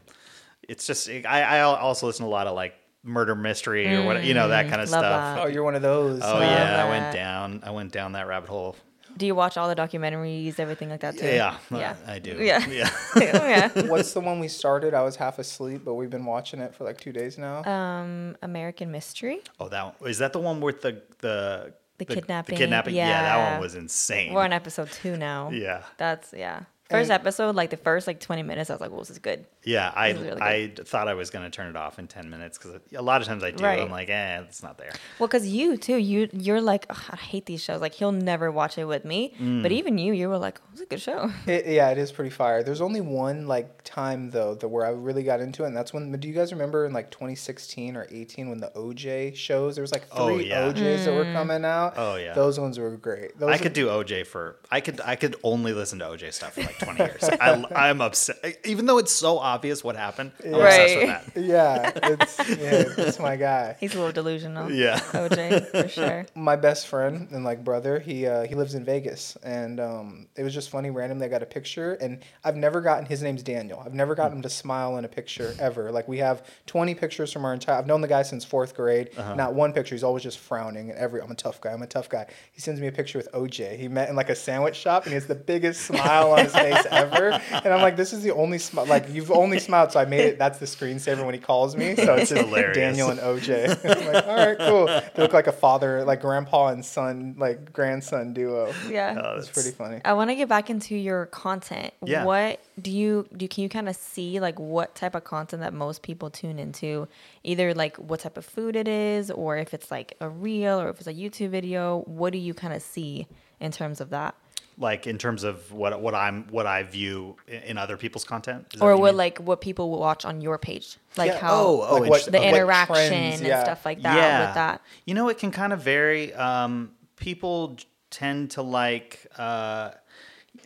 it's 0.67 0.88
just 0.88 1.10
I 1.10 1.43
I 1.43 1.60
also 1.62 2.08
listen 2.08 2.25
to 2.25 2.27
a 2.27 2.34
lot 2.34 2.47
of 2.47 2.56
like 2.56 2.73
murder 3.04 3.36
mystery 3.36 3.93
or 3.95 4.04
what 4.04 4.23
you 4.23 4.34
know 4.34 4.47
that 4.47 4.67
kind 4.67 4.82
of 4.82 4.88
Mm, 4.88 4.91
love 4.93 5.01
stuff. 5.01 5.36
that. 5.36 5.43
Oh, 5.43 5.47
you're 5.47 5.63
one 5.63 5.75
of 5.75 5.84
those. 5.84 6.21
Oh 6.23 6.38
huh? 6.38 6.41
yeah, 6.41 6.84
I 6.84 6.89
went 6.89 7.13
down. 7.13 7.60
I 7.63 7.69
went 7.69 7.91
down 7.91 8.13
that 8.13 8.25
rabbit 8.27 8.49
hole. 8.49 8.75
Do 9.17 9.26
you 9.26 9.36
watch 9.36 9.58
all 9.58 9.67
the 9.67 9.76
documentaries, 9.76 10.60
everything 10.60 10.89
like 10.89 11.02
that 11.02 11.17
too? 11.17 11.26
Yeah, 11.26 11.58
Yeah. 11.69 11.95
I 12.08 12.19
do. 12.19 12.38
Yeah. 12.39 12.65
yeah. 12.69 12.89
Yeah. 13.15 13.69
What's 13.88 14.13
the 14.13 14.19
one 14.21 14.39
we 14.39 14.47
started? 14.47 14.93
I 14.93 15.04
was 15.04 15.15
half 15.15 15.38
asleep, 15.39 15.82
but 15.86 15.95
we've 15.95 16.10
been 16.10 16.26
watching 16.26 16.60
it 16.62 16.74
for 16.76 16.84
like 16.84 17.00
two 17.00 17.12
days 17.12 17.38
now. 17.38 17.63
Um, 17.63 18.36
American 18.41 18.91
Mystery. 18.91 19.41
Oh, 19.60 19.69
that 19.69 20.00
one, 20.02 20.10
is 20.10 20.17
that 20.19 20.34
the 20.34 20.39
one 20.39 20.62
with 20.62 20.82
the 20.82 21.02
the 21.19 21.74
The 21.97 22.06
kidnapping? 22.06 22.56
The 22.56 22.60
kidnapping. 22.62 22.95
Yeah. 22.95 23.21
that 23.21 23.52
one 23.54 23.62
was 23.62 23.76
insane. 23.76 24.34
We're 24.34 24.43
on 24.43 24.54
episode 24.54 24.91
two 24.91 25.17
now. 25.17 25.50
yeah, 25.52 25.84
That's 25.97 26.34
yeah. 26.34 26.62
First 26.91 27.10
And- 27.12 27.19
episode, 27.21 27.56
like 27.56 27.69
the 27.71 27.77
first 27.77 28.06
like 28.08 28.19
twenty 28.19 28.43
minutes, 28.43 28.69
I 28.69 28.73
was 28.73 28.82
like, 28.82 28.91
"Well, 28.91 28.99
this 28.99 29.10
is 29.10 29.19
good." 29.19 29.45
yeah. 29.63 29.91
I 29.95 30.12
This 30.13 30.21
is 30.21 30.27
really 30.27 30.41
I 30.41 30.71
thought 30.75 31.08
I 31.08 31.13
was 31.13 31.30
gonna 31.30 31.49
turn 31.49 31.67
it 31.67 31.75
off 31.75 31.99
in 31.99 32.08
ten 32.08 32.30
minutes 32.30 32.58
because 32.58 32.80
a 32.95 33.01
lot 33.01 33.21
of 33.21 33.27
times 33.27 33.43
I 33.43 33.51
do. 33.51 33.63
Right. 33.63 33.80
I'm 33.80 33.89
like, 33.91 34.10
eh, 34.10 34.41
it's 34.41 34.62
not 34.63 34.77
there. 34.77 34.91
Well, 35.19 35.27
because 35.27 35.47
you 35.47 35.77
too, 35.77 35.97
you 35.97 36.30
you're 36.34 36.62
like, 36.62 36.86
I 36.89 37.15
hate 37.15 37.45
these 37.45 37.63
shows. 37.63 37.82
Like 37.82 37.93
he'll 37.93 38.12
never 38.12 38.51
watch 38.51 38.77
it 38.77 38.86
with 38.86 39.06
me. 39.06 39.34
Mm. 39.39 39.63
But 39.63 39.71
even 39.71 39.97
you, 39.97 40.13
you 40.13 40.30
were 40.30 40.38
like, 40.38 40.60
oh, 40.63 40.67
"It's 40.73 40.82
a 40.82 40.86
good 40.86 41.01
show." 41.01 41.32
It, 41.47 41.65
yeah, 41.67 41.89
it 41.89 41.97
is 41.97 42.12
pretty 42.12 42.30
fire. 42.32 42.63
There's 42.63 42.82
only 42.82 43.01
one 43.01 43.47
like 43.47 43.84
time 43.84 44.30
though 44.32 44.56
that 44.56 44.67
where 44.67 44.86
I 44.86 44.89
really 44.91 45.23
got 45.23 45.39
into 45.41 45.63
it, 45.63 45.67
and 45.67 45.77
that's 45.77 45.93
when. 45.93 46.12
Do 46.12 46.27
you 46.27 46.34
guys 46.34 46.51
remember 46.51 46.86
in 46.86 46.93
like 46.93 47.10
2016 47.12 47.95
or 47.95 48.08
18 48.12 48.49
when 48.49 48.60
the 48.60 48.71
OJ 48.75 49.36
shows? 49.36 49.75
There 49.75 49.82
was 49.82 49.91
like 49.91 50.08
three 50.08 50.17
Oh, 50.19 50.38
yeah. 50.38 50.71
OJs 50.71 51.06
that 51.06 51.13
were 51.13 51.25
Mm. 51.25 51.34
coming 51.34 51.65
out. 51.65 51.93
Oh, 51.97 52.15
yeah. 52.15 52.34
those 52.34 52.60
ones 52.60 52.77
were 52.77 52.91
great. 52.97 53.38
Those 53.39 53.49
I 53.49 53.56
are- 53.56 53.58
could 53.60 53.73
do 53.73 53.88
OJ 53.88 54.23
for 54.25 54.58
I 54.71 54.82
could 54.82 54.99
I 55.06 55.15
could 55.15 55.36
only 55.43 55.73
listen 55.73 55.99
to 55.99 56.06
OJ 56.06 56.32
stuff 56.34 56.54
for 56.54 56.62
like 56.62 56.77
20 56.84 57.00
years. 57.00 57.24
I, 57.24 57.63
I'm 57.76 58.02
upset, 58.02 58.38
even 58.65 58.86
though 58.86 58.98
it's 58.98 59.12
so 59.12 59.38
obvious 59.38 59.84
what 59.84 59.96
happened. 59.96 60.32
I'm 60.46 60.54
obsessed 60.54 60.96
with 60.98 61.10
Right. 61.10 61.34
that. 61.36 61.41
Yeah, 61.41 61.91
it's 62.04 62.39
yeah, 62.50 63.06
it's 63.08 63.20
my 63.20 63.36
guy. 63.36 63.76
He's 63.80 63.94
a 63.94 63.98
little 63.98 64.12
delusional. 64.12 64.72
Yeah. 64.72 65.00
OJ 65.12 65.67
for 65.72 65.88
sure. 65.88 66.26
my 66.36 66.56
best 66.56 66.88
friend 66.88 67.28
and 67.32 67.44
like 67.44 67.63
brother 67.63 68.00
he 68.00 68.26
uh, 68.28 68.44
he 68.44 68.56
lives 68.56 68.76
in 68.76 68.84
vegas 68.84 69.38
and 69.44 69.80
um, 69.80 70.28
it 70.36 70.44
was 70.44 70.54
just 70.54 70.70
funny 70.70 70.89
randomly 70.89 71.26
i 71.26 71.30
got 71.30 71.44
a 71.44 71.46
picture 71.46 71.94
and 71.96 72.20
i've 72.44 72.56
never 72.56 72.82
gotten 72.82 73.06
his 73.06 73.22
name's 73.22 73.44
daniel 73.44 73.82
i've 73.86 73.94
never 73.94 74.15
gotten 74.15 74.38
him 74.38 74.41
to 74.41 74.50
smile 74.50 74.98
in 74.98 75.06
a 75.06 75.08
picture 75.08 75.54
ever 75.60 75.91
like 75.91 76.08
we 76.08 76.17
have 76.17 76.44
20 76.67 76.96
pictures 76.96 77.32
from 77.32 77.46
our 77.46 77.54
entire 77.54 77.78
i've 77.78 77.88
known 77.88 78.02
the 78.02 78.08
guy 78.08 78.22
since 78.22 78.44
fourth 78.46 78.76
grade 78.76 79.10
not 79.36 79.54
one 79.54 79.74
picture 79.74 79.96
he's 79.96 80.04
always 80.04 80.24
just 80.24 80.39
frowning 80.39 80.89
and 80.89 80.98
every 81.00 81.22
i'm 81.22 81.32
a 81.32 81.36
tough 81.36 81.60
guy 81.62 81.72
i'm 81.72 81.82
a 81.82 81.88
tough 81.88 82.10
guy 82.10 82.26
he 82.52 82.60
sends 82.62 82.80
me 82.82 82.88
a 82.88 82.91
picture 82.91 83.17
with 83.17 83.30
oj 83.34 83.78
he 83.78 83.88
met 83.88 84.10
in 84.10 84.15
like 84.15 84.30
a 84.30 84.36
sandwich 84.36 84.76
shop 84.76 85.04
and 85.04 85.12
he 85.12 85.15
has 85.15 85.28
the 85.28 85.36
biggest 85.36 85.82
smile 85.86 86.32
on 86.32 86.39
his 86.44 86.54
face 86.54 86.71
face 86.76 86.86
ever. 86.92 87.32
And 87.52 87.68
I'm 87.74 87.82
like, 87.82 87.96
this 87.98 88.14
is 88.14 88.24
the 88.24 88.32
only 88.32 88.58
smile. 88.58 88.86
Like 88.86 89.10
you've 89.10 89.32
only 89.32 89.60
smiled, 89.60 89.92
so 89.92 90.00
I 90.00 90.06
made 90.06 90.22
it. 90.22 90.38
That's 90.38 90.60
the 90.60 90.66
screensaver 90.66 91.24
when 91.26 91.34
he 91.34 91.40
calls 91.40 91.76
me. 91.76 91.96
So 91.96 92.16
it's 92.16 92.30
just 92.30 92.46
Hilarious. 92.46 92.76
Daniel 92.78 93.10
and 93.10 93.20
OJ. 93.20 93.70
I'm 94.08 94.14
like, 94.14 94.28
all 94.28 94.36
right, 94.36 94.58
cool. 94.58 94.86
They 94.88 95.22
look 95.22 95.34
like 95.34 95.48
a 95.48 95.52
father, 95.52 96.04
like 96.04 96.22
grandpa 96.22 96.68
and 96.70 96.84
son, 96.86 97.36
like 97.38 97.74
grandson 97.74 98.34
duo. 98.34 98.74
Yeah. 98.90 99.22
Oh, 99.24 99.38
It's 99.38 99.48
that's- 99.48 99.52
pretty 99.52 99.72
funny. 99.76 100.02
I 100.06 100.14
want 100.14 100.30
to 100.30 100.36
get 100.36 100.50
back 100.50 100.70
into 100.70 100.96
your 100.96 101.28
content. 101.28 101.94
Yeah. 102.06 102.26
What 102.26 102.60
do 102.82 102.92
you 102.92 103.28
do? 103.36 103.48
Can 103.48 103.64
you 103.64 103.70
kind 103.70 103.90
of 103.90 103.96
see 103.96 104.40
like 104.40 104.60
what 104.60 104.96
type 104.96 105.16
of 105.16 105.24
content 105.24 105.62
that 105.62 105.74
most 105.74 106.02
people 106.02 106.30
tune 106.30 106.60
into? 106.60 107.08
Either 107.44 107.74
like 107.74 107.98
what 107.98 108.20
type 108.22 108.38
of 108.38 108.46
food 108.46 108.76
it 108.76 108.88
is, 108.88 109.32
or 109.32 109.58
if 109.58 109.74
it's 109.74 109.92
like 109.92 110.16
a 110.20 110.30
reel, 110.30 110.80
or 110.80 110.90
if 110.90 110.98
it's 111.00 111.08
a 111.08 111.14
YouTube 111.14 111.50
video. 111.50 112.00
What 112.06 112.32
do 112.34 112.40
you 112.40 112.54
kind 112.54 112.74
of 112.74 112.82
see 112.82 113.28
in 113.60 113.72
terms 113.72 114.02
of 114.02 114.10
that, 114.10 114.34
like 114.82 115.08
in 115.08 115.17
terms 115.17 115.44
of 115.44 115.72
what 115.72 116.02
what 116.02 116.13
I'm 116.15 116.48
what 116.50 116.65
I 116.67 116.84
view 116.84 117.38
in, 117.48 117.62
in 117.63 117.78
other 117.78 117.96
people's 117.96 118.24
content, 118.26 118.65
Is 118.74 118.80
that 118.80 118.86
or 118.86 118.96
you 118.96 119.00
what 119.02 119.15
like 119.15 119.38
what 119.39 119.62
people 119.62 119.89
will 119.91 120.00
watch 120.00 120.26
on 120.26 120.41
your 120.41 120.58
page, 120.58 120.98
like 121.15 121.32
Yeah. 121.32 121.39
how 121.39 121.54
Oh, 121.54 121.86
oh, 121.89 121.96
Like 121.98 122.10
what- 122.10 122.26
the 122.26 122.39
what 122.39 122.48
interaction 122.48 122.96
trends, 122.96 123.41
and 123.41 123.62
stuff 123.62 123.86
like 123.86 124.02
that 124.02 124.48
with 124.48 124.56
that. 124.56 124.82
You 125.06 125.13
know, 125.13 125.30
it 125.30 125.38
can 125.38 125.52
kind 125.52 125.72
of 125.72 125.82
vary. 125.82 126.34
Um, 126.34 126.91
people 127.15 127.78
tend 128.10 128.52
to 128.52 128.62
like. 128.62 129.28
Uh, 129.38 129.91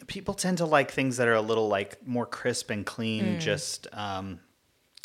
people 0.08 0.34
tend 0.34 0.58
to 0.60 0.66
like 0.66 0.92
things 0.92 1.18
that 1.18 1.28
are 1.28 1.34
a 1.36 1.42
little 1.42 1.68
like 1.68 2.06
more 2.08 2.26
crisp 2.26 2.70
and 2.70 2.86
clean. 2.86 3.40
Just 3.40 3.88
um, 3.94 4.40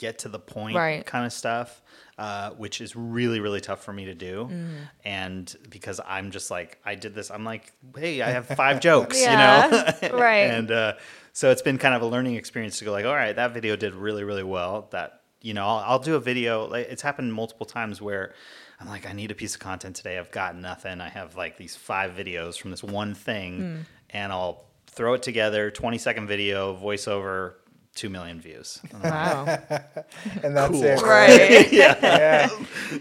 get 0.00 0.18
to 0.20 0.28
the 0.28 0.38
point, 0.40 0.74
Mm. 0.74 0.78
Right. 0.78 1.06
kind 1.06 1.24
of 1.26 1.32
stuff. 1.32 1.82
Uh, 2.18 2.50
which 2.50 2.82
is 2.82 2.94
really 2.94 3.40
really 3.40 3.62
tough 3.62 3.82
for 3.82 3.94
me 3.94 4.04
to 4.04 4.14
do, 4.14 4.46
Mm. 4.52 4.68
and 5.06 5.56
because 5.70 6.00
I'm 6.06 6.30
just 6.30 6.50
like 6.50 6.78
I 6.84 6.94
did 6.94 7.14
this, 7.14 7.30
I'm 7.30 7.44
like, 7.46 7.72
hey, 7.96 8.20
I 8.20 8.28
have 8.30 8.46
five 8.46 8.78
jokes, 8.88 9.18
Yeah, 9.18 9.64
you 10.02 10.08
know, 10.10 10.18
right. 10.18 10.50
and 10.50 10.70
uh, 10.70 10.92
so 11.32 11.50
it's 11.50 11.62
been 11.62 11.78
kind 11.78 11.94
of 11.94 12.02
a 12.02 12.06
learning 12.06 12.34
experience 12.34 12.78
to 12.80 12.84
go 12.84 12.92
like, 12.92 13.06
all 13.06 13.14
right, 13.14 13.34
that 13.36 13.54
video 13.54 13.74
did 13.74 13.94
really, 13.94 14.22
really 14.24 14.42
well. 14.42 14.88
That 14.90 15.22
you 15.40 15.54
know, 15.54 15.64
I'll, 15.66 15.82
I'll 15.92 15.98
do 15.98 16.14
a 16.16 16.20
video. 16.20 16.66
Like 16.66 16.88
it's 16.90 17.00
happened 17.00 17.32
multiple 17.32 17.64
times 17.64 18.02
where 18.02 18.34
I'm 18.78 18.86
like, 18.88 19.06
I 19.08 19.12
need 19.14 19.30
a 19.30 19.34
piece 19.34 19.54
of 19.54 19.60
content 19.62 19.96
today. 19.96 20.18
I've 20.18 20.30
got 20.30 20.54
nothing. 20.56 21.00
I 21.00 21.08
have 21.08 21.36
like 21.36 21.56
these 21.56 21.74
five 21.74 22.10
videos 22.12 22.58
from 22.60 22.70
this 22.70 22.82
one 22.84 23.14
thing, 23.14 23.56
Hmm. 23.60 23.76
and 24.10 24.30
I'll 24.32 24.66
throw 24.88 25.14
it 25.14 25.22
together. 25.22 25.70
20 25.70 25.96
second 25.96 26.26
video, 26.26 26.76
voiceover, 26.76 27.54
two 28.00 28.10
million 28.16 28.40
views. 28.40 28.80
And 28.92 29.02
Wow. 29.02 29.44
And 30.44 30.56
that's 30.56 30.70
Cool. 30.72 30.84
it. 30.84 31.02
right. 31.02 31.72
Yeah. 31.80 32.48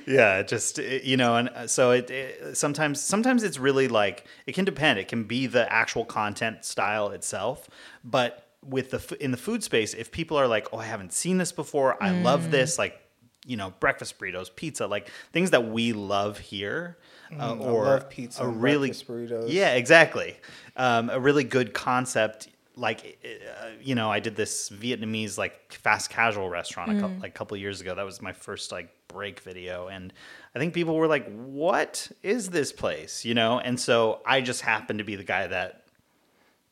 yeah 0.07 0.41
just 0.43 0.77
you 1.11 1.17
know 1.17 1.35
and 1.39 1.49
uh, 1.49 1.67
so 1.67 1.91
it, 1.91 2.09
it 2.11 2.57
sometimes 2.57 3.01
sometimes 3.01 3.43
it's 3.43 3.59
really 3.67 3.87
like 3.87 4.25
it 4.45 4.53
can 4.57 4.65
depend 4.65 4.99
it 4.99 5.07
can 5.07 5.23
be 5.23 5.47
the 5.47 5.65
actual 5.71 6.05
content 6.05 6.65
style 6.65 7.07
itself 7.17 7.69
but 8.03 8.31
with 8.75 8.87
the 8.91 9.17
in 9.23 9.31
the 9.31 9.37
food 9.37 9.63
space 9.63 9.93
if 9.93 10.11
people 10.11 10.37
are 10.37 10.47
like 10.47 10.67
oh 10.73 10.77
i 10.77 10.85
haven't 10.85 11.13
seen 11.13 11.37
this 11.37 11.51
before 11.51 12.01
i 12.03 12.11
love 12.11 12.51
this 12.51 12.77
like 12.77 12.99
you 13.45 13.57
know 13.57 13.73
breakfast 13.79 14.19
burritos 14.19 14.53
pizza 14.55 14.85
like 14.85 15.09
things 15.31 15.51
that 15.51 15.63
we 15.69 15.93
love 15.93 16.37
here 16.39 16.97
uh, 17.39 17.53
Mm, 17.53 17.61
I 17.61 17.69
or 17.69 17.83
love 17.85 18.09
pizza 18.09 18.43
a 18.43 18.47
really 18.47 18.89
breakfast 18.89 19.07
burritos. 19.07 19.45
yeah 19.47 19.73
exactly 19.75 20.35
um, 20.75 21.09
a 21.09 21.19
really 21.19 21.43
good 21.45 21.73
concept 21.73 22.49
like 22.79 23.19
uh, 23.23 23.67
you 23.81 23.93
know 23.95 24.11
i 24.11 24.19
did 24.19 24.35
this 24.35 24.69
vietnamese 24.69 25.37
like 25.37 25.73
fast 25.73 26.09
casual 26.09 26.49
restaurant 26.49 26.91
a 26.91 27.01
couple, 27.01 27.17
mm. 27.17 27.21
like 27.21 27.31
a 27.31 27.33
couple 27.33 27.57
years 27.57 27.81
ago. 27.81 27.93
That 27.95 28.05
was 28.05 28.21
my 28.21 28.33
first 28.33 28.71
like 28.71 28.89
break 29.07 29.41
video. 29.41 29.87
And 29.87 30.13
i 30.55 30.59
think 30.59 30.73
people 30.73 30.95
were 30.95 31.07
like 31.07 31.29
what 31.35 32.11
is 32.23 32.49
this 32.49 32.71
place? 32.71 33.25
You 33.25 33.33
know? 33.33 33.59
And 33.59 33.79
so 33.79 34.21
i 34.25 34.41
just 34.41 34.61
happened 34.61 34.99
to 34.99 35.05
be 35.05 35.15
the 35.15 35.23
guy 35.23 35.47
that 35.47 35.83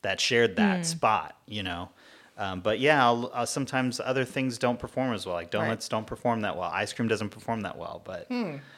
that 0.01 0.19
shared 0.19 0.55
that 0.55 0.81
mm. 0.81 0.85
spot 0.85 1.35
you 1.47 1.63
know 1.63 1.89
um, 2.37 2.61
but 2.61 2.79
yeah 2.79 3.03
I'll, 3.05 3.31
I'll, 3.33 3.45
sometimes 3.47 3.99
other 3.99 4.25
things 4.25 4.57
don't 4.57 4.79
perform 4.79 5.13
as 5.13 5.25
well 5.25 5.35
like 5.35 5.49
donuts 5.51 5.89
don't 5.89 6.07
perform 6.07 6.41
that 6.41 6.55
well 6.57 6.69
ice 6.71 6.93
cream 6.93 7.07
doesn't 7.07 7.29
perform 7.29 7.61
that 7.61 7.77
well 7.77 8.01
but 8.03 8.27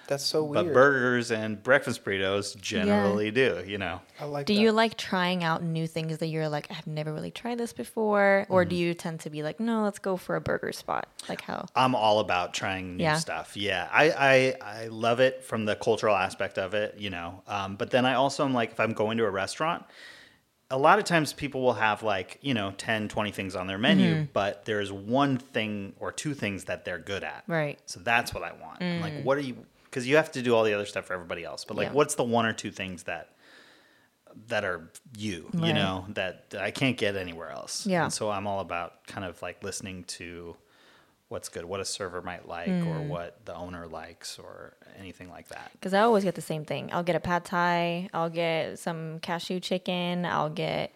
That's 0.08 0.24
so 0.26 0.44
weird. 0.44 0.68
but 0.68 0.74
burgers 0.74 1.32
and 1.32 1.62
breakfast 1.62 2.04
burritos 2.04 2.60
generally 2.60 3.32
do 3.32 3.64
you 3.68 3.78
know 3.78 4.02
I 4.22 4.26
like 4.26 4.46
Do 4.48 4.54
that. 4.54 4.60
you 4.60 4.72
like 4.74 4.98
trying 4.98 5.44
out 5.46 5.64
new 5.64 5.88
things 5.88 6.18
that 6.18 6.28
you're 6.28 6.50
like, 6.50 6.68
I've 6.70 6.86
never 6.88 7.14
really 7.14 7.32
tried 7.32 7.58
this 7.58 7.72
before? 7.72 8.46
Or 8.50 8.64
Mm-hmm. 8.64 8.70
do 8.70 8.76
you 8.76 8.94
tend 8.94 9.22
to 9.22 9.30
be 9.30 9.44
like, 9.44 9.62
no, 9.62 9.84
let's 9.84 10.00
go 10.00 10.18
for 10.18 10.36
a 10.36 10.42
burger 10.42 10.74
spot? 10.74 11.08
Like 11.30 11.40
how? 11.40 11.68
I'm 11.74 11.96
all 11.96 12.20
about 12.20 12.54
trying 12.54 12.98
new 12.98 13.04
Yeah. 13.04 13.14
stuff. 13.16 13.56
Yeah, 13.56 13.88
I, 13.90 14.12
I 14.12 14.82
I 14.82 14.88
love 14.88 15.22
it 15.22 15.46
from 15.46 15.64
the 15.64 15.76
cultural 15.78 16.16
aspect 16.18 16.58
of 16.58 16.74
it, 16.74 16.96
you 16.98 17.10
know. 17.10 17.44
Um, 17.48 17.78
but 17.78 17.92
then 17.92 18.06
I 18.06 18.16
also 18.16 18.44
am 18.44 18.54
like, 18.54 18.72
if 18.72 18.80
I'm 18.82 18.92
going 18.92 19.18
to 19.20 19.26
a 19.26 19.30
restaurant, 19.30 19.86
a 20.72 20.78
lot 20.78 21.00
of 21.00 21.06
times 21.06 21.34
people 21.34 21.62
will 21.62 21.74
have 21.74 22.04
like 22.04 22.38
you 22.42 22.54
know 22.54 22.72
10, 22.78 23.08
20 23.10 23.32
things 23.32 23.56
on 23.56 23.68
their 23.68 23.78
menu, 23.78 24.14
Mm-hmm. 24.16 24.24
but 24.34 24.66
there's 24.66 24.92
one 24.92 25.38
thing 25.38 25.94
or 26.00 26.12
two 26.12 26.34
things 26.34 26.66
that 26.66 26.86
they're 26.86 27.00
good 27.00 27.24
at. 27.24 27.44
Right. 27.48 27.78
Mm. 27.78 27.82
So 27.86 28.00
that's 28.02 28.34
what 28.34 28.44
I 28.44 28.52
want. 28.54 28.82
I'm 28.82 29.02
Like, 29.02 29.24
what 29.24 29.38
are 29.38 29.42
you? 29.42 29.66
Because 29.86 30.08
you 30.08 30.18
have 30.18 30.32
to 30.34 30.42
do 30.44 30.56
all 30.56 30.64
the 30.64 30.74
other 30.74 30.86
stuff 30.86 31.06
for 31.06 31.14
everybody 31.14 31.44
else. 31.44 31.66
But 31.66 31.78
like, 31.78 31.88
Yeah. 31.88 31.94
what's 31.94 32.14
the 32.16 32.24
one 32.24 32.46
or 32.46 32.54
two 32.54 32.70
things 32.72 33.04
that 33.04 33.30
that 34.48 34.64
are 34.64 34.92
you? 35.18 35.50
You 35.54 35.74
know 35.74 36.06
that, 36.10 36.52
that 36.52 36.62
I 36.62 36.70
can't 36.72 36.96
get 36.98 37.16
anywhere 37.16 37.50
else. 37.50 37.88
Yeah. 37.88 38.04
And 38.04 38.14
so 38.14 38.30
I'm 38.30 38.46
all 38.46 38.60
about 38.60 39.08
kind 39.08 39.26
of 39.26 39.42
like 39.42 39.64
listening 39.64 40.04
to 40.06 40.56
what's 41.30 41.48
good, 41.50 41.64
what 41.66 41.80
a 41.80 41.86
server 41.86 42.22
might 42.22 42.48
like, 42.48 42.68
Mm. 42.70 42.88
or 42.88 43.02
what 43.08 43.46
the 43.46 43.56
owner 43.56 43.88
likes, 43.88 44.38
or 44.40 44.74
anything 45.00 45.30
like 45.30 45.48
that. 45.50 45.72
Because 45.74 45.94
I 45.94 46.02
always 46.02 46.24
get 46.24 46.36
the 46.36 46.42
same 46.42 46.66
thing. 46.66 46.90
I'll 46.92 47.04
get 47.04 47.16
a 47.16 47.20
pad 47.20 47.46
thai. 47.46 48.10
I'll 48.14 48.30
get 48.30 48.80
some 48.80 49.20
cashew 49.20 49.60
chicken. 49.60 50.26
I'll 50.26 50.50
get 50.50 50.92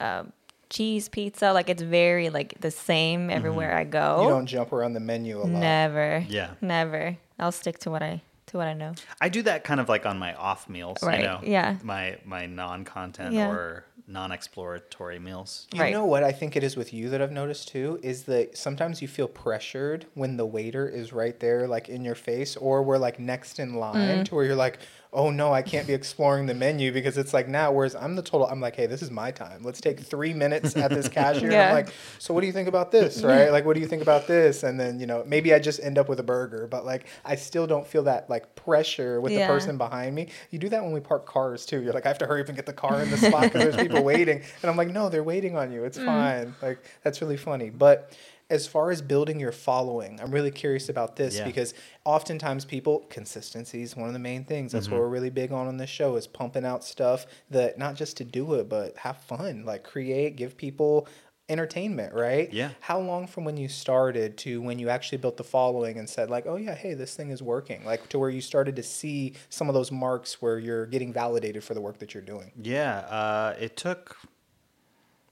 um, 0.00 0.32
cheese 0.70 1.08
pizza. 1.08 1.52
Like 1.52 1.68
it's 1.70 1.82
very 1.82 2.28
like 2.30 2.60
the 2.60 2.70
same 2.70 3.30
everywhere 3.30 3.74
I 3.76 3.84
go. 3.84 4.22
You 4.22 4.28
don't 4.28 4.46
jump 4.46 4.72
around 4.72 4.92
the 4.92 5.00
menu 5.00 5.38
a 5.38 5.40
lot. 5.40 5.48
Never. 5.48 6.24
Yeah. 6.28 6.50
Never. 6.60 7.16
I'll 7.38 7.50
stick 7.52 7.78
to 7.80 7.90
what 7.90 8.02
I 8.02 8.22
to 8.46 8.56
what 8.58 8.66
I 8.68 8.74
know. 8.74 8.94
I 9.20 9.28
do 9.28 9.42
that 9.42 9.64
kind 9.64 9.80
of 9.80 9.88
like 9.88 10.06
on 10.06 10.18
my 10.18 10.34
off 10.34 10.68
meals, 10.68 11.02
Right, 11.02 11.20
you 11.20 11.24
know, 11.26 11.40
yeah. 11.42 11.76
my 11.82 12.18
my 12.24 12.46
non-content 12.46 13.34
Yeah. 13.34 13.50
or 13.50 13.84
non-exploratory 14.08 15.18
meals. 15.18 15.66
You 15.72 15.80
Right. 15.80 15.92
know 15.92 16.06
what 16.06 16.24
I 16.24 16.32
think 16.32 16.56
it 16.56 16.64
is 16.64 16.76
with 16.76 16.92
you 16.92 17.10
that 17.10 17.20
I've 17.20 17.30
noticed 17.30 17.68
too 17.68 18.00
is 18.02 18.24
that 18.24 18.56
sometimes 18.56 19.02
you 19.02 19.08
feel 19.08 19.28
pressured 19.28 20.06
when 20.14 20.36
the 20.36 20.46
waiter 20.46 20.88
is 20.88 21.12
right 21.12 21.38
there, 21.38 21.68
like 21.68 21.88
in 21.88 22.04
your 22.04 22.14
face, 22.14 22.56
or 22.56 22.82
we're 22.82 22.98
like 22.98 23.18
next 23.18 23.58
in 23.58 23.74
line 23.74 24.20
mm. 24.20 24.24
to 24.24 24.34
where 24.34 24.44
you're 24.44 24.56
like, 24.56 24.78
oh 25.12 25.30
no, 25.30 25.52
I 25.52 25.62
can't 25.62 25.86
be 25.86 25.94
exploring 25.94 26.46
the 26.46 26.54
menu 26.54 26.92
because 26.92 27.16
it's 27.16 27.32
like 27.32 27.48
now. 27.48 27.72
Whereas 27.72 27.94
I'm 27.94 28.14
the 28.14 28.22
total, 28.22 28.46
I'm 28.46 28.60
like, 28.60 28.76
hey, 28.76 28.86
this 28.86 29.02
is 29.02 29.10
my 29.10 29.30
time. 29.30 29.62
Let's 29.62 29.80
take 29.80 30.00
three 30.00 30.34
minutes 30.34 30.76
at 30.76 30.90
this 30.90 31.08
cashier. 31.08 31.50
Yeah. 31.50 31.68
I'm 31.68 31.74
like, 31.74 31.88
so 32.18 32.34
what 32.34 32.42
do 32.42 32.46
you 32.46 32.52
think 32.52 32.68
about 32.68 32.92
this, 32.92 33.22
right? 33.22 33.50
Like, 33.50 33.64
what 33.64 33.74
do 33.74 33.80
you 33.80 33.86
think 33.86 34.02
about 34.02 34.26
this? 34.26 34.62
And 34.62 34.78
then 34.78 35.00
you 35.00 35.06
know, 35.06 35.24
maybe 35.26 35.54
I 35.54 35.58
just 35.58 35.80
end 35.80 35.98
up 35.98 36.08
with 36.08 36.20
a 36.20 36.24
burger, 36.24 36.66
but 36.66 36.84
like, 36.84 37.06
I 37.24 37.36
still 37.36 37.66
don't 37.66 37.86
feel 37.86 38.02
that 38.04 38.28
like 38.28 38.54
pressure 38.54 39.20
with 39.20 39.32
Yeah. 39.32 39.46
the 39.46 39.52
person 39.52 39.78
behind 39.78 40.14
me. 40.14 40.28
You 40.50 40.58
do 40.58 40.68
that 40.68 40.82
when 40.82 40.92
we 40.92 41.00
park 41.00 41.26
cars 41.26 41.64
too. 41.64 41.82
You're 41.82 41.92
like, 41.92 42.04
I 42.04 42.08
have 42.08 42.18
to 42.18 42.26
hurry 42.26 42.42
up 42.42 42.48
and 42.48 42.56
get 42.56 42.66
the 42.66 42.72
car 42.72 43.00
in 43.02 43.10
the 43.10 43.16
spot 43.16 43.42
because 43.44 43.62
there's 43.62 43.76
people 43.76 44.02
waiting. 44.04 44.42
And 44.62 44.70
I'm 44.70 44.76
like, 44.76 44.88
no, 44.88 45.08
they're 45.08 45.22
waiting 45.24 45.56
on 45.56 45.72
you. 45.72 45.84
It's 45.84 45.98
mm. 45.98 46.04
fine. 46.04 46.54
Like, 46.60 46.78
that's 47.02 47.20
really 47.22 47.36
funny. 47.36 47.70
But 47.70 48.12
as 48.50 48.66
far 48.66 48.90
as 48.90 49.02
building 49.02 49.38
your 49.38 49.52
following, 49.52 50.18
I'm 50.20 50.30
really 50.30 50.50
curious 50.50 50.88
about 50.88 51.16
this 51.16 51.36
Yeah. 51.36 51.44
because 51.44 51.74
oftentimes 52.04 52.64
people, 52.64 53.00
consistency 53.10 53.82
is 53.82 53.94
one 53.94 54.06
of 54.08 54.14
the 54.14 54.18
main 54.18 54.44
things. 54.44 54.72
That's 54.72 54.88
what 54.88 55.00
we're 55.00 55.08
really 55.08 55.30
big 55.30 55.52
on 55.52 55.66
on 55.68 55.76
this 55.76 55.90
show 55.90 56.16
is 56.16 56.26
pumping 56.26 56.64
out 56.64 56.82
stuff 56.82 57.26
that 57.50 57.78
not 57.78 57.94
just 57.94 58.16
to 58.18 58.24
do 58.24 58.54
it, 58.54 58.68
but 58.68 58.96
have 58.98 59.18
fun, 59.18 59.64
like 59.66 59.84
create, 59.84 60.36
give 60.36 60.56
people 60.56 61.06
entertainment, 61.50 62.12
right? 62.14 62.52
Yeah. 62.52 62.70
How 62.80 62.98
long 63.00 63.26
from 63.26 63.44
when 63.44 63.56
you 63.56 63.68
started 63.68 64.36
to 64.38 64.60
when 64.60 64.78
you 64.78 64.88
actually 64.90 65.18
built 65.18 65.36
the 65.38 65.44
following 65.44 65.98
and 65.98 66.08
said 66.08 66.28
like, 66.30 66.46
oh 66.46 66.56
yeah, 66.56 66.74
hey, 66.74 66.92
this 66.94 67.14
thing 67.14 67.30
is 67.30 67.42
working, 67.42 67.84
like 67.84 68.08
to 68.10 68.18
where 68.18 68.28
you 68.30 68.40
started 68.40 68.76
to 68.76 68.82
see 68.82 69.34
some 69.48 69.68
of 69.68 69.74
those 69.74 69.90
marks 69.90 70.42
where 70.42 70.58
you're 70.58 70.86
getting 70.86 71.12
validated 71.12 71.64
for 71.64 71.72
the 71.74 71.80
work 71.80 71.98
that 71.98 72.12
you're 72.14 72.22
doing. 72.22 72.52
Yeah, 72.60 72.98
uh, 73.00 73.56
it 73.58 73.76
took 73.76 74.16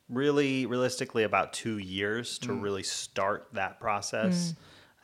really 0.09 0.67
realistically 0.67 1.25
about 1.25 1.53
two 1.53 1.79
years 1.79 2.39
to 2.39 2.53
really 2.53 2.83
start 2.83 3.49
that 3.53 3.81
process. 3.81 4.55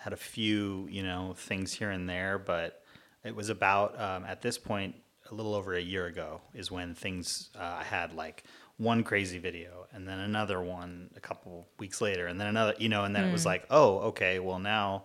I 0.01 0.05
had 0.05 0.13
a 0.13 0.17
few, 0.17 0.89
you 0.91 1.03
know, 1.03 1.35
things 1.37 1.73
here 1.73 1.91
and 1.91 2.09
there, 2.09 2.39
but 2.39 2.83
it 3.25 3.35
was 3.35 3.49
about 3.49 4.01
um, 4.01 4.25
at 4.25 4.43
this 4.43 4.59
point 4.59 4.95
a 5.31 5.35
little 5.35 5.55
over 5.55 5.75
a 5.75 5.81
year 5.81 6.07
ago 6.07 6.41
is 6.55 6.71
when 6.71 6.95
things 6.95 7.51
uh, 7.59 7.79
I 7.81 7.85
had 7.85 8.13
like 8.15 8.45
one 8.77 9.03
crazy 9.05 9.39
video 9.39 9.87
and 9.93 10.07
then 10.07 10.19
another 10.19 10.61
one 10.61 11.11
a 11.17 11.21
couple 11.21 11.69
weeks 11.79 12.01
later 12.01 12.27
and 12.27 12.41
then 12.41 12.49
another, 12.49 12.75
you 12.79 12.89
know, 12.89 13.05
and 13.05 13.15
then 13.15 13.25
it 13.25 13.33
was 13.33 13.47
like, 13.47 13.65
oh, 13.71 13.99
okay, 13.99 14.39
well 14.41 14.59
now, 14.59 15.05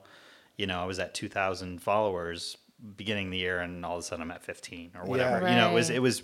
you 0.58 0.66
know, 0.68 0.80
I 0.80 0.86
was 0.86 1.00
at 1.00 1.14
2,000 1.14 1.82
followers 1.82 2.58
beginning 2.96 3.28
of 3.28 3.32
the 3.32 3.38
year 3.38 3.60
and 3.60 3.86
all 3.86 3.98
of 3.98 4.00
a 4.00 4.04
sudden 4.04 4.24
I'm 4.24 4.32
at 4.32 4.44
15 4.44 4.92
or 4.96 5.06
whatever. 5.06 5.48
You 5.50 5.56
know, 5.56 5.72
it 5.72 5.74
was 5.76 5.90
it 5.90 6.02
was 6.02 6.24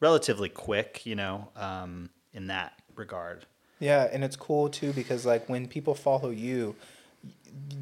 relatively 0.00 0.48
quick, 0.48 1.04
you 1.04 1.14
know, 1.14 1.48
um, 1.56 2.10
in 2.32 2.46
that 2.46 2.79
regard. 3.00 3.46
Yeah, 3.80 4.08
and 4.12 4.22
it's 4.22 4.36
cool 4.36 4.68
too 4.68 4.92
because 4.92 5.26
like 5.26 5.48
when 5.48 5.66
people 5.66 5.94
follow 5.94 6.30
you, 6.30 6.76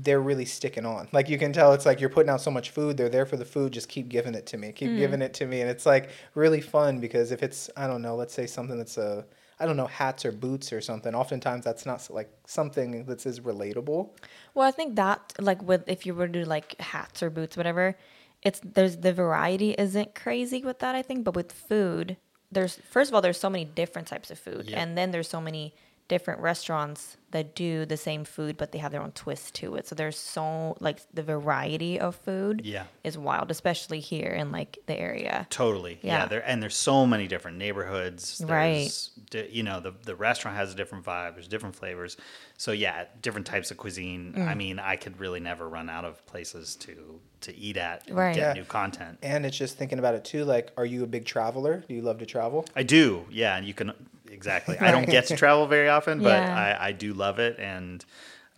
they're 0.02 0.20
really 0.20 0.44
sticking 0.44 0.86
on. 0.86 1.08
Like 1.12 1.28
you 1.28 1.38
can 1.38 1.52
tell 1.52 1.72
it's 1.74 1.84
like 1.84 2.00
you're 2.00 2.08
putting 2.08 2.30
out 2.30 2.40
so 2.40 2.50
much 2.50 2.70
food, 2.70 2.96
they're 2.96 3.08
there 3.10 3.26
for 3.26 3.36
the 3.36 3.44
food, 3.44 3.72
just 3.72 3.88
keep 3.88 4.08
giving 4.08 4.34
it 4.34 4.46
to 4.46 4.56
me. 4.56 4.72
Keep 4.72 4.90
mm. 4.90 4.98
giving 4.98 5.20
it 5.20 5.34
to 5.34 5.46
me 5.46 5.60
and 5.60 5.68
it's 5.68 5.84
like 5.84 6.10
really 6.34 6.60
fun 6.60 7.00
because 7.00 7.32
if 7.32 7.42
it's 7.42 7.68
I 7.76 7.86
don't 7.86 8.00
know, 8.00 8.16
let's 8.16 8.32
say 8.32 8.46
something 8.46 8.78
that's 8.78 8.96
a 8.96 9.26
I 9.60 9.66
don't 9.66 9.76
know 9.76 9.86
hats 9.86 10.24
or 10.24 10.32
boots 10.32 10.72
or 10.72 10.80
something. 10.80 11.14
Oftentimes 11.14 11.64
that's 11.64 11.84
not 11.84 12.08
like 12.10 12.30
something 12.46 13.04
that's 13.04 13.26
as 13.26 13.40
relatable. 13.40 14.10
Well, 14.54 14.66
I 14.66 14.70
think 14.70 14.96
that 14.96 15.32
like 15.38 15.62
with 15.62 15.88
if 15.88 16.06
you 16.06 16.14
were 16.14 16.28
to 16.28 16.32
do 16.32 16.44
like 16.44 16.80
hats 16.80 17.22
or 17.22 17.30
boots, 17.30 17.56
whatever, 17.56 17.96
it's 18.42 18.60
there's 18.62 18.98
the 18.98 19.12
variety 19.12 19.72
isn't 19.72 20.14
crazy 20.14 20.62
with 20.62 20.78
that. 20.78 20.94
I 20.94 21.02
think, 21.02 21.24
but 21.24 21.34
with 21.34 21.50
food, 21.50 22.16
there's 22.52 22.76
first 22.90 23.10
of 23.10 23.14
all 23.14 23.20
there's 23.22 23.38
so 23.40 23.50
many 23.50 23.64
different 23.64 24.08
types 24.08 24.30
of 24.30 24.38
food, 24.38 24.66
Yeah. 24.68 24.80
and 24.80 24.96
then 24.96 25.10
there's 25.10 25.28
so 25.28 25.40
many 25.40 25.74
different 26.08 26.40
restaurants 26.40 27.18
that 27.32 27.54
do 27.54 27.84
the 27.84 27.96
same 27.98 28.24
food, 28.24 28.56
but 28.56 28.72
they 28.72 28.78
have 28.78 28.90
their 28.90 29.02
own 29.02 29.12
twist 29.12 29.54
to 29.54 29.74
it. 29.74 29.86
So 29.86 29.94
there's 29.94 30.16
so 30.18 30.74
like 30.80 31.00
the 31.12 31.22
variety 31.22 32.00
of 32.00 32.16
food 32.16 32.62
Yeah. 32.64 32.84
is 33.04 33.18
wild, 33.18 33.50
especially 33.50 34.00
here 34.00 34.30
in 34.30 34.50
like 34.50 34.78
the 34.86 34.98
area. 34.98 35.46
Totally. 35.50 35.98
Yeah. 36.00 36.20
Yeah. 36.20 36.26
there 36.26 36.48
and 36.48 36.62
there's 36.62 36.76
so 36.76 37.04
many 37.04 37.28
different 37.28 37.58
neighborhoods. 37.58 38.42
Right. 38.42 38.76
There's, 38.84 39.10
di- 39.30 39.48
You 39.52 39.62
know, 39.64 39.80
the 39.80 39.92
the 40.02 40.16
restaurant 40.16 40.56
has 40.56 40.72
a 40.72 40.74
different 40.74 41.04
vibe. 41.04 41.34
There's 41.34 41.48
different 41.48 41.74
flavors. 41.76 42.16
So 42.56 42.72
yeah, 42.72 43.04
different 43.20 43.46
types 43.46 43.70
of 43.70 43.76
cuisine. 43.76 44.32
Mm. 44.34 44.48
I 44.48 44.54
mean, 44.54 44.78
I 44.78 44.96
could 44.96 45.20
really 45.20 45.40
never 45.40 45.68
run 45.68 45.90
out 45.90 46.06
of 46.06 46.24
places 46.24 46.74
to 46.76 47.20
to 47.42 47.56
eat 47.56 47.76
at 47.76 48.06
and 48.08 48.16
Right. 48.16 48.34
get 48.34 48.40
Yeah. 48.40 48.52
new 48.62 48.64
content. 48.64 49.18
And 49.22 49.44
it's 49.46 49.56
just 49.56 49.76
thinking 49.76 49.98
about 49.98 50.14
it 50.14 50.24
too. 50.24 50.44
Like, 50.44 50.72
are 50.76 50.86
you 50.86 51.04
a 51.04 51.06
big 51.06 51.24
traveler? 51.24 51.84
Do 51.88 51.94
you 51.94 52.02
love 52.02 52.18
to 52.18 52.26
travel? 52.26 52.64
I 52.76 52.82
do. 52.82 53.24
Yeah, 53.30 53.56
and 53.56 53.66
you 53.66 53.74
can 53.74 53.92
exactly. 54.30 54.78
I 54.78 54.90
don't 54.90 55.08
get 55.08 55.26
to 55.26 55.36
travel 55.44 55.66
very 55.66 55.88
often, 55.88 56.18
but 56.22 56.42
Yeah. 56.42 56.76
I, 56.80 56.88
I 56.88 56.92
do 56.92 57.14
love 57.14 57.38
it 57.38 57.58
and. 57.58 58.04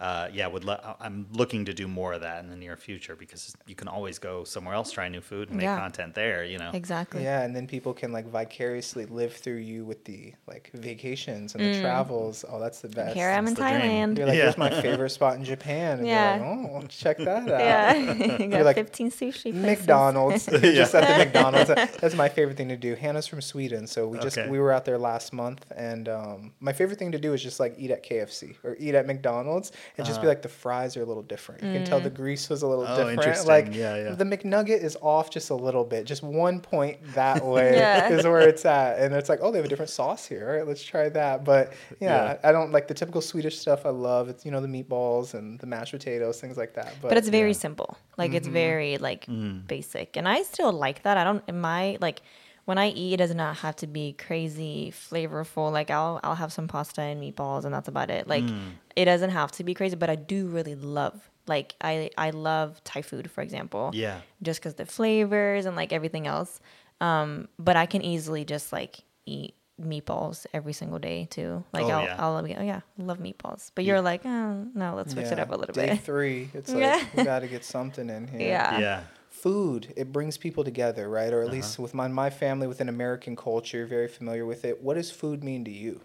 Uh, 0.00 0.28
yeah, 0.32 0.46
would 0.46 0.64
lo- 0.64 0.80
I'm 0.98 1.26
looking 1.34 1.66
to 1.66 1.74
do 1.74 1.86
more 1.86 2.14
of 2.14 2.22
that 2.22 2.42
in 2.42 2.48
the 2.48 2.56
near 2.56 2.74
future 2.76 3.14
because 3.14 3.54
you 3.66 3.74
can 3.74 3.86
always 3.86 4.18
go 4.18 4.44
somewhere 4.44 4.74
else, 4.74 4.90
try 4.90 5.08
new 5.10 5.20
food, 5.20 5.48
and 5.50 5.58
make 5.58 5.64
Yeah. 5.64 5.78
content 5.78 6.14
there. 6.14 6.42
You 6.42 6.56
know, 6.56 6.70
Exactly. 6.72 7.22
Yeah, 7.22 7.42
and 7.42 7.54
then 7.54 7.66
people 7.66 7.92
can 7.92 8.10
like 8.10 8.26
vicariously 8.26 9.04
live 9.04 9.34
through 9.34 9.58
you 9.58 9.84
with 9.84 10.04
the 10.06 10.32
like 10.46 10.70
vacations 10.72 11.54
and 11.54 11.62
the 11.62 11.78
travels. 11.82 12.46
Oh, 12.48 12.58
that's 12.58 12.80
the 12.80 12.88
best. 12.88 13.10
Mm. 13.12 13.18
Here 13.18 13.30
I'm 13.30 13.46
in 13.46 13.52
the 13.54 13.60
dream. 13.60 13.72
Thailand. 13.74 14.16
You're 14.16 14.26
like, 14.26 14.36
Yeah. 14.36 14.42
here's 14.44 14.56
my 14.58 14.70
favorite 14.80 15.10
spot 15.10 15.36
in 15.36 15.44
Japan. 15.44 15.98
And 15.98 16.06
Yeah. 16.06 16.36
you're 16.36 16.46
like, 16.72 16.82
oh, 16.84 16.86
check 16.88 17.18
that 17.18 17.42
out. 17.50 17.60
Yeah, 17.60 17.92
you 18.38 18.48
got 18.48 18.64
like, 18.64 18.76
15 18.76 19.10
sushi 19.10 19.52
places. 19.52 19.54
McDonald's, 19.54 20.46
just 20.80 20.94
at 20.94 21.06
the 21.06 21.24
McDonald's. 21.24 21.68
That's 22.00 22.14
my 22.14 22.30
favorite 22.30 22.56
thing 22.56 22.68
to 22.68 22.76
do. 22.78 22.94
Hanna's 22.94 23.26
from 23.26 23.42
Sweden, 23.42 23.86
so 23.86 24.08
we 24.08 24.18
just 24.18 24.38
Okay. 24.38 24.48
we 24.48 24.58
were 24.58 24.72
out 24.72 24.86
there 24.86 24.96
last 24.98 25.34
month, 25.34 25.66
and 25.76 26.08
um, 26.08 26.52
my 26.60 26.72
favorite 26.72 26.98
thing 26.98 27.12
to 27.12 27.18
do 27.18 27.34
is 27.34 27.42
just 27.42 27.60
like 27.60 27.74
eat 27.76 27.90
at 27.90 28.02
KFC 28.02 28.56
or 28.64 28.76
eat 28.78 28.94
at 28.94 29.06
McDonald's, 29.06 29.72
and 29.96 30.06
just 30.06 30.20
be 30.20 30.26
uh, 30.26 30.30
like 30.30 30.42
the 30.42 30.48
fries 30.48 30.96
are 30.96 31.02
a 31.02 31.04
little 31.04 31.22
different. 31.22 31.62
You 31.62 31.72
can 31.72 31.84
tell 31.84 32.00
the 32.00 32.10
mm. 32.10 32.14
grease 32.14 32.48
was 32.48 32.62
a 32.62 32.66
little 32.66 32.84
Oh, 32.86 32.96
different. 32.96 33.18
interesting. 33.18 33.48
Like 33.48 33.74
Yeah, 33.74 33.96
yeah. 33.96 34.14
the 34.14 34.24
McNugget 34.24 34.82
is 34.82 34.96
off 35.00 35.30
just 35.30 35.50
a 35.50 35.54
little 35.54 35.84
bit, 35.84 36.04
just 36.06 36.22
one 36.22 36.60
point 36.60 36.98
that 37.14 37.44
way 37.54 37.76
Yeah. 37.76 38.08
is 38.12 38.24
where 38.24 38.40
it's 38.40 38.64
at, 38.64 38.98
and 38.98 39.14
it's 39.14 39.28
like, 39.28 39.40
oh, 39.42 39.50
they 39.50 39.58
have 39.58 39.66
a 39.66 39.68
different 39.68 39.90
sauce 39.90 40.26
here. 40.26 40.48
All 40.48 40.56
right, 40.56 40.66
let's 40.66 40.82
try 40.82 41.08
that. 41.10 41.44
But 41.44 41.72
yeah, 42.00 42.32
Yeah. 42.32 42.38
I 42.48 42.52
don't 42.52 42.72
like 42.72 42.88
the 42.88 42.94
typical 42.94 43.20
Swedish 43.20 43.58
stuff. 43.58 43.86
I 43.86 43.90
love 43.90 44.28
it's 44.28 44.44
you 44.44 44.50
know 44.50 44.60
the 44.60 44.68
meatballs 44.68 45.34
and 45.34 45.58
the 45.60 45.66
mashed 45.66 45.92
potatoes, 45.92 46.40
things 46.40 46.56
like 46.56 46.74
that. 46.74 46.94
But, 47.00 47.08
but 47.08 47.18
it's 47.18 47.28
very 47.28 47.54
simple 47.54 47.96
like 48.20 48.34
it's 48.34 48.46
mm-hmm. 48.46 48.54
very 48.54 48.98
like 48.98 49.26
Mm. 49.26 49.66
basic 49.66 50.16
and 50.16 50.28
i 50.28 50.42
still 50.42 50.72
like 50.72 51.02
that 51.02 51.16
i 51.16 51.24
don't 51.24 51.42
in 51.46 51.60
my 51.60 51.96
like 52.00 52.20
when 52.64 52.78
i 52.78 52.88
eat 52.90 53.14
it 53.14 53.16
does 53.18 53.34
not 53.34 53.56
have 53.58 53.74
to 53.76 53.86
be 53.86 54.12
crazy 54.12 54.92
flavorful 54.92 55.70
like 55.72 55.90
i'll 55.90 56.20
i'll 56.22 56.34
have 56.34 56.52
some 56.52 56.68
pasta 56.68 57.00
and 57.00 57.20
meatballs 57.22 57.64
and 57.64 57.74
that's 57.74 57.88
about 57.88 58.10
it 58.10 58.26
like 58.28 58.44
Mm. 58.44 58.72
it 58.96 59.04
doesn't 59.06 59.30
have 59.30 59.50
to 59.52 59.64
be 59.64 59.74
crazy 59.74 59.96
but 59.96 60.08
i 60.10 60.14
do 60.16 60.46
really 60.46 60.74
love 60.74 61.30
like 61.46 61.74
i 61.80 62.10
i 62.18 62.30
love 62.30 62.82
thai 62.84 63.02
food 63.02 63.30
for 63.30 63.40
example 63.42 63.90
Yeah. 63.94 64.20
just 64.42 64.60
because 64.60 64.74
the 64.74 64.86
flavors 64.86 65.66
and 65.66 65.76
like 65.76 65.92
everything 65.92 66.26
else 66.26 66.60
um 67.00 67.48
but 67.58 67.76
i 67.76 67.86
can 67.86 68.02
easily 68.02 68.44
just 68.44 68.72
like 68.72 69.00
eat 69.26 69.54
meatballs 69.80 70.44
every 70.52 70.74
single 70.74 70.98
day 70.98 71.26
too 71.30 71.64
like 71.72 71.86
Oh, 71.86 71.90
I'll, 71.90 72.04
yeah. 72.04 72.16
I'll 72.18 72.36
oh 72.36 72.44
yeah 72.44 72.80
love 72.98 73.18
meatballs 73.18 73.70
but 73.74 73.84
you're 73.86 74.02
like 74.02 74.20
oh 74.26 74.66
no 74.74 74.94
let's 74.94 75.12
switch 75.14 75.26
it 75.26 75.38
up 75.38 75.50
a 75.50 75.56
little 75.56 75.72
day 75.72 75.90
bit 75.90 76.00
three, 76.00 76.50
it's 76.52 76.68
like 76.74 76.82
Yeah. 76.82 77.02
we 77.16 77.24
got 77.24 77.38
to 77.40 77.48
get 77.48 77.64
something 77.64 78.10
in 78.10 78.28
here. 78.28 78.40
yeah 78.48 78.78
yeah. 78.78 79.00
Food, 79.42 79.92
it 79.96 80.12
brings 80.12 80.36
people 80.36 80.64
together, 80.64 81.08
right? 81.08 81.32
Or 81.32 81.40
at 81.40 81.46
Uh-huh. 81.48 81.56
least 81.56 81.78
with 81.78 81.94
my 81.94 82.08
my 82.08 82.28
family, 82.30 82.66
within 82.66 82.88
American 82.88 83.36
culture, 83.36 83.86
very 83.86 84.08
familiar 84.08 84.44
with 84.44 84.64
it. 84.64 84.82
What 84.82 84.94
does 84.94 85.10
food 85.10 85.42
mean 85.42 85.64
to 85.64 85.70
you? 85.70 86.00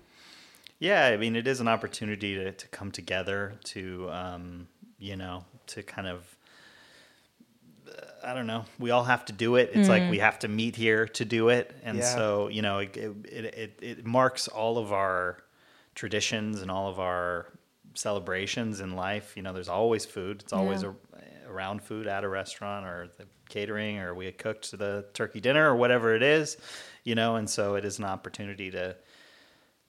Yeah, 0.80 1.06
I 1.08 1.18
mean, 1.18 1.36
it 1.36 1.48
is 1.48 1.60
an 1.60 1.68
opportunity 1.68 2.36
to, 2.36 2.52
to 2.52 2.68
come 2.68 2.92
together, 2.92 3.54
to, 3.66 4.10
um, 4.12 4.68
you 5.00 5.16
know, 5.16 5.46
to 5.68 5.84
kind 5.84 6.08
of, 6.08 6.36
I 8.24 8.34
don't 8.34 8.48
know, 8.48 8.66
we 8.80 8.92
all 8.92 9.04
have 9.04 9.26
to 9.26 9.34
do 9.34 9.56
it. 9.56 9.70
It's 9.74 9.90
like 9.90 10.10
we 10.10 10.20
have 10.20 10.40
to 10.40 10.48
meet 10.48 10.76
here 10.76 11.08
to 11.08 11.26
do 11.26 11.50
it. 11.50 11.74
And 11.84 11.98
Yeah. 11.98 12.16
so, 12.16 12.48
you 12.50 12.62
know, 12.62 12.80
it, 12.80 12.96
it, 12.98 13.46
it, 13.46 13.80
it 13.82 14.06
marks 14.06 14.48
all 14.48 14.78
of 14.78 14.92
our 14.92 15.38
traditions 15.94 16.62
and 16.62 16.70
all 16.70 16.90
of 16.90 17.00
our 17.00 17.48
celebrations 17.94 18.82
in 18.82 18.96
life. 18.96 19.34
You 19.38 19.44
know, 19.44 19.54
there's 19.54 19.70
always 19.70 20.06
food, 20.06 20.42
it's 20.42 20.54
always 20.54 20.84
Yeah. 20.84 20.90
Around 21.56 21.82
food 21.82 22.06
at 22.08 22.24
a 22.24 22.28
restaurant 22.30 22.86
or 22.86 23.10
the 23.18 23.26
catering 23.50 24.00
or 24.00 24.14
we 24.14 24.26
had 24.26 24.38
cooked 24.38 24.78
the 24.78 25.06
turkey 25.14 25.40
dinner 25.40 25.70
or 25.72 25.76
whatever 25.76 26.16
it 26.16 26.24
is, 26.24 26.58
you 27.04 27.16
know, 27.16 27.36
and 27.38 27.50
so 27.50 27.76
it 27.76 27.86
is 27.86 28.00
an 28.00 28.06
opportunity 28.06 28.70
to, 28.72 28.96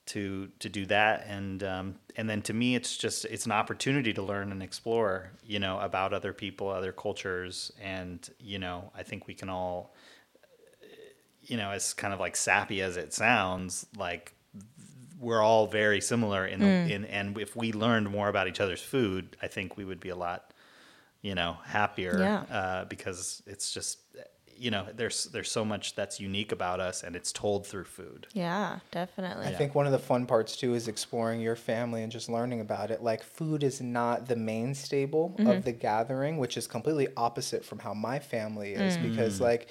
to 0.07 0.47
to 0.59 0.69
do 0.69 0.85
that 0.85 1.25
and 1.27 1.63
um, 1.63 1.95
and 2.15 2.29
then 2.29 2.41
to 2.41 2.53
me 2.53 2.75
it's 2.75 2.95
just 2.95 3.25
it's 3.25 3.45
an 3.45 3.51
opportunity 3.51 4.13
to 4.13 4.21
learn 4.21 4.53
and 4.53 4.63
explore 4.63 5.31
you 5.45 5.59
know 5.59 5.77
about 5.81 6.13
other 6.13 6.31
people 6.31 6.69
other 6.69 6.93
cultures 6.93 7.73
and 7.83 8.29
you 8.39 8.57
know 8.57 8.89
I 8.95 9.03
think 9.03 9.27
we 9.27 9.33
can 9.33 9.49
all 9.49 9.93
you 11.43 11.57
know 11.57 11.71
as 11.71 11.93
kind 11.93 12.13
of 12.13 12.21
like 12.21 12.37
sappy 12.37 12.81
as 12.81 12.95
it 12.95 13.13
sounds 13.13 13.85
like 13.97 14.31
we're 15.19 15.41
all 15.41 15.67
very 15.67 15.99
similar 15.99 16.45
in, 16.45 16.59
Mm. 16.61 16.89
in 16.89 17.05
and 17.05 17.37
if 17.37 17.55
we 17.57 17.73
learned 17.73 18.09
more 18.09 18.29
about 18.29 18.47
each 18.47 18.61
other's 18.61 18.81
food 18.81 19.35
I 19.41 19.47
think 19.47 19.75
we 19.75 19.83
would 19.83 19.99
be 19.99 20.09
a 20.09 20.15
lot 20.15 20.53
you 21.27 21.35
know 21.39 21.51
happier 21.77 22.17
Yeah. 22.25 22.41
uh, 22.59 22.85
because 22.93 23.43
it's 23.53 23.67
just 23.77 23.91
you 24.65 24.71
know 24.71 24.83
there's 24.99 25.19
there's 25.33 25.51
so 25.59 25.63
much 25.73 25.85
that's 25.99 26.17
unique 26.29 26.51
about 26.59 26.79
us 26.89 26.97
and 27.05 27.15
it's 27.19 27.31
told 27.43 27.61
through 27.69 27.87
food 27.99 28.21
Yeah, 28.33 28.79
definitely. 28.91 29.45
I 29.49 29.51
think 29.59 29.75
one 29.79 29.85
of 29.89 29.91
the 29.97 30.03
fun 30.11 30.25
parts 30.25 30.51
too 30.61 30.71
is 30.79 30.87
exploring 30.87 31.39
your 31.47 31.55
family 31.71 32.01
and 32.03 32.11
just 32.11 32.27
learning 32.37 32.61
about 32.67 32.87
it. 32.93 32.99
Like 33.11 33.21
food 33.39 33.61
is 33.63 33.77
not 33.81 34.17
the 34.31 34.35
main 34.51 34.73
stable 34.85 35.25
Mm-hmm. 35.37 35.49
of 35.51 35.57
the 35.67 35.73
gathering, 35.89 36.33
which 36.43 36.55
is 36.57 36.65
completely 36.77 37.07
opposite 37.27 37.63
from 37.69 37.79
how 37.85 37.93
my 38.09 38.17
family 38.19 38.69
is 38.85 38.97
Mm. 38.97 39.01
because 39.09 39.35
like 39.51 39.63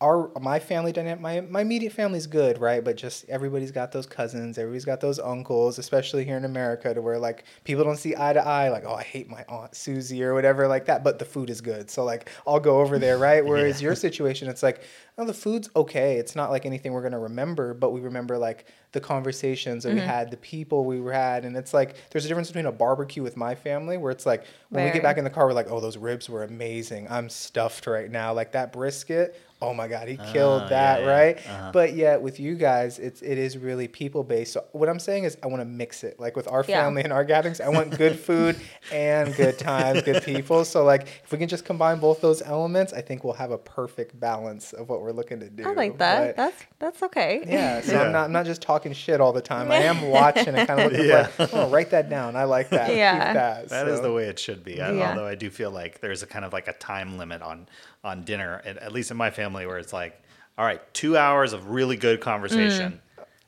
our 0.00 0.30
my 0.40 0.60
family 0.60 0.92
dynamic 0.92 1.20
my 1.20 1.40
my 1.40 1.60
immediate 1.62 1.92
family's 1.92 2.28
good, 2.28 2.58
right? 2.58 2.84
But 2.84 2.96
just 2.96 3.28
everybody's 3.28 3.72
got 3.72 3.90
those 3.90 4.06
cousins, 4.06 4.56
everybody's 4.56 4.84
got 4.84 5.00
those 5.00 5.18
uncles, 5.18 5.78
especially 5.78 6.24
here 6.24 6.36
in 6.36 6.44
America 6.44 6.94
to 6.94 7.02
where 7.02 7.18
like 7.18 7.44
people 7.64 7.82
don't 7.82 7.96
see 7.96 8.14
eye 8.16 8.32
to 8.32 8.40
eye 8.40 8.68
like, 8.68 8.84
"Oh, 8.86 8.94
I 8.94 9.02
hate 9.02 9.28
my 9.28 9.44
aunt 9.48 9.74
Susie" 9.74 10.22
or 10.22 10.34
whatever 10.34 10.68
like 10.68 10.84
that, 10.84 11.02
but 11.02 11.18
the 11.18 11.24
food 11.24 11.50
is 11.50 11.60
good. 11.60 11.90
So 11.90 12.04
like 12.04 12.30
I'll 12.46 12.60
go 12.60 12.80
over 12.80 12.98
there, 12.98 13.18
right? 13.18 13.44
Whereas 13.44 13.82
your 13.82 13.96
situation 13.96 14.48
it's 14.48 14.62
like 14.62 14.82
oh, 15.18 15.24
the 15.24 15.34
food's 15.34 15.68
okay. 15.74 16.16
It's 16.16 16.36
not 16.36 16.50
like 16.50 16.64
anything 16.64 16.92
we're 16.92 17.02
gonna 17.02 17.18
remember, 17.18 17.74
but 17.74 17.90
we 17.90 18.00
remember 18.00 18.38
like 18.38 18.66
the 18.92 19.00
conversations 19.00 19.84
that 19.84 19.92
we 19.94 20.00
had, 20.00 20.30
the 20.30 20.36
people 20.38 20.84
we 20.84 20.98
had, 21.12 21.44
and 21.44 21.56
it's 21.56 21.74
like 21.74 21.96
there's 22.10 22.24
a 22.24 22.28
difference 22.28 22.48
between 22.48 22.66
a 22.66 22.72
barbecue 22.72 23.22
with 23.22 23.36
my 23.36 23.54
family 23.54 23.98
where 23.98 24.10
it's 24.10 24.24
like 24.26 24.44
when 24.70 24.84
we 24.84 24.90
get 24.90 25.02
back 25.02 25.18
in 25.18 25.24
the 25.24 25.30
car, 25.30 25.46
we're 25.46 25.52
like, 25.52 25.70
oh, 25.70 25.80
those 25.80 25.96
ribs 25.98 26.28
were 26.28 26.44
amazing. 26.44 27.06
I'm 27.10 27.28
stuffed 27.28 27.86
right 27.86 28.10
now. 28.10 28.32
Like 28.32 28.52
that 28.52 28.72
brisket, 28.72 29.38
oh 29.60 29.74
my 29.74 29.88
god, 29.88 30.08
he 30.08 30.16
killed 30.32 30.62
Ah, 30.62 30.68
that, 30.68 31.00
yeah, 31.00 31.06
yeah. 31.06 31.12
right? 31.12 31.36
Uh-huh. 31.38 31.70
But 31.72 31.94
yet 31.94 32.22
with 32.22 32.38
you 32.40 32.54
guys, 32.54 32.98
it's 32.98 33.20
it 33.22 33.36
is 33.38 33.58
really 33.58 33.88
people 33.88 34.22
based. 34.24 34.52
So 34.54 34.64
what 34.72 34.88
I'm 34.88 34.98
saying 35.00 35.24
is, 35.24 35.36
I 35.42 35.48
want 35.48 35.60
to 35.60 35.66
mix 35.66 36.02
it. 36.04 36.18
Like 36.20 36.34
with 36.36 36.48
our 36.48 36.64
Yeah. 36.66 36.82
family 36.84 37.02
and 37.02 37.12
our 37.12 37.24
gatherings, 37.24 37.60
I 37.60 37.68
want 37.68 37.96
good 37.98 38.18
food 38.18 38.56
and 38.92 39.34
good 39.34 39.58
times, 39.58 40.02
good 40.02 40.22
people. 40.22 40.64
So 40.64 40.84
like 40.84 41.08
if 41.24 41.32
we 41.32 41.38
can 41.38 41.48
just 41.48 41.64
combine 41.64 41.98
both 41.98 42.20
those 42.20 42.40
elements, 42.42 42.92
I 42.92 43.00
think 43.02 43.24
we'll 43.24 43.34
have 43.34 43.50
a 43.50 43.58
perfect 43.58 44.18
balance 44.18 44.72
of 44.72 44.88
what 44.88 45.02
we're 45.02 45.12
looking 45.12 45.40
to 45.40 45.50
do. 45.50 45.68
I 45.68 45.72
like 45.72 45.98
that. 45.98 46.36
But- 46.36 46.36
that's 46.36 46.64
that's 46.78 47.02
okay. 47.04 47.42
yeah, 47.46 47.80
so 47.80 47.92
Yeah. 47.92 48.02
I'm 48.02 48.12
not 48.12 48.24
I'm 48.26 48.32
not 48.32 48.46
just 48.46 48.62
talking 48.62 48.77
shit 48.94 49.20
all 49.20 49.32
the 49.32 49.40
time. 49.40 49.70
I 49.70 49.76
am 49.78 50.02
watching 50.08 50.54
and 50.54 50.66
kind 50.68 50.80
of 50.80 50.92
looking 50.92 51.06
Yeah. 51.08 51.28
like, 51.38 51.54
oh, 51.54 51.68
write 51.70 51.90
that 51.90 52.08
down. 52.10 52.36
I 52.36 52.44
like 52.44 52.70
that. 52.70 52.94
Yeah. 52.94 53.12
Keep 53.26 53.34
that. 53.34 53.68
That 53.68 53.88
is 53.88 53.96
So- 53.98 54.02
the 54.02 54.12
way 54.12 54.24
it 54.24 54.38
should 54.38 54.64
be. 54.64 54.80
I, 54.80 54.92
Yeah. 54.92 55.10
Although 55.10 55.26
I 55.26 55.34
do 55.34 55.50
feel 55.50 55.70
like 55.70 56.00
there's 56.00 56.22
a 56.22 56.26
kind 56.26 56.44
of 56.44 56.52
like 56.52 56.68
a 56.68 56.72
time 56.74 57.18
limit 57.18 57.42
on 57.42 57.66
on 58.04 58.24
dinner, 58.24 58.62
at, 58.64 58.76
at 58.78 58.92
least 58.92 59.10
in 59.10 59.16
my 59.16 59.30
family, 59.30 59.66
where 59.66 59.78
it's 59.78 59.92
like, 59.92 60.20
all 60.56 60.64
right, 60.64 60.80
two 60.94 61.16
hours 61.16 61.52
of 61.52 61.68
really 61.70 61.96
good 61.96 62.20
conversation, 62.20 63.00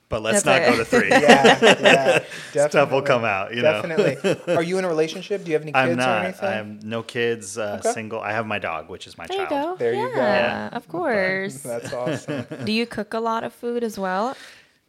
but 0.09 0.23
let's 0.23 0.43
Mm. 0.43 0.45
That's 0.45 0.66
not 0.66 0.75
it. 0.75 0.77
go 0.77 0.77
to 0.77 0.85
three. 0.85 1.09
Yeah, 1.11 2.25
yeah. 2.53 2.69
Stuff 2.69 2.90
will 2.90 3.03
come 3.03 3.25
out. 3.25 3.55
You 3.55 3.62
know. 3.62 3.81
Definitely. 3.81 4.55
Are 4.57 4.62
you 4.62 4.79
in 4.79 4.85
a 4.85 4.88
relationship? 4.88 5.45
Do 5.45 5.51
you 5.51 5.55
have 5.55 5.62
any 5.62 5.71
kids 5.73 5.83
I'm 5.85 5.90
or 5.93 5.97
not. 5.97 6.25
anything? 6.25 6.49
I'm 6.49 6.81
no 6.83 7.03
kids. 7.05 7.57
Uh, 7.57 7.79
Okay. 7.81 7.93
Single. 7.93 8.21
I 8.21 8.33
have 8.33 8.45
my 8.47 8.59
dog, 8.59 8.88
which 8.88 9.07
is 9.07 9.16
my 9.16 9.27
There 9.29 9.40
you 9.40 9.47
child. 9.49 9.79
go. 9.79 9.85
There 9.85 9.95
you 9.95 10.09
go. 10.09 10.16
yeah, 10.16 10.69
Yeah. 10.71 10.77
Of 10.77 10.88
course. 10.88 11.59
That's 11.62 11.93
awesome. 11.93 12.45
Do 12.64 12.73
you 12.73 12.87
cook 12.87 13.14
a 13.14 13.21
lot 13.21 13.45
of 13.45 13.53
food 13.53 13.85
as 13.85 13.99
well? 13.99 14.37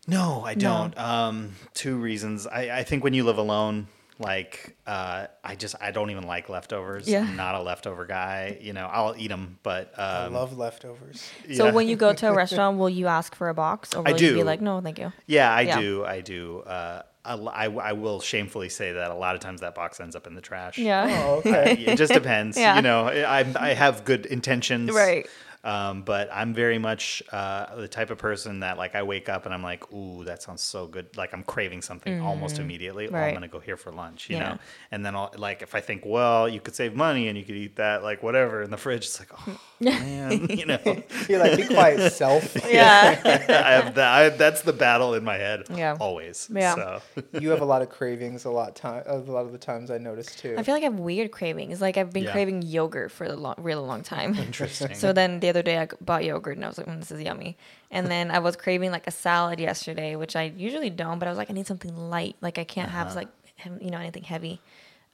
No, 0.08 0.44
I 0.44 0.56
don't. 0.56 0.98
Um, 0.98 1.56
two 1.74 1.98
reasons. 1.98 2.48
I, 2.48 2.80
I 2.80 2.84
think 2.84 3.04
when 3.04 3.14
you 3.14 3.24
live 3.24 3.38
alone, 3.38 3.88
Like, 4.20 4.76
uh, 4.86 5.28
I 5.44 5.56
just 5.56 5.74
I 5.82 5.90
don't 5.90 6.12
even 6.12 6.26
like 6.26 6.48
leftovers. 6.48 7.08
Yeah. 7.08 7.22
I'm 7.22 7.36
not 7.36 7.56
a 7.56 7.62
leftover 7.62 8.06
guy. 8.06 8.58
You 8.62 8.72
know, 8.74 8.86
I'll 8.86 9.16
eat 9.18 9.30
them, 9.30 9.58
but 9.64 9.98
I 9.98 10.26
um, 10.26 10.34
love 10.34 10.56
leftovers. 10.56 11.28
So 11.56 11.72
when 11.74 11.88
you 11.88 11.96
go 11.96 12.14
to 12.14 12.28
a 12.30 12.34
restaurant, 12.44 12.78
will 12.78 12.90
you 12.90 13.08
ask 13.08 13.34
for 13.34 13.50
a 13.50 13.54
box, 13.56 13.96
or 13.96 14.04
will 14.04 14.14
I 14.14 14.18
you 14.18 14.34
be 14.36 14.44
like, 14.44 14.62
no, 14.62 14.80
thank 14.80 15.00
you? 15.00 15.12
Yeah, 15.26 15.52
I 15.52 15.62
Yeah. 15.62 15.80
do. 15.82 16.06
I 16.06 16.22
do. 16.22 16.60
Uh, 16.60 17.02
I, 17.26 17.34
I, 17.34 17.66
I 17.66 17.94
will 17.94 18.20
shamefully 18.20 18.70
say 18.70 18.94
that 18.94 19.10
a 19.12 19.16
lot 19.16 19.34
of 19.36 19.42
times 19.42 19.62
that 19.62 19.74
box 19.76 20.00
ends 20.00 20.16
up 20.16 20.26
in 20.28 20.34
the 20.36 20.42
trash. 20.42 20.78
Yeah. 20.78 21.08
Oh, 21.26 21.36
okay. 21.38 21.74
it 21.88 21.96
just 21.98 22.14
depends. 22.14 22.58
Yeah. 22.58 22.76
You 22.76 22.82
know, 22.84 23.08
I, 23.08 23.46
I 23.60 23.74
have 23.74 24.06
good 24.06 24.26
intentions. 24.28 24.92
Right. 24.92 25.28
Um, 25.64 26.02
but 26.02 26.30
I'm 26.34 26.54
very 26.54 26.80
much 26.80 27.22
uh, 27.32 27.76
the 27.76 27.88
type 27.88 28.10
of 28.10 28.18
person 28.18 28.62
that 28.62 28.78
like 28.78 28.96
I 28.96 29.04
wake 29.04 29.30
up 29.30 29.46
and 29.46 29.54
I'm 29.54 29.62
like, 29.62 29.92
ooh, 29.94 30.24
that 30.24 30.42
sounds 30.42 30.62
so 30.64 30.88
good. 30.88 31.16
Like 31.16 31.34
I'm 31.34 31.44
craving 31.44 31.82
something 31.84 32.20
almost 32.22 32.58
immediately. 32.60 33.08
Oh, 33.10 33.16
I'm. 33.16 33.32
Gonna 33.34 33.48
go 33.48 33.60
here 33.60 33.78
for 33.78 33.92
lunch, 33.92 34.30
you 34.30 34.38
Yeah. 34.38 34.50
know. 34.54 34.58
And 34.92 35.06
then 35.06 35.16
I'll 35.16 35.32
like 35.38 35.62
if 35.62 35.76
I 35.76 35.80
think, 35.82 36.04
well, 36.06 36.50
you 36.50 36.60
could 36.60 36.76
save 36.76 36.96
money 36.96 37.28
and 37.28 37.38
you 37.38 37.44
could 37.46 37.56
eat 37.56 37.76
that 37.78 38.02
like 38.04 38.24
whatever 38.24 38.62
in 38.64 38.72
the 38.72 38.78
fridge. 38.78 39.06
It's 39.06 39.20
like, 39.20 39.30
oh 39.48 39.60
man, 39.80 40.48
you 40.50 40.66
know. 40.66 40.80
You're 41.30 41.40
like, 41.40 41.58
be 41.58 41.68
quiet, 41.68 42.12
self. 42.12 42.56
Yeah. 42.72 43.20
I 43.24 43.72
have 43.72 43.96
that. 43.96 44.14
I, 44.14 44.30
that's 44.30 44.62
the 44.64 44.74
battle 44.74 45.14
in 45.14 45.24
my 45.24 45.38
head. 45.38 45.64
Yeah. 45.70 45.96
Always. 46.00 46.50
Yeah. 46.52 46.76
So. 46.76 47.02
You 47.40 47.50
have 47.52 47.62
a 47.62 47.66
lot 47.66 47.82
of 47.82 47.90
cravings 47.90 48.46
a 48.46 48.50
lot 48.50 48.76
time 48.76 49.04
a 49.06 49.18
lot 49.18 49.46
of 49.46 49.52
the 49.52 49.58
times 49.58 49.92
I 49.92 49.98
notice 50.00 50.36
too. 50.36 50.56
I 50.58 50.64
feel 50.64 50.74
like 50.74 50.82
I 50.84 50.86
have 50.86 51.00
weird 51.00 51.32
cravings. 51.32 51.82
Like 51.82 51.98
I've 51.98 52.12
been 52.12 52.24
Yeah. 52.24 52.32
craving 52.32 52.64
yogurt 52.64 53.12
for 53.12 53.26
a 53.26 53.34
long, 53.36 53.56
really 53.60 53.86
long 53.86 54.02
time. 54.02 54.34
Interesting. 54.36 54.96
So 54.96 55.14
then 55.14 55.40
the 55.40 55.51
other 55.52 55.62
day 55.62 55.78
I 55.78 55.88
bought 56.02 56.24
yogurt 56.26 56.58
and 56.58 56.66
I 56.66 56.68
was 56.68 56.78
like, 56.80 56.88
mm, 56.88 57.00
this 57.00 57.12
is 57.12 57.22
yummy. 57.22 57.58
And 57.92 58.08
then 58.10 58.32
I 58.32 58.40
was 58.40 58.56
craving 58.56 58.92
like 58.92 59.06
a 59.08 59.12
salad 59.12 59.60
yesterday, 59.60 60.16
which 60.16 60.36
I 60.36 60.52
usually 60.58 60.90
don't, 60.90 61.20
but 61.20 61.28
I 61.28 61.32
was 61.32 61.38
like, 61.38 61.50
I 61.52 61.54
need 61.54 61.68
something 61.68 61.96
light. 61.96 62.36
Like 62.42 62.58
I 62.58 62.64
can't 62.64 62.90
Uh-huh. 62.90 62.98
have 63.06 63.16
like, 63.16 63.28
you 63.80 63.92
know, 63.92 64.00
anything 64.00 64.24
heavy. 64.24 64.60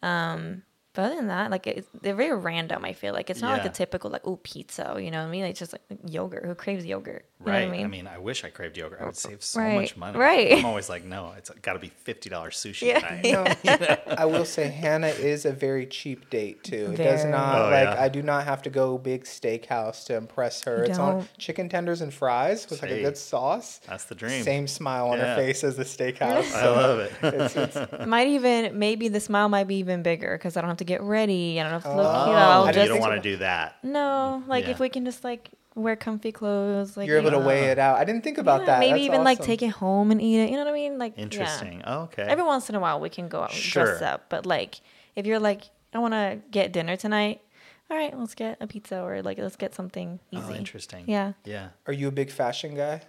Um, 0.02 0.64
but 0.98 1.06
other 1.06 1.16
than 1.16 1.28
that, 1.28 1.52
like 1.52 1.68
it's, 1.68 1.88
they're 2.02 2.16
very 2.16 2.36
random. 2.36 2.84
I 2.84 2.94
feel 2.94 3.14
like 3.14 3.30
it's 3.30 3.40
not 3.40 3.52
like 3.54 3.64
Yeah. 3.66 3.70
a 3.70 3.74
typical 3.74 4.10
like 4.10 4.24
oh 4.26 4.38
pizza. 4.38 4.98
You 5.00 5.12
know 5.12 5.20
what 5.22 5.28
I 5.28 5.32
mean? 5.32 5.44
It's 5.46 5.60
just 5.60 5.72
like 5.74 5.84
yogurt. 6.08 6.44
Who 6.44 6.56
craves 6.56 6.86
yogurt? 6.86 7.26
You 7.40 7.52
Right. 7.52 7.66
Know 7.70 7.76
what 7.78 7.84
I 7.84 7.88
mean? 7.88 8.08
I 8.08 8.18
wish 8.18 8.44
I 8.44 8.50
craved 8.50 8.78
yogurt. 8.78 9.00
I 9.00 9.06
would 9.06 9.16
save 9.16 9.44
so 9.44 9.60
Right. 9.62 9.76
much 9.76 9.96
money. 9.96 10.18
Right. 10.18 10.54
I'm 10.58 10.66
always 10.66 10.90
like, 10.90 11.06
no, 11.06 11.34
it's 11.38 11.52
got 11.62 11.74
to 11.74 11.80
be 11.80 11.90
fifty 11.90 12.32
dollars 12.32 12.56
sushi 12.58 12.88
Yeah. 12.88 13.00
tonight. 13.00 13.98
No, 14.08 14.14
I 14.18 14.26
will 14.26 14.44
say 14.46 14.70
Hanna 14.70 15.08
is 15.10 15.46
a 15.46 15.52
very 15.52 15.86
cheap 15.86 16.32
date 16.32 16.64
too. 16.64 16.94
It 16.94 16.98
does 16.98 17.26
not 17.26 17.68
Oh, 17.68 17.70
like 17.70 17.84
yeah. 17.96 18.02
I 18.02 18.10
do 18.10 18.24
not 18.24 18.46
have 18.46 18.64
to 18.64 18.72
go 18.72 18.98
big 18.98 19.26
steakhouse 19.26 20.04
to 20.06 20.16
impress 20.16 20.64
her. 20.64 20.84
It's 20.84 20.98
on 20.98 21.18
Don't. 21.20 21.38
chicken 21.38 21.70
tenders 21.70 22.02
and 22.02 22.12
fries 22.12 22.68
with 22.70 22.82
like 22.82 22.90
a 22.90 23.02
good 23.04 23.18
sauce. 23.18 23.82
That's 23.88 24.06
the 24.06 24.16
dream. 24.16 24.42
Same 24.44 24.68
smile 24.68 25.10
on 25.10 25.20
her 25.20 25.36
face 25.36 25.64
as 25.64 25.76
the 25.78 25.84
steakhouse. 25.96 26.38
I 26.54 26.62
so 26.64 26.74
love 26.74 27.00
it. 27.00 27.12
it's, 27.22 27.56
it's, 27.56 27.78
might 28.08 28.30
even 28.30 28.80
maybe 28.80 29.10
the 29.10 29.20
smile 29.20 29.48
might 29.48 29.68
be 29.68 29.76
even 29.76 30.02
bigger 30.02 30.36
because 30.38 30.58
I 30.58 30.62
don't 30.62 30.70
have 30.70 30.78
to 30.78 30.86
get 30.88 31.02
ready. 31.02 31.60
I 31.60 31.64
don't 31.64 31.74
have 31.74 31.84
to 31.84 31.96
look 31.96 32.08
Oh, 32.08 32.26
cute. 32.26 32.36
I 32.36 32.42
I'll 32.54 32.66
you 32.66 32.74
didn't 32.74 32.88
just 32.88 33.00
don't 33.00 33.10
want 33.10 33.22
to 33.22 33.30
do 33.32 33.38
that. 33.38 33.76
no, 33.84 34.44
like 34.48 34.66
Yeah. 34.66 34.72
if 34.72 34.80
we 34.80 34.90
can 34.90 35.06
just 35.06 35.24
like 35.24 35.52
wear 35.76 35.96
comfy 35.96 36.32
clothes, 36.32 36.98
like 36.98 37.08
you're 37.08 37.20
able 37.20 37.32
to 37.32 37.40
weigh 37.40 37.66
it 37.66 37.78
out. 37.78 37.98
I 38.00 38.04
didn't 38.04 38.24
think 38.24 38.40
about 38.40 38.62
yeah, 38.62 38.66
that. 38.66 38.80
Maybe 38.80 39.00
That's 39.02 39.06
even 39.14 39.24
like 39.24 39.40
take 39.40 39.62
it 39.62 39.70
home 39.70 40.10
and 40.12 40.20
eat 40.20 40.40
it. 40.40 40.50
You 40.50 40.56
know 40.58 40.64
what 40.66 40.72
I 40.72 40.74
mean? 40.74 40.98
Like 40.98 41.14
yeah. 41.16 41.24
Interesting. 41.24 41.84
Oh, 41.86 42.02
okay. 42.04 42.24
Every 42.24 42.44
once 42.44 42.70
in 42.70 42.76
a 42.76 42.80
while 42.80 43.00
we 43.00 43.10
can 43.10 43.28
go 43.28 43.42
out 43.44 43.54
and 43.54 43.62
dress 43.62 44.02
up, 44.02 44.26
but 44.30 44.46
like 44.48 44.82
if 45.16 45.26
you're 45.28 45.40
like 45.40 45.64
I 45.94 46.00
want 46.00 46.14
to 46.14 46.40
get 46.52 46.74
dinner 46.74 46.96
tonight, 46.98 47.42
all 47.90 47.98
right, 47.98 48.18
let's 48.18 48.36
get 48.36 48.58
a 48.60 48.68
pizza 48.68 49.02
or 49.02 49.22
like 49.22 49.38
let's 49.38 49.56
get 49.56 49.76
something 49.76 50.20
oh, 50.34 50.38
easy. 50.40 50.54
oh, 50.54 50.56
interesting. 50.56 51.06
Yeah. 51.08 51.34
Yeah. 51.46 51.70
Are 51.86 51.94
you 51.94 52.08
a 52.08 52.12
big 52.12 52.32
fashion 52.32 52.76
guy? 52.76 53.02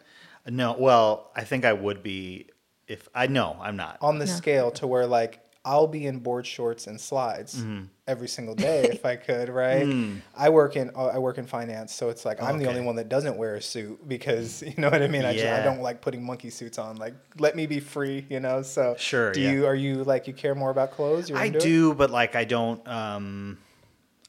No. 0.47 0.77
Well, 0.79 1.31
I 1.35 1.45
think 1.45 1.65
I 1.65 1.73
would 1.73 2.03
be 2.03 2.47
if 2.87 3.09
I 3.15 3.27
know 3.27 3.57
I'm 3.61 3.77
not. 3.77 3.99
On 4.01 4.19
the 4.19 4.27
Yeah. 4.27 4.35
scale 4.35 4.71
to 4.73 4.87
where 4.87 5.07
like 5.07 5.41
I'll 5.65 5.87
be 5.89 6.07
in 6.07 6.21
board 6.21 6.47
shorts 6.47 6.87
and 6.87 7.01
slides 7.01 7.57
Mm-hmm. 7.57 7.85
every 8.07 8.29
single 8.29 8.55
day 8.55 8.85
if 8.85 9.05
I 9.05 9.17
could, 9.17 9.49
right? 9.49 9.87
Mm. 9.99 10.21
I 10.37 10.49
work 10.51 10.77
in 10.77 10.91
uh, 10.95 11.07
I 11.07 11.19
work 11.19 11.39
in 11.39 11.47
finance, 11.47 11.93
so 11.93 12.09
it's 12.11 12.25
like 12.25 12.43
I'm 12.43 12.59
the 12.59 12.67
only 12.67 12.81
one 12.81 12.97
that 12.97 13.09
doesn't 13.09 13.37
wear 13.37 13.57
a 13.57 13.63
suit 13.63 14.07
because 14.09 14.63
you 14.67 14.75
know 14.79 14.89
what 14.91 15.03
I 15.03 15.09
mean. 15.09 15.25
I, 15.25 15.33
just, 15.35 15.45
I 15.47 15.63
don't 15.63 15.81
like 15.83 16.01
putting 16.01 16.25
monkey 16.25 16.51
suits 16.51 16.79
on. 16.79 16.97
Like 16.97 17.15
let 17.39 17.55
me 17.57 17.67
be 17.67 17.81
free, 17.81 18.25
you 18.29 18.41
know. 18.41 18.63
So 18.63 18.95
Sure, 18.99 19.33
Do 19.33 19.41
yeah. 19.41 19.51
you 19.53 19.67
are 19.67 19.75
you 19.75 20.05
like 20.05 20.27
you 20.27 20.33
care 20.33 20.55
more 20.55 20.71
about 20.71 20.93
clothes? 20.93 21.29
You're 21.29 21.39
I 21.39 21.47
into 21.47 21.59
it? 21.59 21.63
do, 21.63 21.95
but 21.95 22.11
like 22.11 22.37
I 22.37 22.45
don't. 22.45 22.87
Um, 22.89 23.59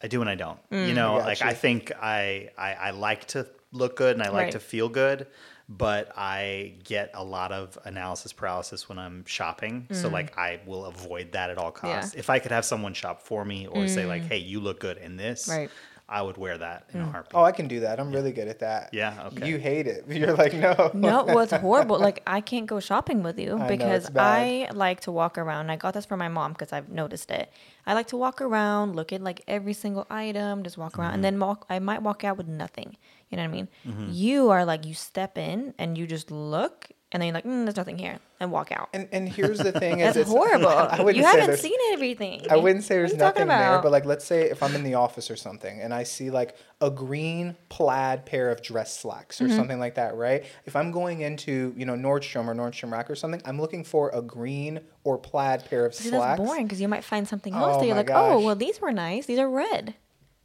I 0.02 0.08
do 0.08 0.22
and 0.22 0.30
I 0.30 0.36
don't. 0.36 0.60
Mm. 0.72 0.88
You 0.88 0.94
know, 0.94 1.15
I 1.18 1.26
like 1.26 1.39
you. 1.42 1.48
I 1.48 1.54
think 1.54 1.92
I, 2.02 2.50
I 2.58 2.74
I 2.74 2.89
like 2.92 3.26
to 3.28 3.48
look 3.72 3.96
good 3.98 4.15
and 4.15 4.24
I 4.24 4.30
like 4.30 4.46
Right. 4.46 4.52
to 4.54 4.60
feel 4.60 4.89
good, 4.89 5.28
but 5.69 6.12
I 6.17 6.73
get 6.84 7.12
a 7.13 7.23
lot 7.23 7.51
of 7.51 7.77
analysis 7.86 8.34
paralysis 8.34 8.89
when 8.89 8.97
I'm 8.97 9.23
shopping. 9.25 9.88
So 9.91 10.10
mm. 10.10 10.13
like 10.13 10.36
I 10.38 10.60
will 10.65 10.86
avoid 10.86 11.32
that 11.34 11.51
at 11.51 11.58
all 11.58 11.69
Mm. 11.69 11.84
Yeah. 11.84 11.99
costs. 11.99 12.15
If 12.15 12.29
I 12.29 12.39
could 12.39 12.51
have 12.51 12.65
someone 12.65 12.93
shop 12.93 13.21
for 13.21 13.45
me 13.45 13.67
or 13.67 13.88
say 13.88 14.05
like, 14.05 14.23
mm. 14.23 14.27
"Hey, 14.29 14.38
you 14.38 14.60
look 14.60 14.79
good 14.79 14.97
in 14.97 15.17
this," 15.17 15.47
Right. 15.47 15.69
I 16.12 16.23
would 16.23 16.38
wear 16.38 16.58
that 16.58 16.89
in 16.91 17.01
a 17.01 17.03
mm. 17.03 17.12
heartbeat. 17.12 17.36
Oh, 17.36 17.43
I 17.43 17.51
can 17.51 17.67
do 17.67 17.82
that. 17.82 17.99
I'm 17.99 18.12
really 18.12 18.32
good 18.32 18.47
at 18.47 18.60
that. 18.60 18.89
Yeah, 18.91 19.27
okay. 19.27 19.47
You 19.47 19.60
hate 19.60 19.86
it. 19.86 20.05
You're 20.10 20.34
like 20.34 20.53
no. 20.53 20.89
No, 20.95 21.23
well, 21.23 21.39
it's 21.39 21.53
horrible. 21.53 21.99
Like 22.10 22.23
I 22.25 22.41
can't 22.41 22.65
go 22.65 22.79
shopping 22.79 23.21
with 23.21 23.38
you 23.38 23.60
I 23.60 23.67
because 23.67 24.08
it's. 24.08 24.17
I 24.17 24.69
like 24.73 25.01
to 25.01 25.12
walk 25.12 25.38
around. 25.38 25.69
I 25.69 25.75
got 25.75 25.93
this 25.93 26.05
from 26.05 26.17
my 26.17 26.29
mom 26.29 26.53
because 26.53 26.73
I've 26.73 26.89
noticed 26.89 27.29
it. 27.29 27.51
I 27.86 27.93
like 27.93 28.08
to 28.08 28.17
walk 28.17 28.41
around, 28.41 28.95
look 28.95 29.13
at 29.13 29.21
like 29.21 29.43
every 29.47 29.73
single 29.73 30.08
item, 30.10 30.63
just 30.63 30.77
walk 30.77 30.97
around, 30.97 31.13
and 31.13 31.23
mm-hmm. 31.23 31.39
then 31.39 31.39
walk. 31.39 31.65
I 31.69 31.77
might 31.77 32.01
walk 32.01 32.23
out 32.23 32.38
with 32.38 32.47
nothing. 32.47 32.97
You 33.30 33.38
know 33.38 33.44
what 33.44 33.50
I 33.50 33.52
mean? 33.52 33.68
You 34.12 34.50
are 34.50 34.65
like 34.65 34.86
you 34.86 34.94
step 34.94 35.38
in 35.38 35.74
and 35.78 35.98
you 35.98 36.08
just 36.08 36.32
look, 36.32 36.88
and 37.12 37.22
then 37.22 37.28
you're 37.28 37.34
like, 37.36 37.44
mm, 37.46 37.63
"There's 37.65 37.78
nothing 37.78 38.00
here," 38.00 38.18
and 38.39 38.52
walk 38.52 38.72
out. 38.72 38.89
And 38.92 39.08
and 39.12 39.30
here's 39.30 39.60
the 39.60 39.72
thing: 39.72 40.00
is 40.00 40.15
That's 40.15 40.28
it's- 40.28 40.30
horrible. 40.36 40.68
I 40.68 40.98
wouldn't 41.04 41.18
you 41.18 41.32
say 41.32 41.39
haven't 41.42 41.58
seen 41.58 41.78
everything. 41.92 42.48
I 42.50 42.58
wouldn't 42.58 42.84
say 42.86 42.96
there's 42.96 43.12
are 43.12 43.13
you 43.13 43.20
talking 43.20 43.46
nothing 43.48 43.65
there, 43.72 43.82
but 43.84 43.92
like 43.92 44.06
let's 44.06 44.26
say 44.26 44.50
if 44.50 44.63
I'm 44.63 44.74
in 44.74 44.84
the 44.84 44.96
office 44.96 45.30
or 45.30 45.36
something 45.36 45.80
and 45.80 45.94
I 45.94 46.04
see 46.04 46.32
like 46.32 46.56
a 46.82 46.89
green 46.89 47.56
plaid 47.70 48.26
pair 48.26 48.50
of 48.50 48.63
dress 48.63 48.98
slacks 48.98 49.39
or 49.42 49.46
Mm-hmm. 49.46 49.56
something 49.58 49.80
like 49.80 49.94
that, 49.96 50.15
right? 50.15 50.44
If 50.65 50.76
I'm 50.76 50.92
going 50.92 51.22
into, 51.22 51.74
you 51.78 51.86
know, 51.86 51.94
Nordstrom 51.96 52.48
or 52.48 52.56
Nordstrom 52.56 52.92
Rack 52.92 53.12
or 53.12 53.15
something, 53.15 53.42
I'm 53.46 53.60
looking 53.62 53.84
for 53.84 54.10
a 54.10 54.22
green 54.24 54.80
or 55.04 55.20
plaid 55.20 55.65
pair 55.65 55.86
of 55.86 55.94
See, 55.94 56.10
slacks. 56.10 56.39
that's 56.39 56.48
boring 56.50 56.63
because 56.65 56.82
you 56.82 56.88
might 56.88 57.04
find 57.04 57.28
something 57.28 57.54
else 57.54 57.76
Oh 57.76 57.80
that 57.82 57.86
you're 57.86 57.96
like, 57.96 58.10
"Oh, 58.12 58.39
well, 58.44 58.56
these 58.56 58.82
were 58.82 58.92
nice. 58.92 59.28
These 59.28 59.38
are 59.39 59.50
red." 59.50 59.94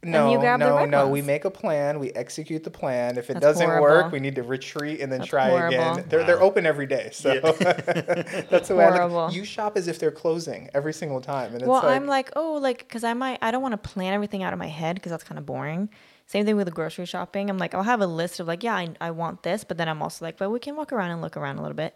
No, 0.05 0.31
you 0.31 0.39
grab 0.39 0.59
the 0.59 0.67
no, 0.67 0.77
red 0.77 0.89
no. 0.89 1.07
We 1.07 1.21
make 1.21 1.45
a 1.45 1.51
plan. 1.51 1.99
We 1.99 2.11
execute 2.11 2.63
the 2.63 2.69
plan. 2.69 3.17
If 3.17 3.29
it 3.29 3.33
That's 3.33 3.59
doesn't 3.59 3.81
work, 3.81 4.11
we 4.11 4.19
need 4.19 4.35
to 4.35 4.43
retreat 4.43 5.01
and 5.01 5.11
then 5.11 5.19
That's 5.19 5.29
try 5.29 5.49
horrible. 5.49 5.67
again. 5.67 6.05
They're 6.07 6.23
they're 6.23 6.41
open 6.41 6.65
every 6.65 6.85
day, 6.85 7.09
so 7.11 7.39
that's 7.41 8.67
the 8.67 8.75
way 8.75 8.85
I 8.85 8.91
Horrible. 8.91 9.15
look. 9.15 9.33
You 9.33 9.43
shop 9.43 9.77
as 9.77 9.87
if 9.87 9.99
they're 9.99 10.11
closing 10.11 10.69
every 10.73 10.93
single 10.93 11.21
time, 11.21 11.53
and 11.53 11.61
it's 11.61 11.67
well, 11.67 11.81
like, 11.83 11.95
I'm 11.95 12.05
like, 12.05 12.31
oh, 12.35 12.53
like, 12.53 12.79
because 12.79 13.03
I 13.03 13.13
might, 13.13 13.39
I 13.41 13.51
don't 13.51 13.61
want 13.61 13.71
to 13.73 13.89
plan 13.89 14.13
everything 14.13 14.43
out 14.43 14.53
of 14.53 14.59
my 14.59 14.67
head 14.67 14.95
because 14.95 15.09
that's 15.09 15.23
kind 15.23 15.39
of 15.39 15.45
boring. 15.45 15.89
Same 16.27 16.45
thing 16.45 16.55
with 16.55 16.65
the 16.65 16.71
grocery 16.71 17.05
shopping. 17.05 17.49
I'm 17.49 17.57
like, 17.57 17.75
I'll 17.75 17.83
have 17.83 18.01
a 18.01 18.07
list 18.07 18.39
of 18.39 18.47
like, 18.47 18.63
yeah, 18.63 18.75
I, 18.75 18.89
I 18.99 19.11
want 19.11 19.43
this, 19.43 19.63
but 19.63 19.77
then 19.77 19.87
I'm 19.87 20.01
also 20.01 20.25
like, 20.25 20.37
but 20.37 20.49
we 20.49 20.59
can 20.59 20.75
walk 20.75 20.91
around 20.91 21.11
and 21.11 21.21
look 21.21 21.37
around 21.37 21.57
a 21.57 21.61
little 21.61 21.75
bit. 21.75 21.95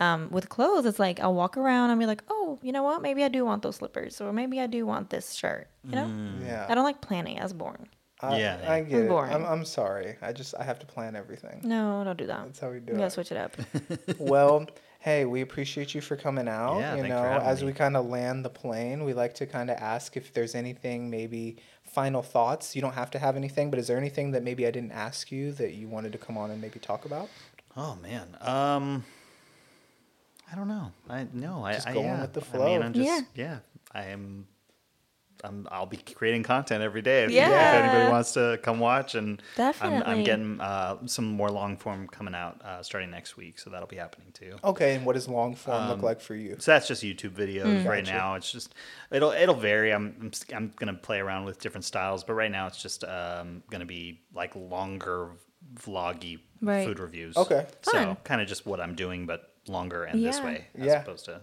Um, 0.00 0.28
with 0.30 0.48
clothes, 0.48 0.86
it's 0.86 0.98
like 0.98 1.20
I'll 1.20 1.34
walk 1.34 1.56
around 1.58 1.90
and 1.90 2.00
be 2.00 2.06
like, 2.06 2.22
oh, 2.30 2.58
you 2.62 2.72
know 2.72 2.82
what? 2.82 3.02
Maybe 3.02 3.22
I 3.22 3.28
do 3.28 3.44
want 3.44 3.62
those 3.62 3.76
slippers, 3.76 4.20
or 4.20 4.32
maybe 4.32 4.58
I 4.58 4.66
do 4.66 4.86
want 4.86 5.10
this 5.10 5.34
shirt. 5.34 5.68
You 5.84 5.96
know, 5.96 6.10
yeah. 6.44 6.66
I 6.68 6.74
don't 6.74 6.84
like 6.84 7.00
planning. 7.02 7.36
That's 7.38 7.52
boring. 7.52 7.88
I, 8.22 8.38
Yeah, 8.38 8.58
I 8.66 8.76
yeah. 8.78 8.82
get 8.82 9.00
it. 9.02 9.08
boring. 9.08 9.32
I'm, 9.32 9.44
I'm 9.44 9.64
sorry. 9.64 10.16
I 10.22 10.32
just 10.32 10.54
I 10.58 10.64
have 10.64 10.78
to 10.80 10.86
plan 10.86 11.16
everything. 11.16 11.60
No, 11.64 12.02
don't 12.04 12.16
do 12.18 12.26
that. 12.26 12.44
That's 12.46 12.60
how 12.60 12.70
we 12.70 12.80
do 12.80 12.92
You 12.92 12.98
gotta 12.98 13.10
switch 13.10 13.30
it 13.32 13.36
up. 13.38 13.56
well, 14.18 14.66
hey, 15.00 15.24
we 15.26 15.40
appreciate 15.42 15.94
you 15.94 16.00
for 16.00 16.16
coming 16.16 16.48
out. 16.48 16.78
Yeah, 16.80 16.94
you 16.94 17.02
thanks 17.02 17.08
know, 17.14 17.22
for 17.22 17.28
as 17.44 17.60
me. 17.60 17.66
we 17.68 17.72
kind 17.74 17.96
of 17.96 18.06
land 18.06 18.44
the 18.44 18.50
plane, 18.50 19.04
we 19.04 19.12
like 19.14 19.34
to 19.34 19.46
kind 19.46 19.70
of 19.70 19.76
ask 19.78 20.16
if 20.16 20.32
there's 20.32 20.54
anything, 20.54 21.10
maybe 21.10 21.56
final 21.84 22.22
thoughts. 22.22 22.74
You 22.76 22.82
don't 22.82 22.94
have 22.94 23.10
to 23.12 23.18
have 23.18 23.36
anything, 23.36 23.68
but 23.70 23.78
is 23.78 23.86
there 23.86 23.98
anything 23.98 24.30
that 24.32 24.42
maybe 24.42 24.66
I 24.66 24.70
didn't 24.70 24.92
ask 24.92 25.32
you 25.32 25.52
that 25.52 25.72
you 25.74 25.88
wanted 25.88 26.12
to 26.12 26.18
come 26.18 26.36
on 26.38 26.50
and 26.50 26.60
maybe 26.60 26.78
talk 26.78 27.04
about? 27.04 27.28
Oh 27.76 27.96
man. 28.02 28.36
Um 28.40 29.04
I 30.52 30.56
don't 30.56 30.68
know. 30.68 30.92
I 31.08 31.26
no, 31.32 31.64
I 31.64 31.74
Just 31.74 31.88
I, 31.88 31.92
going 31.94 32.06
yeah. 32.06 32.20
with 32.22 32.32
the 32.32 32.44
I 32.58 32.64
mean. 32.66 32.82
I'm 32.82 32.92
just 32.92 33.06
Yeah. 33.06 33.20
yeah. 33.34 33.58
I 33.92 34.04
am 34.06 34.46
I'm, 35.42 35.66
I'll 35.70 35.86
be 35.86 35.96
creating 35.96 36.42
content 36.42 36.82
every 36.82 37.00
day 37.00 37.24
if, 37.24 37.30
Yeah. 37.30 37.48
if 37.78 37.82
anybody 37.84 38.10
wants 38.10 38.32
to 38.32 38.60
come 38.62 38.78
watch 38.78 39.14
and 39.14 39.40
I'm, 39.56 39.56
Definitely. 39.72 40.12
I'm 40.12 40.22
getting 40.22 40.60
uh, 40.60 40.98
some 41.06 41.24
more 41.32 41.48
long 41.48 41.78
form 41.78 42.08
coming 42.08 42.34
out 42.34 42.60
uh, 42.62 42.82
starting 42.82 43.10
next 43.10 43.38
week 43.38 43.58
so 43.58 43.70
that'll 43.70 43.88
be 43.88 43.96
happening 43.96 44.32
too 44.34 44.56
Okay, 44.62 44.96
and 44.96 45.06
what 45.06 45.14
does 45.14 45.28
long 45.28 45.54
form 45.54 45.88
look 45.88 45.98
Um, 45.98 46.02
like 46.04 46.20
for 46.20 46.34
you? 46.34 46.56
so 46.58 46.72
that's 46.72 46.86
just 46.88 47.02
YouTube 47.02 47.30
videos 47.30 47.86
right 47.86 48.04
Gotcha. 48.04 48.16
now. 48.18 48.34
It's 48.34 48.52
just 48.52 48.74
it'll 49.10 49.30
it'll 49.32 49.54
vary. 49.54 49.92
I'm 49.94 50.14
I'm, 50.20 50.26
s- 50.28 50.44
I'm 50.54 50.74
gonna 50.76 50.92
play 50.92 51.20
around 51.20 51.46
with 51.46 51.58
different 51.58 51.86
styles, 51.86 52.22
but 52.22 52.34
right 52.34 52.50
now 52.50 52.66
it's 52.66 52.82
just 52.82 53.02
um, 53.04 53.62
gonna 53.70 53.86
be 53.86 54.20
like 54.34 54.54
longer 54.54 55.30
vloggy 55.74 56.40
Right. 56.62 56.86
food 56.86 56.98
reviews. 56.98 57.38
Okay. 57.38 57.66
so 57.80 58.14
kind 58.24 58.42
of 58.42 58.46
just 58.48 58.66
what 58.66 58.78
I'm 58.80 58.94
doing, 58.94 59.24
but 59.24 59.49
longer 59.70 60.04
and 60.04 60.24
this 60.24 60.40
way 60.40 60.66
as 60.78 60.86
Yeah. 60.86 61.02
opposed 61.02 61.24
to 61.26 61.42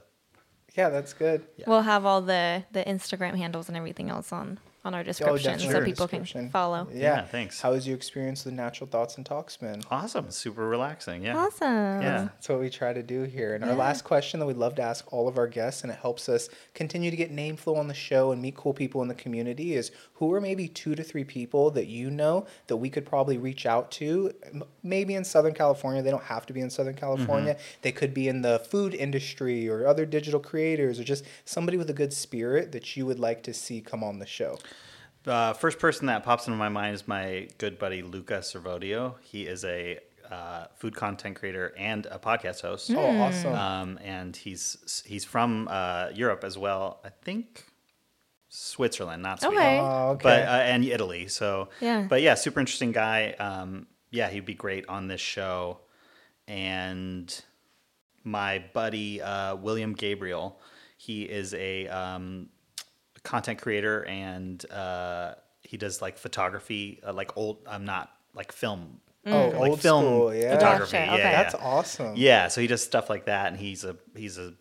Yeah, 0.75 0.89
that's 0.89 1.13
good. 1.13 1.45
Yeah. 1.57 1.65
We'll 1.67 1.81
have 1.81 2.05
all 2.05 2.21
the 2.21 2.63
the 2.71 2.83
Instagram 2.83 3.35
handles 3.37 3.67
and 3.67 3.75
everything 3.77 4.09
else 4.09 4.31
on 4.31 4.59
on 4.85 4.93
our 4.93 5.01
oh, 5.01 5.03
description 5.03 5.59
so 5.59 5.69
sure. 5.69 5.83
people 5.83 6.07
can 6.07 6.49
follow. 6.49 6.87
Yeah. 6.93 7.01
Yeah, 7.01 7.25
thanks. 7.25 7.59
How 7.59 7.71
was 7.71 7.87
your 7.87 7.95
experience 7.95 8.45
with 8.45 8.53
Natural 8.53 8.89
Thoughts 8.89 9.17
and 9.17 9.25
Talks, 9.25 9.61
man? 9.61 9.81
Awesome. 9.91 10.31
Super 10.31 10.67
relaxing. 10.67 11.23
Yeah. 11.25 11.37
Awesome. 11.37 12.01
Yeah. 12.01 12.29
That's 12.33 12.47
what 12.47 12.59
we 12.59 12.69
try 12.69 12.93
to 12.93 13.03
do 13.03 13.23
here. 13.23 13.55
And 13.55 13.63
our 13.65 13.75
last 13.75 14.03
question 14.03 14.39
that 14.39 14.45
we'd 14.45 14.57
love 14.57 14.75
to 14.75 14.81
ask 14.81 15.11
all 15.11 15.27
of 15.27 15.37
our 15.37 15.47
guests, 15.47 15.81
and 15.81 15.91
it 15.91 15.99
helps 15.99 16.29
us 16.29 16.47
continue 16.73 17.11
to 17.11 17.17
get 17.17 17.31
name 17.31 17.57
flow 17.57 17.75
on 17.75 17.87
the 17.87 17.93
show 17.93 18.31
and 18.31 18.41
meet 18.41 18.55
cool 18.55 18.73
people 18.73 19.01
in 19.01 19.07
the 19.07 19.15
community, 19.15 19.73
is 19.73 19.91
who 20.13 20.31
are 20.33 20.39
maybe 20.39 20.67
two 20.67 20.95
to 20.95 21.03
three 21.03 21.23
people 21.23 21.71
that 21.71 21.87
you 21.87 22.09
know 22.09 22.45
that 22.67 22.77
we 22.77 22.89
could 22.89 23.05
probably 23.05 23.37
reach 23.37 23.65
out 23.65 23.91
to? 23.91 24.31
Maybe 24.83 25.15
in 25.15 25.23
Southern 25.23 25.53
California. 25.53 26.01
They 26.01 26.11
don't 26.11 26.23
have 26.23 26.45
to 26.45 26.53
be 26.53 26.61
in 26.61 26.69
Southern 26.69 26.93
mm-hmm. 26.93 26.99
California. 26.99 27.57
They 27.81 27.91
could 27.91 28.13
be 28.13 28.27
in 28.27 28.41
the 28.41 28.59
food 28.59 28.93
industry 28.93 29.67
or 29.67 29.85
other 29.85 30.05
digital 30.05 30.39
creators 30.39 30.99
or 30.99 31.03
just 31.03 31.25
somebody 31.45 31.77
with 31.77 31.89
a 31.89 31.93
good 31.93 32.13
spirit 32.13 32.71
that 32.71 32.95
you 32.95 33.05
would 33.05 33.19
like 33.19 33.43
to 33.43 33.53
see 33.53 33.81
come 33.81 34.03
on 34.03 34.19
the 34.19 34.25
show. 34.25 34.57
Uh, 35.27 35.53
first 35.53 35.79
person 35.79 36.07
that 36.07 36.23
pops 36.23 36.47
into 36.47 36.57
my 36.57 36.69
mind 36.69 36.95
is 36.95 37.07
my 37.07 37.47
good 37.57 37.77
buddy 37.77 38.01
Luca 38.01 38.39
Servodio. 38.39 39.15
He 39.21 39.45
is 39.45 39.65
a 39.65 39.99
uh, 40.29 40.65
food 40.75 40.95
content 40.95 41.35
creator 41.35 41.73
and 41.77 42.05
a 42.07 42.19
podcast 42.19 42.61
host. 42.61 42.91
Oh, 42.91 43.21
awesome. 43.21 43.53
Um, 43.53 43.99
and 44.03 44.35
he's 44.35 45.03
he's 45.05 45.25
from 45.25 45.67
uh, 45.69 46.09
Europe 46.13 46.43
as 46.43 46.57
well. 46.57 46.99
I 47.03 47.09
think 47.09 47.65
Switzerland, 48.49 49.23
not 49.23 49.41
Sweden. 49.41 49.57
Okay. 49.57 49.79
Oh, 49.79 50.09
okay. 50.11 50.23
But 50.23 50.41
uh, 50.43 50.63
and 50.63 50.83
Italy. 50.85 51.27
So 51.27 51.69
Yeah. 51.81 52.05
But 52.09 52.21
yeah, 52.21 52.35
super 52.35 52.59
interesting 52.59 52.91
guy. 52.91 53.31
Um, 53.39 53.87
yeah, 54.11 54.29
he'd 54.29 54.45
be 54.45 54.53
great 54.53 54.87
on 54.87 55.07
this 55.07 55.21
show. 55.21 55.79
And 56.47 57.43
my 58.23 58.63
buddy 58.73 59.21
uh, 59.21 59.55
William 59.55 59.93
Gabriel, 59.93 60.59
he 60.97 61.23
is 61.23 61.53
a 61.53 61.87
um, 61.87 62.49
content 63.27 63.61
creator 63.61 64.05
and 64.05 64.63
uh, 64.71 65.35
he 65.61 65.77
does 65.77 66.01
like 66.01 66.17
photography, 66.17 66.99
uh, 67.05 67.13
like 67.13 67.35
old. 67.35 67.57
I'm 67.67 67.85
not 67.85 68.09
like 68.33 68.51
film. 68.51 69.01
oh, 69.25 69.49
like 69.49 69.71
old 69.71 69.81
film 69.81 70.05
school. 70.05 70.33
Yeah. 70.33 70.55
photography. 70.55 70.93
Gotcha, 70.93 71.05
Yeah, 71.05 71.13
okay. 71.13 71.23
yeah. 71.23 71.43
That's 71.43 71.55
awesome. 71.55 72.13
Yeah, 72.15 72.47
so 72.47 72.61
he 72.61 72.67
does 72.67 72.81
stuff 72.83 73.09
like 73.09 73.25
that, 73.25 73.47
and 73.47 73.57
he's 73.57 73.83
a 73.83 73.97
he's 74.15 74.37
a 74.37 74.53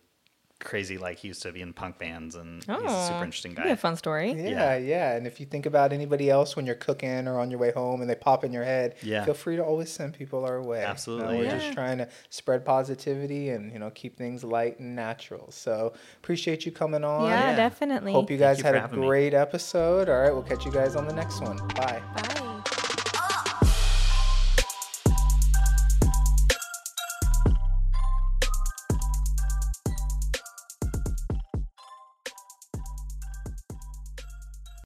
crazy 0.59 0.97
like 0.97 1.19
he 1.19 1.27
used 1.29 1.41
to 1.43 1.51
be 1.51 1.61
in 1.61 1.71
punk 1.73 1.97
bands, 1.99 2.35
and 2.35 2.63
he's 2.63 2.67
a 2.69 2.77
Oh, 2.81 3.07
super 3.07 3.23
interesting 3.23 3.53
That'd 3.53 3.65
be 3.69 3.71
a 3.71 3.75
guy. 3.75 3.79
fun 3.79 3.95
story. 3.95 4.31
Yeah, 4.33 4.75
yeah, 4.77 5.15
And 5.15 5.27
if 5.27 5.39
you 5.39 5.45
think 5.45 5.65
about 5.65 5.93
anybody 5.93 6.29
else 6.29 6.55
when 6.55 6.65
you're 6.65 6.75
cooking 6.75 7.27
or 7.27 7.39
on 7.39 7.51
your 7.51 7.59
way 7.59 7.71
home 7.71 8.01
and 8.01 8.09
they 8.09 8.15
pop 8.15 8.43
in 8.43 8.51
your 8.51 8.63
head, 8.63 8.95
Yeah. 9.03 9.23
feel 9.25 9.33
free 9.33 9.55
to 9.55 9.63
always 9.63 9.91
send 9.91 10.13
people 10.13 10.45
our 10.45 10.61
way. 10.61 10.77
You 10.79 10.83
know, 10.85 10.89
Absolutely, 10.89 11.37
we're 11.37 11.43
yeah. 11.45 11.57
just 11.59 11.73
trying 11.73 11.99
to 11.99 12.07
spread 12.29 12.65
positivity 12.65 13.49
and, 13.49 13.71
you 13.71 13.79
know, 13.79 13.91
keep 13.91 14.17
things 14.17 14.43
light 14.43 14.79
and 14.79 14.95
natural. 14.95 15.51
So 15.51 15.93
appreciate 16.23 16.65
you 16.65 16.71
coming 16.71 17.03
on. 17.03 17.29
Yeah, 17.29 17.51
Yeah. 17.51 17.55
definitely. 17.55 18.11
Hope 18.13 18.31
you 18.31 18.37
guys 18.37 18.57
you 18.57 18.63
had 18.63 18.75
a 18.75 18.81
having 18.81 18.99
me. 19.01 19.07
great 19.07 19.33
episode. 19.33 20.09
All 20.09 20.19
right, 20.21 20.33
we'll 20.33 20.43
catch 20.43 20.65
you 20.65 20.71
guys 20.71 20.95
on 20.95 21.07
the 21.07 21.13
next 21.13 21.39
one. 21.41 21.57
Bye. 21.75 22.01
Bye. 22.15 22.46